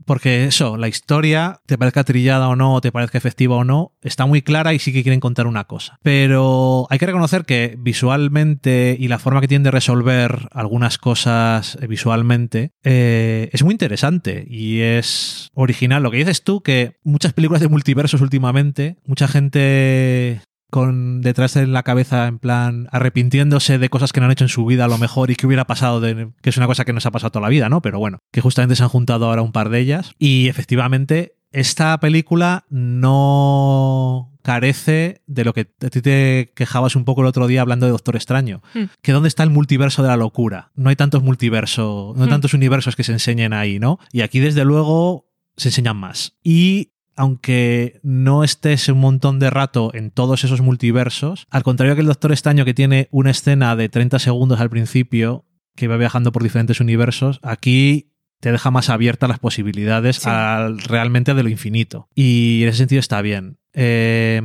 porque 0.05 0.45
eso, 0.45 0.77
la 0.77 0.89
historia, 0.89 1.61
te 1.67 1.79
parezca 1.79 2.05
trillada 2.05 2.49
o 2.49 2.57
no, 2.57 2.81
te 2.81 2.93
parezca 2.93 3.19
efectiva 3.19 3.57
o 3.57 3.65
no, 3.65 3.93
está 4.03 4.27
muy 4.27 4.43
clara 4.43 4.75
y 4.75 4.79
sí 4.79 4.93
que 4.93 5.03
quieren 5.03 5.21
contar 5.21 5.47
una 5.47 5.65
cosa. 5.65 5.99
Pero 6.03 6.87
hay 6.91 6.99
que 6.99 7.07
reconocer 7.07 7.45
que 7.45 7.77
visualmente 7.79 8.97
y 8.99 9.09
la 9.09 9.19
forma 9.19 9.41
que 9.41 9.49
tienen 9.49 9.65
de 9.65 9.71
resolver 9.71 10.49
algunas 10.53 10.99
cosas 10.99 11.79
eh, 11.81 11.87
visualmente 11.87 12.73
eh, 12.83 13.51
es 13.53 13.63
muy 13.63 13.73
interesante 13.73 14.47
y 14.49 14.81
es 14.81 15.51
original. 15.55 16.03
Lo 16.03 16.11
que 16.11 16.19
dices 16.19 16.43
tú, 16.43 16.63
que 16.63 16.97
muchas 17.05 17.33
películas 17.33 17.61
de 17.61 17.69
multiversos 17.69 18.21
últimamente, 18.21 18.97
mucha 19.05 19.29
gente 19.29 20.41
con 20.77 21.23
detrás 21.23 21.57
en 21.57 21.73
la 21.73 21.83
cabeza 21.85 22.27
en 22.27 22.39
plan 22.39 22.87
arrepintiéndose 22.93 23.79
de 23.79 23.89
cosas 23.89 24.13
que 24.13 24.21
no 24.21 24.27
han 24.27 24.33
hecho 24.33 24.45
en 24.45 24.51
su 24.51 24.67
vida 24.67 24.85
a 24.85 24.89
lo 24.89 24.99
mejor 24.99 25.31
y 25.31 25.35
que 25.37 25.47
hubiera 25.47 25.65
pasado 25.67 26.03
de, 26.03 26.29
que 26.43 26.51
es 26.51 26.57
una 26.59 26.67
cosa 26.67 26.85
que 26.85 26.93
nos 26.93 27.07
ha 27.07 27.11
pasado 27.11 27.31
toda 27.31 27.45
la 27.45 27.49
vida, 27.49 27.71
¿no? 27.71 27.81
Pero 27.81 27.99
bueno, 27.99 28.19
que 28.31 28.43
justamente 28.43 28.77
se 28.77 28.83
han 28.83 28.91
juntado 28.91 29.25
ahora 29.27 29.41
un 29.41 29.53
par 29.53 29.71
de 29.71 29.81
ellas 29.81 30.13
y 30.19 30.49
efectivamente 30.49 31.37
esta 31.51 31.99
película 31.99 32.67
no 32.71 34.33
carece 34.43 35.23
de 35.27 35.45
lo 35.45 35.55
que 35.55 35.73
a 35.83 35.89
ti 35.89 36.03
te 36.03 36.53
quejabas 36.55 36.95
un 36.95 37.05
poco 37.05 37.23
el 37.23 37.27
otro 37.27 37.47
día 37.47 37.63
hablando 37.63 37.87
de 37.87 37.93
Doctor 37.93 38.17
Extraño, 38.17 38.61
Hmm. 38.75 38.85
que 39.03 39.13
dónde 39.13 39.29
está 39.29 39.43
el 39.45 39.51
multiverso 39.51 40.03
de 40.03 40.09
la 40.09 40.17
locura. 40.17 40.71
No 40.75 40.91
hay 40.91 40.97
tantos 40.97 41.23
multiversos, 41.23 42.15
no 42.17 42.23
hay 42.23 42.29
Hmm. 42.29 42.31
tantos 42.31 42.55
universos 42.55 42.97
que 42.97 43.05
se 43.05 43.13
enseñen 43.13 43.53
ahí, 43.55 43.79
¿no? 43.79 43.99
Y 44.13 44.21
aquí 44.21 44.41
desde 44.41 44.65
luego 44.67 45.27
se 45.57 45.69
enseñan 45.71 45.97
más. 45.97 46.35
Y 46.45 46.93
aunque 47.17 47.99
no 48.03 48.45
estés 48.45 48.89
un 48.89 49.01
montón 49.01 49.39
de 49.39 49.51
rato 49.51 49.91
en 49.95 50.11
todos 50.11 50.45
esos 50.45 50.61
multiversos, 50.61 51.47
al 51.51 51.63
contrario 51.63 51.95
que 51.95 52.03
el 52.03 52.07
Doctor 52.07 52.33
Extraño 52.33 52.65
que 52.65 52.75
tiene 52.75 53.09
una 53.11 53.31
escena 53.31 53.75
de 53.77 53.89
30 53.89 54.19
segundos 54.19 54.61
al 54.61 54.71
principio 54.71 55.45
que 55.75 55.89
va 55.89 55.97
viajando 55.97 56.33
por 56.33 56.43
diferentes 56.43 56.81
universos, 56.81 57.39
aquí 57.43 58.13
te 58.41 58.53
deja 58.53 58.71
más 58.71 58.91
abiertas 58.91 59.29
las 59.29 59.39
posibilidades 59.39 60.17
Sí. 60.17 60.29
al, 60.31 60.79
realmente 60.79 61.35
de 61.35 61.43
lo 61.43 61.49
infinito. 61.49 62.09
Y 62.15 62.63
en 62.63 62.69
ese 62.69 62.79
sentido 62.79 63.01
está 63.01 63.23
bien. 63.23 63.59
Eh, 63.73 64.41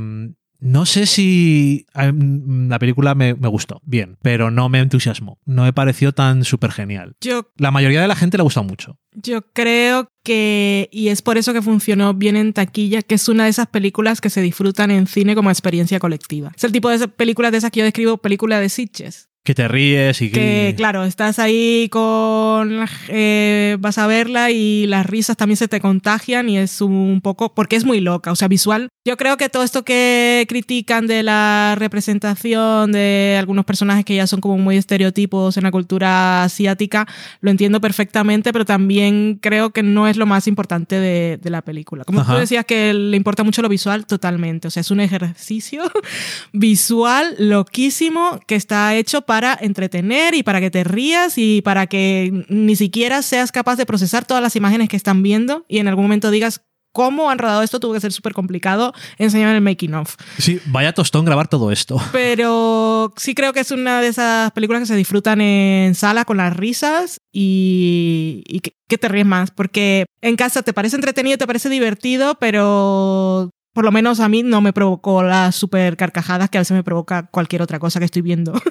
no 0.62 0.86
sé 0.86 1.08
si 1.08 1.88
eh, 1.96 2.14
la 2.14 2.78
película 2.78 3.16
me, 3.16 3.34
me 3.34 3.48
gustó, 3.48 3.82
bien, 3.84 4.18
pero 4.22 4.52
no 4.52 4.70
me 4.70 4.80
entusiasmó. 4.80 5.40
No 5.44 5.64
me 5.64 5.74
pareció 5.74 6.14
tan 6.14 6.46
súper 6.46 6.72
genial. 6.72 7.16
Yo 7.20 7.48
La 7.58 7.72
mayoría 7.72 8.00
de 8.00 8.08
la 8.08 8.16
gente 8.16 8.38
le 8.38 8.42
ha 8.42 8.44
gustado 8.44 8.66
mucho. 8.66 9.00
Yo 9.14 9.42
creo 9.54 10.08
que, 10.24 10.88
y 10.92 11.10
es 11.10 11.24
por 11.24 11.40
eso 11.40 11.52
que 11.52 11.64
funcionó 11.64 12.14
bien 12.14 12.36
en 12.36 12.54
taquilla, 12.54 13.02
que 13.02 13.16
es 13.16 13.28
una 13.28 13.46
de 13.46 13.50
esas 13.50 13.68
películas 13.68 14.22
que 14.22 14.30
se 14.30 14.42
disfrutan 14.42 14.92
en 14.92 15.08
cine 15.08 15.34
como 15.34 15.50
experiencia 15.50 16.00
colectiva. 16.00 16.52
Es 16.56 16.64
el 16.64 16.72
tipo 16.72 16.90
de 16.90 17.08
películas 17.08 17.52
de 17.52 17.58
esas 17.58 17.72
que 17.72 17.80
yo 17.80 17.86
describo 17.86 18.18
película 18.18 18.60
de 18.60 18.70
Sitches. 18.70 19.31
Que 19.44 19.56
te 19.56 19.68
ríes 19.68 20.22
y 20.22 20.30
Que, 20.30 20.40
que... 20.70 20.74
claro, 20.78 21.04
estás 21.04 21.40
ahí 21.40 21.90
con. 21.90 22.86
eh, 23.08 23.76
vas 23.80 23.98
a 23.98 24.06
verla 24.06 24.52
y 24.52 24.86
las 24.86 25.04
risas 25.08 25.36
también 25.36 25.58
se 25.58 25.68
te 25.68 25.80
contagian 25.82 26.48
y 26.48 26.60
es 26.60 26.80
un 26.80 27.22
poco. 27.24 27.56
porque 27.56 27.76
es 27.76 27.84
muy 27.84 28.02
loca, 28.02 28.32
o 28.32 28.36
sea, 28.36 28.48
visual. 28.48 28.90
Yo 29.04 29.18
creo 29.18 29.38
que 29.38 29.50
todo 29.50 29.64
esto 29.64 29.84
que 29.84 30.46
critican 30.48 31.08
de 31.08 31.24
la 31.24 31.74
representación 31.76 32.92
de 32.92 33.36
algunos 33.40 33.66
personajes 33.66 34.06
que 34.06 34.14
ya 34.16 34.28
son 34.28 34.42
como 34.42 34.60
muy 34.60 34.78
estereotipos 34.78 35.58
en 35.58 35.64
la 35.64 35.72
cultura 35.72 36.44
asiática, 36.44 37.08
lo 37.40 37.50
entiendo 37.50 37.82
perfectamente, 37.82 38.54
pero 38.54 38.64
también 38.64 39.40
creo 39.42 39.72
que 39.72 39.82
no 39.82 40.08
es 40.08 40.18
lo 40.18 40.28
más 40.28 40.46
importante 40.48 41.00
de, 41.00 41.40
de 41.42 41.50
la 41.50 41.64
película. 41.64 42.04
Como 42.04 42.20
Ajá. 42.22 42.34
tú 42.34 42.40
decías 42.42 42.64
que 42.66 42.94
le 42.94 43.18
importa 43.18 43.44
mucho 43.44 43.64
lo 43.64 43.70
visual, 43.70 44.06
totalmente. 44.06 44.68
O 44.68 44.72
sea, 44.72 44.82
es 44.82 44.92
un 44.92 45.00
ejercicio 45.00 45.82
visual 46.54 47.34
loquísimo 47.40 48.40
que 48.46 48.54
está 48.54 48.94
hecho 48.96 49.22
para 49.24 49.31
entretener 49.62 50.34
y 50.36 50.44
para 50.44 50.60
que 50.60 50.72
te 50.72 50.84
rías 50.84 51.38
y 51.38 51.62
para 51.62 51.88
que 51.88 52.46
ni 52.50 52.76
siquiera 52.76 53.22
seas 53.22 53.52
capaz 53.52 53.76
de 53.76 53.86
procesar 53.86 54.26
todas 54.26 54.44
las 54.44 54.56
imágenes 54.56 54.90
que 54.90 54.98
están 54.98 55.24
viendo 55.24 55.66
y 55.68 55.80
en 55.80 55.88
algún 55.88 56.06
momento 56.06 56.32
digas 56.32 56.62
cómo 56.92 57.30
han 57.30 57.40
rodado 57.40 57.62
esto, 57.62 57.80
tuvo 57.80 57.94
que 57.94 58.00
ser 58.00 58.12
súper 58.12 58.34
complicado 58.34 58.94
enseñar 59.18 59.56
el 59.56 59.62
making 59.62 59.94
of. 59.94 60.16
Sí, 60.38 60.60
vaya 60.66 60.94
tostón 60.94 61.26
grabar 61.26 61.48
todo 61.48 61.72
esto. 61.72 62.02
Pero 62.12 63.14
sí 63.18 63.34
creo 63.34 63.54
que 63.54 63.62
es 63.62 63.72
una 63.72 64.02
de 64.02 64.10
esas 64.10 64.52
películas 64.52 64.82
que 64.82 64.88
se 64.88 64.96
disfrutan 64.96 65.42
en 65.42 65.96
sala 65.96 66.26
con 66.26 66.38
las 66.38 66.56
risas 66.56 67.22
y, 67.32 68.44
y 68.48 68.60
que, 68.60 68.74
que 68.88 68.98
te 68.98 69.08
ríes 69.08 69.26
más, 69.26 69.52
porque 69.52 70.06
en 70.22 70.36
casa 70.36 70.64
te 70.64 70.74
parece 70.74 70.98
entretenido, 70.98 71.38
te 71.38 71.48
parece 71.48 71.70
divertido, 71.70 72.36
pero 72.36 73.50
por 73.74 73.86
lo 73.86 73.92
menos 73.92 74.20
a 74.20 74.28
mí 74.30 74.44
no 74.44 74.62
me 74.62 74.74
provocó 74.74 75.24
las 75.24 75.56
super 75.56 75.96
carcajadas 75.98 76.50
que 76.50 76.58
a 76.58 76.62
veces 76.62 76.76
me 76.76 76.84
provoca 76.84 77.28
cualquier 77.28 77.62
otra 77.62 77.80
cosa 77.80 78.00
que 78.00 78.06
estoy 78.06 78.22
viendo. 78.22 78.52
o 78.54 78.62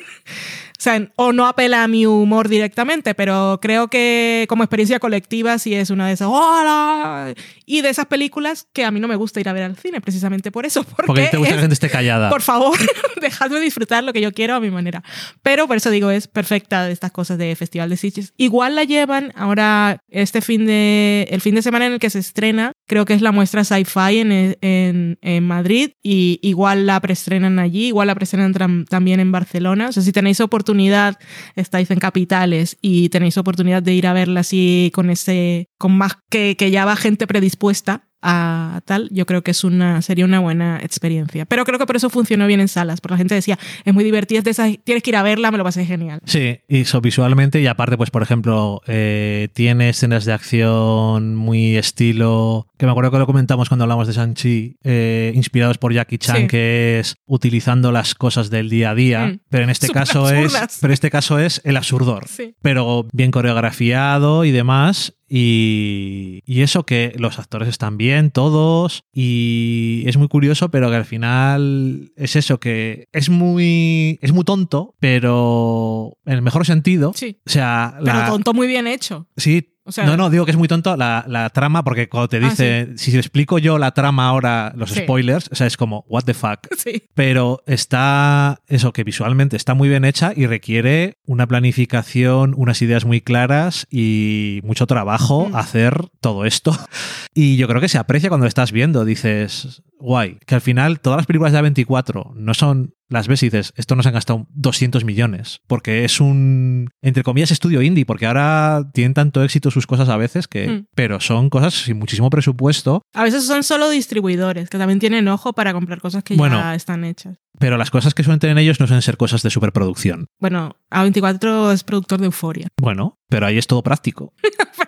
sea, 0.78 1.10
o 1.16 1.32
no 1.32 1.46
apela 1.46 1.82
a 1.84 1.88
mi 1.88 2.06
humor 2.06 2.48
directamente, 2.48 3.14
pero 3.14 3.58
creo 3.62 3.88
que 3.88 4.46
como 4.48 4.62
experiencia 4.64 4.98
colectiva 4.98 5.58
sí 5.58 5.74
es 5.74 5.90
una 5.90 6.06
de 6.06 6.12
esas 6.14 6.28
¡Hola! 6.30 7.34
y 7.66 7.80
de 7.82 7.88
esas 7.90 8.06
películas 8.06 8.66
que 8.72 8.84
a 8.84 8.90
mí 8.90 9.00
no 9.00 9.08
me 9.08 9.16
gusta 9.16 9.40
ir 9.40 9.48
a 9.48 9.52
ver 9.52 9.62
al 9.64 9.76
cine 9.76 10.00
precisamente 10.00 10.50
por 10.50 10.66
eso, 10.66 10.82
porque, 10.84 11.06
Porque 11.06 11.26
te 11.28 11.36
gusta 11.36 11.48
que 11.48 11.50
es- 11.50 11.56
la 11.56 11.60
gente 11.62 11.74
esté 11.74 11.90
callada. 11.90 12.30
por 12.30 12.42
favor, 12.42 12.76
dejadme 13.20 13.60
disfrutar 13.60 14.04
lo 14.04 14.12
que 14.12 14.20
yo 14.20 14.32
quiero 14.32 14.54
a 14.54 14.60
mi 14.60 14.70
manera. 14.70 15.02
Pero 15.42 15.66
por 15.66 15.76
eso 15.76 15.90
digo, 15.90 16.10
es 16.10 16.28
perfecta 16.28 16.84
de 16.84 16.92
estas 16.92 17.10
cosas 17.12 17.38
de 17.38 17.54
Festival 17.56 17.90
de 17.90 17.96
Sitges. 17.96 18.32
Igual 18.36 18.74
la 18.74 18.84
llevan 18.84 19.32
ahora 19.36 19.98
este 20.08 20.40
fin 20.40 20.66
de, 20.66 21.26
el 21.30 21.40
fin 21.40 21.54
de 21.54 21.62
semana 21.62 21.86
en 21.86 21.92
el 21.94 21.98
que 21.98 22.10
se 22.10 22.18
estrena, 22.18 22.72
creo 22.90 23.04
que 23.04 23.14
es 23.14 23.22
la 23.22 23.30
muestra 23.30 23.62
Sci-Fi 23.62 24.18
en, 24.18 24.32
en, 24.32 25.18
en 25.22 25.46
Madrid 25.46 25.92
y 26.02 26.40
igual 26.42 26.86
la 26.86 26.98
preestrenan 26.98 27.60
allí, 27.60 27.86
igual 27.86 28.08
la 28.08 28.16
preestrenan 28.16 28.52
también 28.88 29.20
en 29.20 29.30
Barcelona. 29.30 29.90
O 29.90 29.92
sea, 29.92 30.02
si 30.02 30.10
tenéis 30.10 30.40
oportunidad, 30.40 31.16
estáis 31.54 31.88
en 31.92 32.00
capitales 32.00 32.78
y 32.82 33.08
tenéis 33.10 33.38
oportunidad 33.38 33.80
de 33.80 33.94
ir 33.94 34.08
a 34.08 34.12
verla 34.12 34.40
así 34.40 34.90
con 34.92 35.08
ese, 35.08 35.68
con 35.78 35.96
más 35.96 36.18
que, 36.28 36.56
que 36.56 36.72
ya 36.72 36.84
va 36.84 36.96
gente 36.96 37.28
predispuesta 37.28 38.09
a 38.22 38.80
tal, 38.84 39.08
yo 39.12 39.26
creo 39.26 39.42
que 39.42 39.50
es 39.52 39.64
una, 39.64 40.02
sería 40.02 40.24
una 40.24 40.40
buena 40.40 40.78
experiencia. 40.82 41.46
Pero 41.46 41.64
creo 41.64 41.78
que 41.78 41.86
por 41.86 41.96
eso 41.96 42.10
funcionó 42.10 42.46
bien 42.46 42.60
en 42.60 42.68
salas, 42.68 43.00
porque 43.00 43.14
la 43.14 43.18
gente 43.18 43.34
decía, 43.34 43.58
es 43.84 43.94
muy 43.94 44.04
divertida, 44.04 44.38
es 44.38 44.44
de 44.44 44.50
esas, 44.50 44.70
tienes 44.84 45.02
que 45.02 45.10
ir 45.10 45.16
a 45.16 45.22
verla, 45.22 45.50
me 45.50 45.58
lo 45.58 45.64
pasé 45.64 45.84
genial. 45.86 46.20
Sí, 46.24 46.58
y 46.68 46.80
eso 46.82 47.00
visualmente 47.00 47.60
y 47.60 47.66
aparte, 47.66 47.96
pues 47.96 48.10
por 48.10 48.22
ejemplo, 48.22 48.82
eh, 48.86 49.48
tiene 49.54 49.88
escenas 49.90 50.24
de 50.24 50.32
acción 50.32 51.34
muy 51.36 51.76
estilo, 51.76 52.66
que 52.78 52.86
me 52.86 52.92
acuerdo 52.92 53.10
que 53.10 53.18
lo 53.18 53.26
comentamos 53.26 53.68
cuando 53.68 53.84
hablamos 53.84 54.06
de 54.06 54.12
Shang-Chi, 54.14 54.76
eh, 54.84 55.32
inspirados 55.34 55.78
por 55.78 55.92
Jackie 55.92 56.18
Chan, 56.18 56.36
Sí. 56.42 56.46
que 56.46 56.98
es 57.00 57.16
utilizando 57.26 57.92
las 57.92 58.14
cosas 58.14 58.50
del 58.50 58.68
día 58.68 58.90
a 58.90 58.94
día, 58.94 59.26
Mm. 59.26 59.38
pero 59.48 59.64
en 59.64 59.70
este 59.70 59.88
caso 59.88 60.30
es, 60.30 60.56
pero 60.80 60.92
este 60.92 61.10
caso 61.10 61.38
es 61.38 61.60
el 61.64 61.76
absurdor, 61.76 62.26
Sí. 62.28 62.54
pero 62.62 63.06
bien 63.12 63.30
coreografiado 63.30 64.44
y 64.44 64.50
demás. 64.50 65.14
Y, 65.32 66.42
y 66.44 66.62
eso 66.62 66.84
que 66.84 67.12
los 67.16 67.38
actores 67.38 67.68
están 67.68 67.96
bien, 67.96 68.32
todos, 68.32 69.04
y 69.12 70.02
es 70.06 70.16
muy 70.16 70.26
curioso, 70.26 70.72
pero 70.72 70.90
que 70.90 70.96
al 70.96 71.04
final 71.04 72.12
es 72.16 72.34
eso, 72.34 72.58
que 72.58 73.06
es 73.12 73.30
muy, 73.30 74.18
es 74.22 74.32
muy 74.32 74.42
tonto, 74.44 74.96
pero 74.98 76.18
en 76.26 76.32
el 76.34 76.42
mejor 76.42 76.66
sentido. 76.66 77.12
Sí. 77.14 77.38
O 77.46 77.50
sea, 77.50 77.94
Pero 78.04 78.18
la, 78.18 78.26
tonto 78.28 78.52
muy 78.52 78.66
bien 78.66 78.86
hecho. 78.86 79.28
sí. 79.36 79.68
O 79.90 79.92
sea- 79.92 80.06
no, 80.06 80.16
no, 80.16 80.30
digo 80.30 80.44
que 80.46 80.50
es 80.52 80.56
muy 80.56 80.66
tonto 80.68 80.96
la, 80.96 81.24
la 81.28 81.50
trama, 81.50 81.84
porque 81.84 82.08
cuando 82.08 82.28
te 82.28 82.38
Ah, 82.38 82.48
dice, 82.48 82.88
si 82.96 83.16
explico 83.16 83.58
yo 83.58 83.78
la 83.78 83.90
trama 83.92 84.26
ahora, 84.28 84.72
los 84.76 84.90
Sí. 84.90 85.00
spoilers, 85.00 85.48
o 85.52 85.54
sea, 85.54 85.66
es 85.66 85.76
como, 85.76 86.04
what 86.08 86.22
the 86.24 86.34
fuck. 86.34 86.60
Sí. 86.78 87.04
Pero 87.14 87.62
está, 87.66 88.60
eso 88.68 88.92
que 88.92 89.04
visualmente 89.04 89.56
está 89.56 89.74
muy 89.74 89.88
bien 89.88 90.04
hecha 90.04 90.32
y 90.34 90.46
requiere 90.46 91.18
una 91.26 91.46
planificación, 91.46 92.54
unas 92.56 92.80
ideas 92.82 93.04
muy 93.04 93.20
claras 93.20 93.86
y 93.90 94.60
mucho 94.64 94.86
trabajo 94.86 95.48
Mm. 95.50 95.56
hacer 95.56 96.08
todo 96.20 96.44
esto. 96.44 96.70
Y 97.34 97.56
yo 97.56 97.68
creo 97.68 97.80
que 97.80 97.88
se 97.88 97.98
aprecia 97.98 98.28
cuando 98.28 98.44
lo 98.44 98.48
estás 98.48 98.72
viendo, 98.72 99.04
dices, 99.04 99.82
guay, 99.98 100.38
que 100.46 100.54
al 100.56 100.60
final 100.60 101.00
todas 101.00 101.18
las 101.18 101.26
películas 101.26 101.52
de 101.52 101.58
A24 101.60 102.32
no 102.34 102.54
son, 102.54 102.94
las 103.10 103.28
ves 103.28 103.42
y 103.42 103.46
dices, 103.46 103.72
esto 103.76 103.94
nos 103.96 104.06
han 104.06 104.14
gastado 104.14 104.46
200 104.54 105.04
millones, 105.04 105.60
porque 105.66 106.04
es 106.04 106.20
un, 106.20 106.88
entre 107.02 107.22
comillas, 107.22 107.50
estudio 107.50 107.82
indie, 107.82 108.06
porque 108.06 108.26
ahora 108.26 108.88
tienen 108.94 109.12
tanto 109.14 109.42
éxito 109.44 109.70
sus 109.70 109.86
cosas 109.86 110.08
a 110.08 110.16
veces 110.16 110.48
que, 110.48 110.68
Mm. 110.68 110.86
pero 110.94 111.20
son 111.20 111.50
cosas 111.50 111.74
sin 111.74 111.98
muchísimo 111.98 112.30
presupuesto, 112.30 113.02
A 113.12 113.24
veces 113.24 113.44
son 113.46 113.62
solo 113.64 113.90
distribuidores, 113.90 114.70
que 114.70 114.78
también 114.78 114.98
tienen 115.00 115.28
ojo 115.28 115.52
para 115.52 115.72
comprar 115.72 116.00
cosas 116.00 116.22
que 116.24 116.34
Bueno. 116.36 116.56
ya 116.58 116.74
están 116.74 117.04
hechas. 117.04 117.36
pero 117.58 117.76
las 117.76 117.90
cosas 117.90 118.14
que 118.14 118.22
suelen 118.22 118.38
tener 118.38 118.56
ellos 118.56 118.80
no 118.80 118.86
suelen 118.86 119.02
ser 119.02 119.16
cosas 119.18 119.42
de 119.42 119.50
superproducción. 119.50 120.28
Bueno, 120.40 120.76
A24 120.90 121.72
es 121.72 121.84
productor 121.84 122.20
de 122.20 122.26
Euforia. 122.26 122.68
Bueno, 122.80 123.18
pero 123.28 123.44
ahí 123.46 123.58
es 123.58 123.66
todo 123.66 123.82
práctico. 123.82 124.32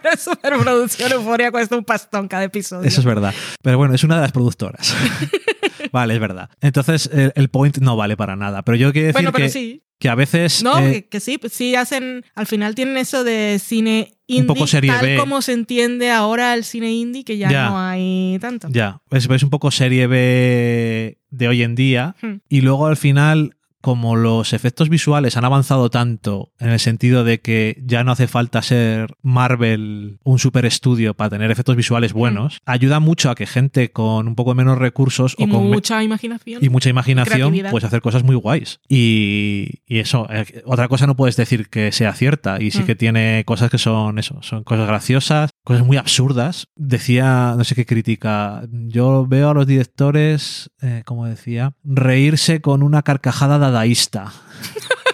Pero 0.03 0.15
es 0.15 0.23
superproducción 0.23 1.13
Euforia 1.13 1.51
cuesta 1.51 1.77
un 1.77 1.85
pastón 1.85 2.29
cada 2.29 2.45
episodio. 2.45 2.89
Eso 2.89 3.01
es 3.01 3.05
verdad. 3.07 3.35
Pero 3.63 3.77
bueno, 3.79 3.95
es 3.95 4.05
una 4.05 4.15
de 4.17 4.23
las 4.23 4.33
productoras. 4.33 4.95
Vale, 5.91 6.15
es 6.15 6.21
verdad. 6.21 6.51
Entonces 6.61 7.11
el, 7.13 7.33
el 7.35 7.49
point 7.49 7.79
no 7.79 7.97
vale 7.97 8.17
para 8.17 8.37
nada. 8.37 8.63
Pero 8.63 8.77
yo 8.77 8.93
quiero 8.93 9.09
decir 9.09 9.15
bueno, 9.15 9.33
pero 9.33 9.47
que, 9.47 9.51
sí. 9.51 9.83
que 9.99 10.09
a 10.09 10.15
veces... 10.15 10.63
No, 10.63 10.79
eh, 10.79 10.93
que, 10.93 11.09
que 11.09 11.21
sí, 11.21 11.39
pues 11.39 11.53
sí 11.53 11.75
hacen, 11.75 12.25
al 12.35 12.47
final 12.47 12.75
tienen 12.75 12.97
eso 12.97 13.25
de 13.25 13.61
cine 13.63 14.15
indie, 14.27 14.47
poco 14.47 14.67
serie 14.67 14.91
tal 14.91 15.05
B. 15.07 15.17
como 15.19 15.43
se 15.43 15.53
entiende 15.53 16.11
ahora 16.11 16.55
el 16.55 16.65
cine 16.65 16.93
indie, 16.93 17.25
que 17.25 17.37
ya, 17.39 17.51
Ya. 17.51 17.69
no 17.71 17.79
hay 17.79 18.39
tanto. 18.41 18.69
Ya, 18.71 19.01
es, 19.11 19.29
es 19.29 19.43
un 19.43 19.51
poco 19.51 19.71
serie 19.71 20.07
B 20.07 21.19
de 21.31 21.49
hoy 21.49 21.63
en 21.63 21.75
día. 21.75 22.17
Hmm. 22.23 22.37
Y 22.49 22.61
luego 22.63 22.87
al 22.87 22.97
final, 22.97 23.57
como 23.83 24.17
los 24.17 24.55
efectos 24.55 24.89
visuales 24.89 25.37
han 25.37 25.45
avanzado 25.45 25.91
tanto 25.91 26.53
en 26.59 26.71
el 26.71 26.79
sentido 26.81 27.25
de 27.25 27.41
que 27.41 27.77
ya 27.85 28.03
no 28.05 28.13
hace 28.13 28.27
falta 28.29 28.63
ser 28.63 29.15
Marvel 29.23 30.19
un 30.25 30.39
super 30.39 30.65
estudio 30.65 31.13
para 31.15 31.29
tener 31.31 31.51
efectos 31.51 31.77
visuales 31.77 32.15
buenos, 32.15 32.61
ayuda 32.65 33.01
mucho 33.01 33.29
a 33.31 33.35
que 33.35 33.47
gente 33.47 33.91
con 33.93 34.29
un 34.29 34.35
poco 34.35 34.55
menos 34.55 34.79
recursos 34.79 35.35
Y 35.37 35.45
o 35.45 35.49
con 35.49 35.69
mucha 35.69 36.03
imaginación. 36.03 36.65
y 36.65 36.69
mucha 36.71 36.89
imaginación, 36.89 37.55
pues 37.71 37.85
hacer 37.85 38.01
cosas 38.01 38.23
muy 38.25 38.37
guays. 38.37 38.81
Y, 38.89 39.81
y 39.87 39.99
eso, 39.99 40.27
eh, 40.31 40.63
otra 40.65 40.89
cosa 40.89 41.07
no 41.07 41.17
puedes 41.17 41.37
decir 41.37 41.69
que 41.69 41.93
sea 41.93 42.15
cierta. 42.15 42.63
Y 42.63 42.71
sí 42.71 42.81
Mm. 42.83 42.87
que 42.87 42.95
tiene 42.95 43.43
cosas 43.45 43.71
que 43.71 43.79
son 43.79 44.19
eso, 44.19 44.39
son 44.43 44.63
cosas 44.65 44.87
graciosas, 44.87 45.51
cosas 45.65 45.85
muy 45.87 45.97
absurdas. 45.97 46.69
Decía, 46.77 47.55
no 47.59 47.65
sé 47.65 47.75
qué 47.75 47.85
crítica, 47.85 48.63
yo 48.71 49.27
veo 49.27 49.51
a 49.51 49.55
los 49.55 49.67
directores, 49.67 50.71
eh, 50.81 51.03
como 51.05 51.27
decía, 51.27 51.75
reírse 51.85 52.61
con 52.61 52.83
una 52.83 53.03
carcajada 53.03 53.59
dadaísta. 53.73 54.33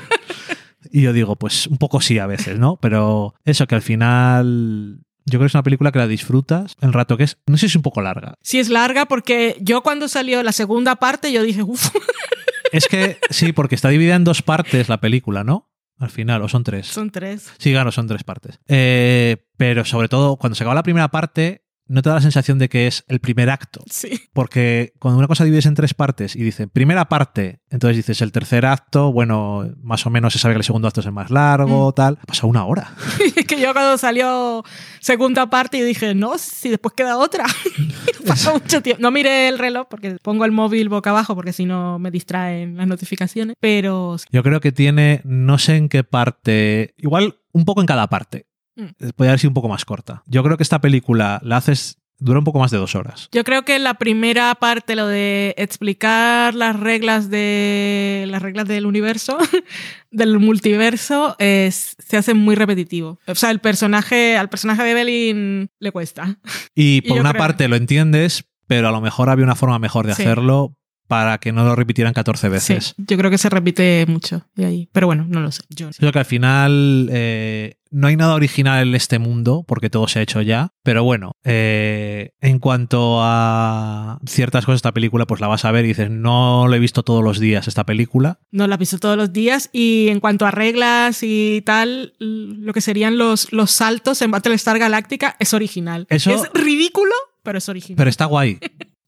y 0.90 1.02
yo 1.02 1.12
digo, 1.12 1.36
pues 1.36 1.66
un 1.66 1.78
poco 1.78 2.00
sí 2.00 2.18
a 2.18 2.26
veces, 2.26 2.58
¿no? 2.58 2.76
Pero 2.76 3.34
eso 3.44 3.66
que 3.66 3.74
al 3.74 3.82
final... 3.82 5.00
Yo 5.24 5.32
creo 5.32 5.40
que 5.40 5.46
es 5.48 5.54
una 5.54 5.62
película 5.62 5.92
que 5.92 5.98
la 5.98 6.06
disfrutas 6.06 6.74
el 6.80 6.94
rato 6.94 7.18
que 7.18 7.24
es. 7.24 7.36
No 7.46 7.58
sé 7.58 7.62
si 7.62 7.66
es 7.66 7.76
un 7.76 7.82
poco 7.82 8.00
larga. 8.00 8.34
Sí 8.40 8.58
es 8.58 8.70
larga 8.70 9.04
porque 9.04 9.58
yo 9.60 9.82
cuando 9.82 10.08
salió 10.08 10.42
la 10.42 10.52
segunda 10.52 10.96
parte 10.96 11.30
yo 11.32 11.42
dije, 11.42 11.62
uff, 11.62 11.90
Es 12.72 12.86
que 12.86 13.18
sí, 13.30 13.52
porque 13.52 13.74
está 13.74 13.88
dividida 13.88 14.14
en 14.14 14.24
dos 14.24 14.42
partes 14.42 14.88
la 14.88 15.00
película, 15.00 15.44
¿no? 15.44 15.70
Al 15.98 16.10
final, 16.10 16.42
o 16.42 16.48
son 16.48 16.62
tres. 16.62 16.86
son 16.86 17.10
tres. 17.10 17.52
Sí, 17.58 17.72
claro, 17.72 17.90
son 17.90 18.06
tres 18.06 18.22
partes. 18.22 18.60
Eh, 18.68 19.36
pero 19.56 19.84
sobre 19.84 20.08
todo, 20.08 20.36
cuando 20.36 20.54
se 20.54 20.62
acaba 20.62 20.74
la 20.74 20.82
primera 20.84 21.08
parte, 21.08 21.64
no 21.88 22.02
te 22.02 22.10
da 22.10 22.16
la 22.16 22.22
sensación 22.22 22.58
de 22.58 22.68
que 22.68 22.86
es 22.86 23.04
el 23.08 23.20
primer 23.20 23.50
acto. 23.50 23.82
Sí. 23.90 24.20
Porque 24.32 24.92
cuando 24.98 25.18
una 25.18 25.26
cosa 25.26 25.44
divides 25.44 25.66
en 25.66 25.74
tres 25.74 25.94
partes 25.94 26.36
y 26.36 26.42
dicen 26.42 26.68
primera 26.68 27.08
parte, 27.08 27.60
entonces 27.70 27.96
dices 27.96 28.22
el 28.22 28.32
tercer 28.32 28.66
acto, 28.66 29.12
bueno, 29.12 29.68
más 29.82 30.06
o 30.06 30.10
menos 30.10 30.32
se 30.32 30.38
sabe 30.38 30.54
que 30.54 30.58
el 30.58 30.64
segundo 30.64 30.88
acto 30.88 31.00
es 31.00 31.06
el 31.06 31.12
más 31.12 31.30
largo, 31.30 31.92
tal. 31.92 32.18
Ha 32.20 32.26
pasado 32.26 32.48
una 32.48 32.64
hora. 32.64 32.92
que 33.46 33.60
yo 33.60 33.72
cuando 33.72 33.98
salió 33.98 34.62
segunda 35.00 35.48
parte 35.50 35.78
yo 35.78 35.84
dije, 35.84 36.14
no, 36.14 36.38
si 36.38 36.68
después 36.68 36.94
queda 36.94 37.16
otra. 37.16 37.44
Pasó 38.26 38.54
mucho 38.54 38.82
tiempo. 38.82 39.02
No 39.02 39.10
miré 39.10 39.48
el 39.48 39.58
reloj 39.58 39.86
porque 39.88 40.16
pongo 40.22 40.44
el 40.44 40.52
móvil 40.52 40.88
boca 40.88 41.10
abajo 41.10 41.34
porque 41.34 41.52
si 41.52 41.64
no 41.64 41.98
me 41.98 42.10
distraen 42.10 42.76
las 42.76 42.86
notificaciones. 42.86 43.56
Pero 43.60 44.16
Yo 44.30 44.42
creo 44.42 44.60
que 44.60 44.72
tiene, 44.72 45.22
no 45.24 45.58
sé 45.58 45.76
en 45.76 45.88
qué 45.88 46.04
parte, 46.04 46.94
igual 46.98 47.36
un 47.52 47.64
poco 47.64 47.80
en 47.80 47.86
cada 47.86 48.06
parte. 48.08 48.46
Mm. 48.78 49.08
Podría 49.16 49.32
haber 49.32 49.40
sido 49.40 49.50
un 49.50 49.54
poco 49.54 49.68
más 49.68 49.84
corta. 49.84 50.22
Yo 50.26 50.42
creo 50.42 50.56
que 50.56 50.62
esta 50.62 50.80
película 50.80 51.40
la 51.42 51.56
haces, 51.58 51.98
dura 52.20 52.38
un 52.38 52.44
poco 52.44 52.58
más 52.60 52.70
de 52.70 52.78
dos 52.78 52.94
horas. 52.94 53.28
Yo 53.32 53.44
creo 53.44 53.64
que 53.64 53.78
la 53.78 53.94
primera 53.94 54.54
parte, 54.54 54.94
lo 54.96 55.06
de 55.06 55.54
explicar 55.58 56.54
las 56.54 56.78
reglas 56.78 57.28
de 57.30 58.24
las 58.28 58.40
reglas 58.42 58.66
del 58.68 58.86
universo, 58.86 59.36
del 60.10 60.38
multiverso, 60.38 61.36
es- 61.38 61.96
se 61.98 62.16
hace 62.16 62.34
muy 62.34 62.54
repetitivo. 62.54 63.18
O 63.26 63.34
sea, 63.34 63.50
el 63.50 63.58
personaje, 63.60 64.36
al 64.36 64.48
personaje 64.48 64.82
de 64.84 64.90
Evelyn 64.92 65.70
le 65.80 65.92
cuesta. 65.92 66.38
Y 66.74 67.00
por 67.08 67.18
una 67.20 67.30
creo- 67.32 67.40
parte 67.40 67.68
lo 67.68 67.76
entiendes, 67.76 68.44
pero 68.66 68.88
a 68.88 68.92
lo 68.92 69.00
mejor 69.00 69.30
había 69.30 69.44
una 69.44 69.54
forma 69.56 69.78
mejor 69.78 70.06
de 70.06 70.14
Sí. 70.14 70.22
hacerlo 70.22 70.74
para 71.08 71.38
que 71.38 71.52
no 71.52 71.64
lo 71.64 71.74
repitieran 71.74 72.12
14 72.12 72.50
veces. 72.50 72.94
Sí, 72.94 73.04
yo 73.08 73.16
creo 73.16 73.30
que 73.30 73.38
se 73.38 73.48
repite 73.48 74.04
mucho 74.06 74.46
de 74.54 74.66
ahí. 74.66 74.88
Pero 74.92 75.06
bueno, 75.06 75.24
no 75.26 75.40
lo 75.40 75.50
sé. 75.50 75.62
Yo 75.70 75.88
Creo 75.96 76.12
que 76.12 76.18
al 76.18 76.26
final 76.26 77.08
eh, 77.10 77.76
no 77.90 78.06
hay 78.08 78.16
nada 78.16 78.34
original 78.34 78.88
en 78.88 78.94
este 78.94 79.18
mundo, 79.18 79.64
porque 79.66 79.90
todo 79.90 80.08
se 80.08 80.18
ha 80.18 80.22
hecho 80.22 80.40
ya. 80.42 80.72
Pero 80.82 81.04
bueno, 81.04 81.32
eh, 81.44 82.30
en 82.40 82.58
cuanto 82.58 83.18
a 83.22 84.18
ciertas 84.26 84.64
cosas 84.64 84.76
de 84.76 84.88
esta 84.88 84.92
película, 84.92 85.26
pues 85.26 85.40
la 85.40 85.46
vas 85.48 85.64
a 85.64 85.70
ver 85.72 85.84
y 85.84 85.88
dices, 85.88 86.10
no 86.10 86.66
lo 86.68 86.74
he 86.74 86.78
visto 86.78 87.02
todos 87.02 87.22
los 87.24 87.38
días 87.38 87.68
esta 87.68 87.84
película. 87.84 88.38
no 88.50 88.66
la 88.66 88.78
piso 88.78 88.98
todos 88.98 89.16
los 89.16 89.32
días. 89.32 89.70
Y 89.72 90.08
en 90.08 90.20
cuanto 90.20 90.46
a 90.46 90.50
reglas 90.50 91.20
y 91.22 91.62
tal, 91.64 92.14
lo 92.18 92.72
que 92.72 92.80
serían 92.80 93.18
los, 93.18 93.52
los 93.52 93.70
saltos 93.70 94.20
en 94.22 94.30
Battlestar 94.30 94.78
Galactica 94.78 95.36
es 95.38 95.54
original. 95.54 96.06
Eso- 96.10 96.30
Es 96.30 96.50
ridículo, 96.54 97.12
pero 97.42 97.58
es 97.58 97.68
original. 97.68 97.96
Pero 97.96 98.10
está 98.10 98.24
guay. 98.26 98.58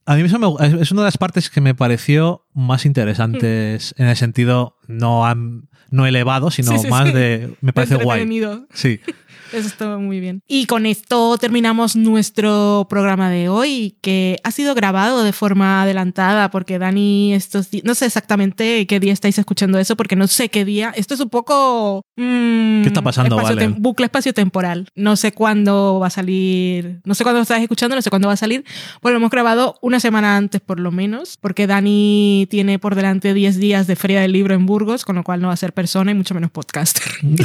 A 0.07 0.16
mí 0.16 0.22
eso 0.22 0.39
me- 0.39 0.66
es 0.66 0.72
es 0.74 0.91
una 0.93 1.03
de 1.03 1.07
las 1.07 1.18
partes 1.18 1.51
que 1.51 1.61
me 1.61 1.74
pareció 1.74 2.47
más 2.55 2.85
interesantes 2.87 3.95
en 3.99 4.07
el 4.07 4.16
sentido 4.16 4.76
no, 4.89 5.24
am- 5.26 5.66
no 5.91 6.07
elevado, 6.07 6.51
sino 6.51 6.72
Sí, 6.72 6.78
sí, 6.78 6.88
más 6.88 7.09
sí. 7.09 7.14
de... 7.14 7.51
Me 7.61 7.72
parece 7.72 7.97
guay. 7.97 8.28
Sí. 8.72 9.01
Eso 9.53 9.66
estuvo 9.68 9.98
muy 9.98 10.20
bien. 10.20 10.42
Y 10.48 10.66
con 10.66 10.86
esto 10.86 11.36
terminamos 11.38 11.96
nuestro 11.96 12.86
programa 12.88 13.30
de 13.30 13.48
hoy, 13.48 13.96
que 14.03 14.38
ha 14.44 14.51
sido 14.51 14.74
grabado 14.74 15.22
de 15.24 15.32
forma 15.32 15.82
adelantada, 15.82 16.51
porque 16.51 16.78
Dani 16.78 17.34
estos 17.34 17.70
días, 17.70 17.84
no 17.84 17.94
sé 17.94 18.07
exactamente 18.07 18.86
qué 18.86 19.01
día 19.01 19.12
estáis 19.12 19.38
escuchando 19.38 19.78
eso, 19.78 19.96
porque 19.96 20.16
no 20.16 20.26
sé 20.26 20.48
qué 20.48 20.64
día. 20.64 20.92
Esto 20.96 21.14
es 21.14 21.20
un 21.20 21.30
poco... 21.30 22.03
mm, 22.16 22.82
¿Qué 22.82 22.88
está 22.88 23.03
pasando, 23.03 23.36
espacio-tem- 23.36 23.55
Valen? 23.70 23.76
Bucle 23.82 24.07
espacio-temporal. 24.07 24.88
No 24.94 25.16
sé 25.16 25.32
cuándo 25.32 25.98
va 26.01 26.07
a 26.09 26.11
salir, 26.11 27.01
no 27.05 27.14
sé 27.14 27.24
cuándo 27.24 27.38
lo 27.38 27.42
estáis 27.42 27.62
escuchando, 27.62 27.96
no 27.96 28.03
sé 28.03 28.11
cuándo 28.11 28.28
va 28.28 28.34
a 28.34 28.36
salir. 28.36 28.64
Bueno, 29.03 29.14
lo 29.14 29.18
hemos 29.20 29.30
grabado 29.30 29.76
una 29.82 30.01
semana 30.01 30.36
antes 30.36 30.61
por 30.61 30.78
lo 30.80 30.90
menos, 30.92 31.36
porque 31.40 31.66
Dani 31.66 32.46
tiene 32.51 32.78
por 32.78 32.94
delante 32.94 33.34
10 33.34 33.59
días 33.59 33.86
de 33.86 33.96
Feria 33.96 34.20
del 34.20 34.32
Libro 34.32 34.55
en 34.55 34.66
Burgos, 34.66 35.05
con 35.05 35.16
lo 35.16 35.22
cual 35.24 35.40
no 35.40 35.48
va 35.48 35.55
a 35.55 35.57
ser 35.57 35.72
persona 35.72 36.11
y 36.11 36.14
mucho 36.14 36.34
menos 36.34 36.51
podcaster. 36.51 37.03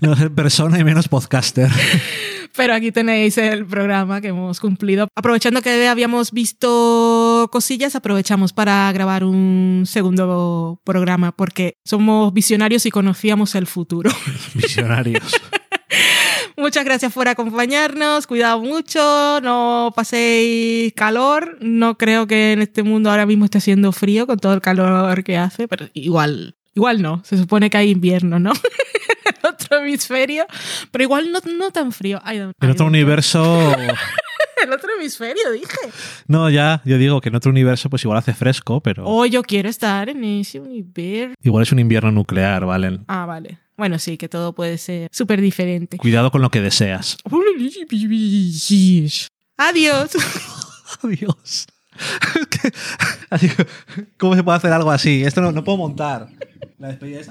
No 0.00 0.16
ser 0.16 0.32
persona 0.32 0.78
y 0.78 0.84
menos 0.84 0.99
podcaster. 1.08 1.70
Pero 2.56 2.74
aquí 2.74 2.90
tenéis 2.92 3.38
el 3.38 3.64
programa 3.64 4.20
que 4.20 4.28
hemos 4.28 4.60
cumplido. 4.60 5.08
Aprovechando 5.14 5.62
que 5.62 5.86
habíamos 5.88 6.32
visto 6.32 7.48
cosillas, 7.52 7.94
aprovechamos 7.94 8.52
para 8.52 8.90
grabar 8.92 9.24
un 9.24 9.84
segundo 9.86 10.80
programa 10.84 11.32
porque 11.32 11.74
somos 11.84 12.32
visionarios 12.34 12.86
y 12.86 12.90
conocíamos 12.90 13.54
el 13.54 13.66
futuro. 13.66 14.10
Visionarios. 14.54 15.40
Muchas 16.56 16.84
gracias 16.84 17.12
por 17.12 17.28
acompañarnos, 17.28 18.26
cuidado 18.26 18.60
mucho, 18.60 19.40
no 19.40 19.92
paséis 19.94 20.92
calor. 20.94 21.56
No 21.60 21.96
creo 21.96 22.26
que 22.26 22.52
en 22.52 22.62
este 22.62 22.82
mundo 22.82 23.10
ahora 23.10 23.26
mismo 23.26 23.44
esté 23.46 23.58
haciendo 23.58 23.92
frío 23.92 24.26
con 24.26 24.38
todo 24.38 24.52
el 24.52 24.60
calor 24.60 25.24
que 25.24 25.38
hace, 25.38 25.68
pero 25.68 25.88
igual, 25.94 26.56
igual 26.74 27.00
no. 27.00 27.22
Se 27.24 27.38
supone 27.38 27.70
que 27.70 27.78
hay 27.78 27.90
invierno, 27.90 28.38
¿no? 28.38 28.52
Otro 29.70 29.84
hemisferio, 29.84 30.46
pero 30.90 31.04
igual 31.04 31.30
no, 31.32 31.40
no 31.56 31.70
tan 31.70 31.92
frío. 31.92 32.20
En 32.26 32.70
otro 32.70 32.86
universo... 32.86 33.74
El 34.62 34.74
otro 34.74 34.90
hemisferio, 34.98 35.52
dije. 35.52 35.66
No, 36.26 36.50
ya, 36.50 36.82
yo 36.84 36.98
digo 36.98 37.22
que 37.22 37.30
en 37.30 37.34
otro 37.34 37.50
universo 37.50 37.88
pues 37.88 38.04
igual 38.04 38.18
hace 38.18 38.34
fresco, 38.34 38.82
pero 38.82 39.04
Oh, 39.06 39.24
yo 39.24 39.42
quiero 39.42 39.70
estar 39.70 40.10
en 40.10 40.22
ese 40.22 40.60
universo. 40.60 41.34
igual 41.42 41.62
es 41.62 41.72
un 41.72 41.78
invierno 41.78 42.12
nuclear, 42.12 42.66
¿vale? 42.66 43.00
Ah, 43.08 43.24
vale. 43.24 43.58
Bueno, 43.78 43.98
sí, 43.98 44.18
que 44.18 44.28
todo 44.28 44.54
puede 44.54 44.76
ser 44.76 45.08
súper 45.12 45.40
diferente. 45.40 45.96
Cuidado 45.96 46.30
con 46.30 46.42
lo 46.42 46.50
que 46.50 46.60
deseas. 46.60 47.16
Adiós. 49.56 50.10
Adiós. 51.02 51.66
¿Cómo 54.18 54.34
se 54.36 54.42
puede 54.42 54.58
hacer 54.58 54.72
algo 54.74 54.90
así? 54.90 55.22
Esto 55.24 55.40
no, 55.40 55.52
no 55.52 55.64
puedo 55.64 55.78
montar. 55.78 56.28
La 56.78 56.88
despedida 56.88 57.20
es... 57.20 57.30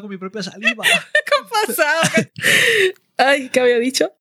Con 0.00 0.10
mi 0.10 0.16
propia 0.16 0.42
saliva. 0.42 0.84
¿Qué 1.26 1.32
ha 1.40 1.66
pasado? 1.66 2.00
Ay, 3.16 3.48
¿qué 3.48 3.60
había 3.60 3.78
dicho? 3.78 4.10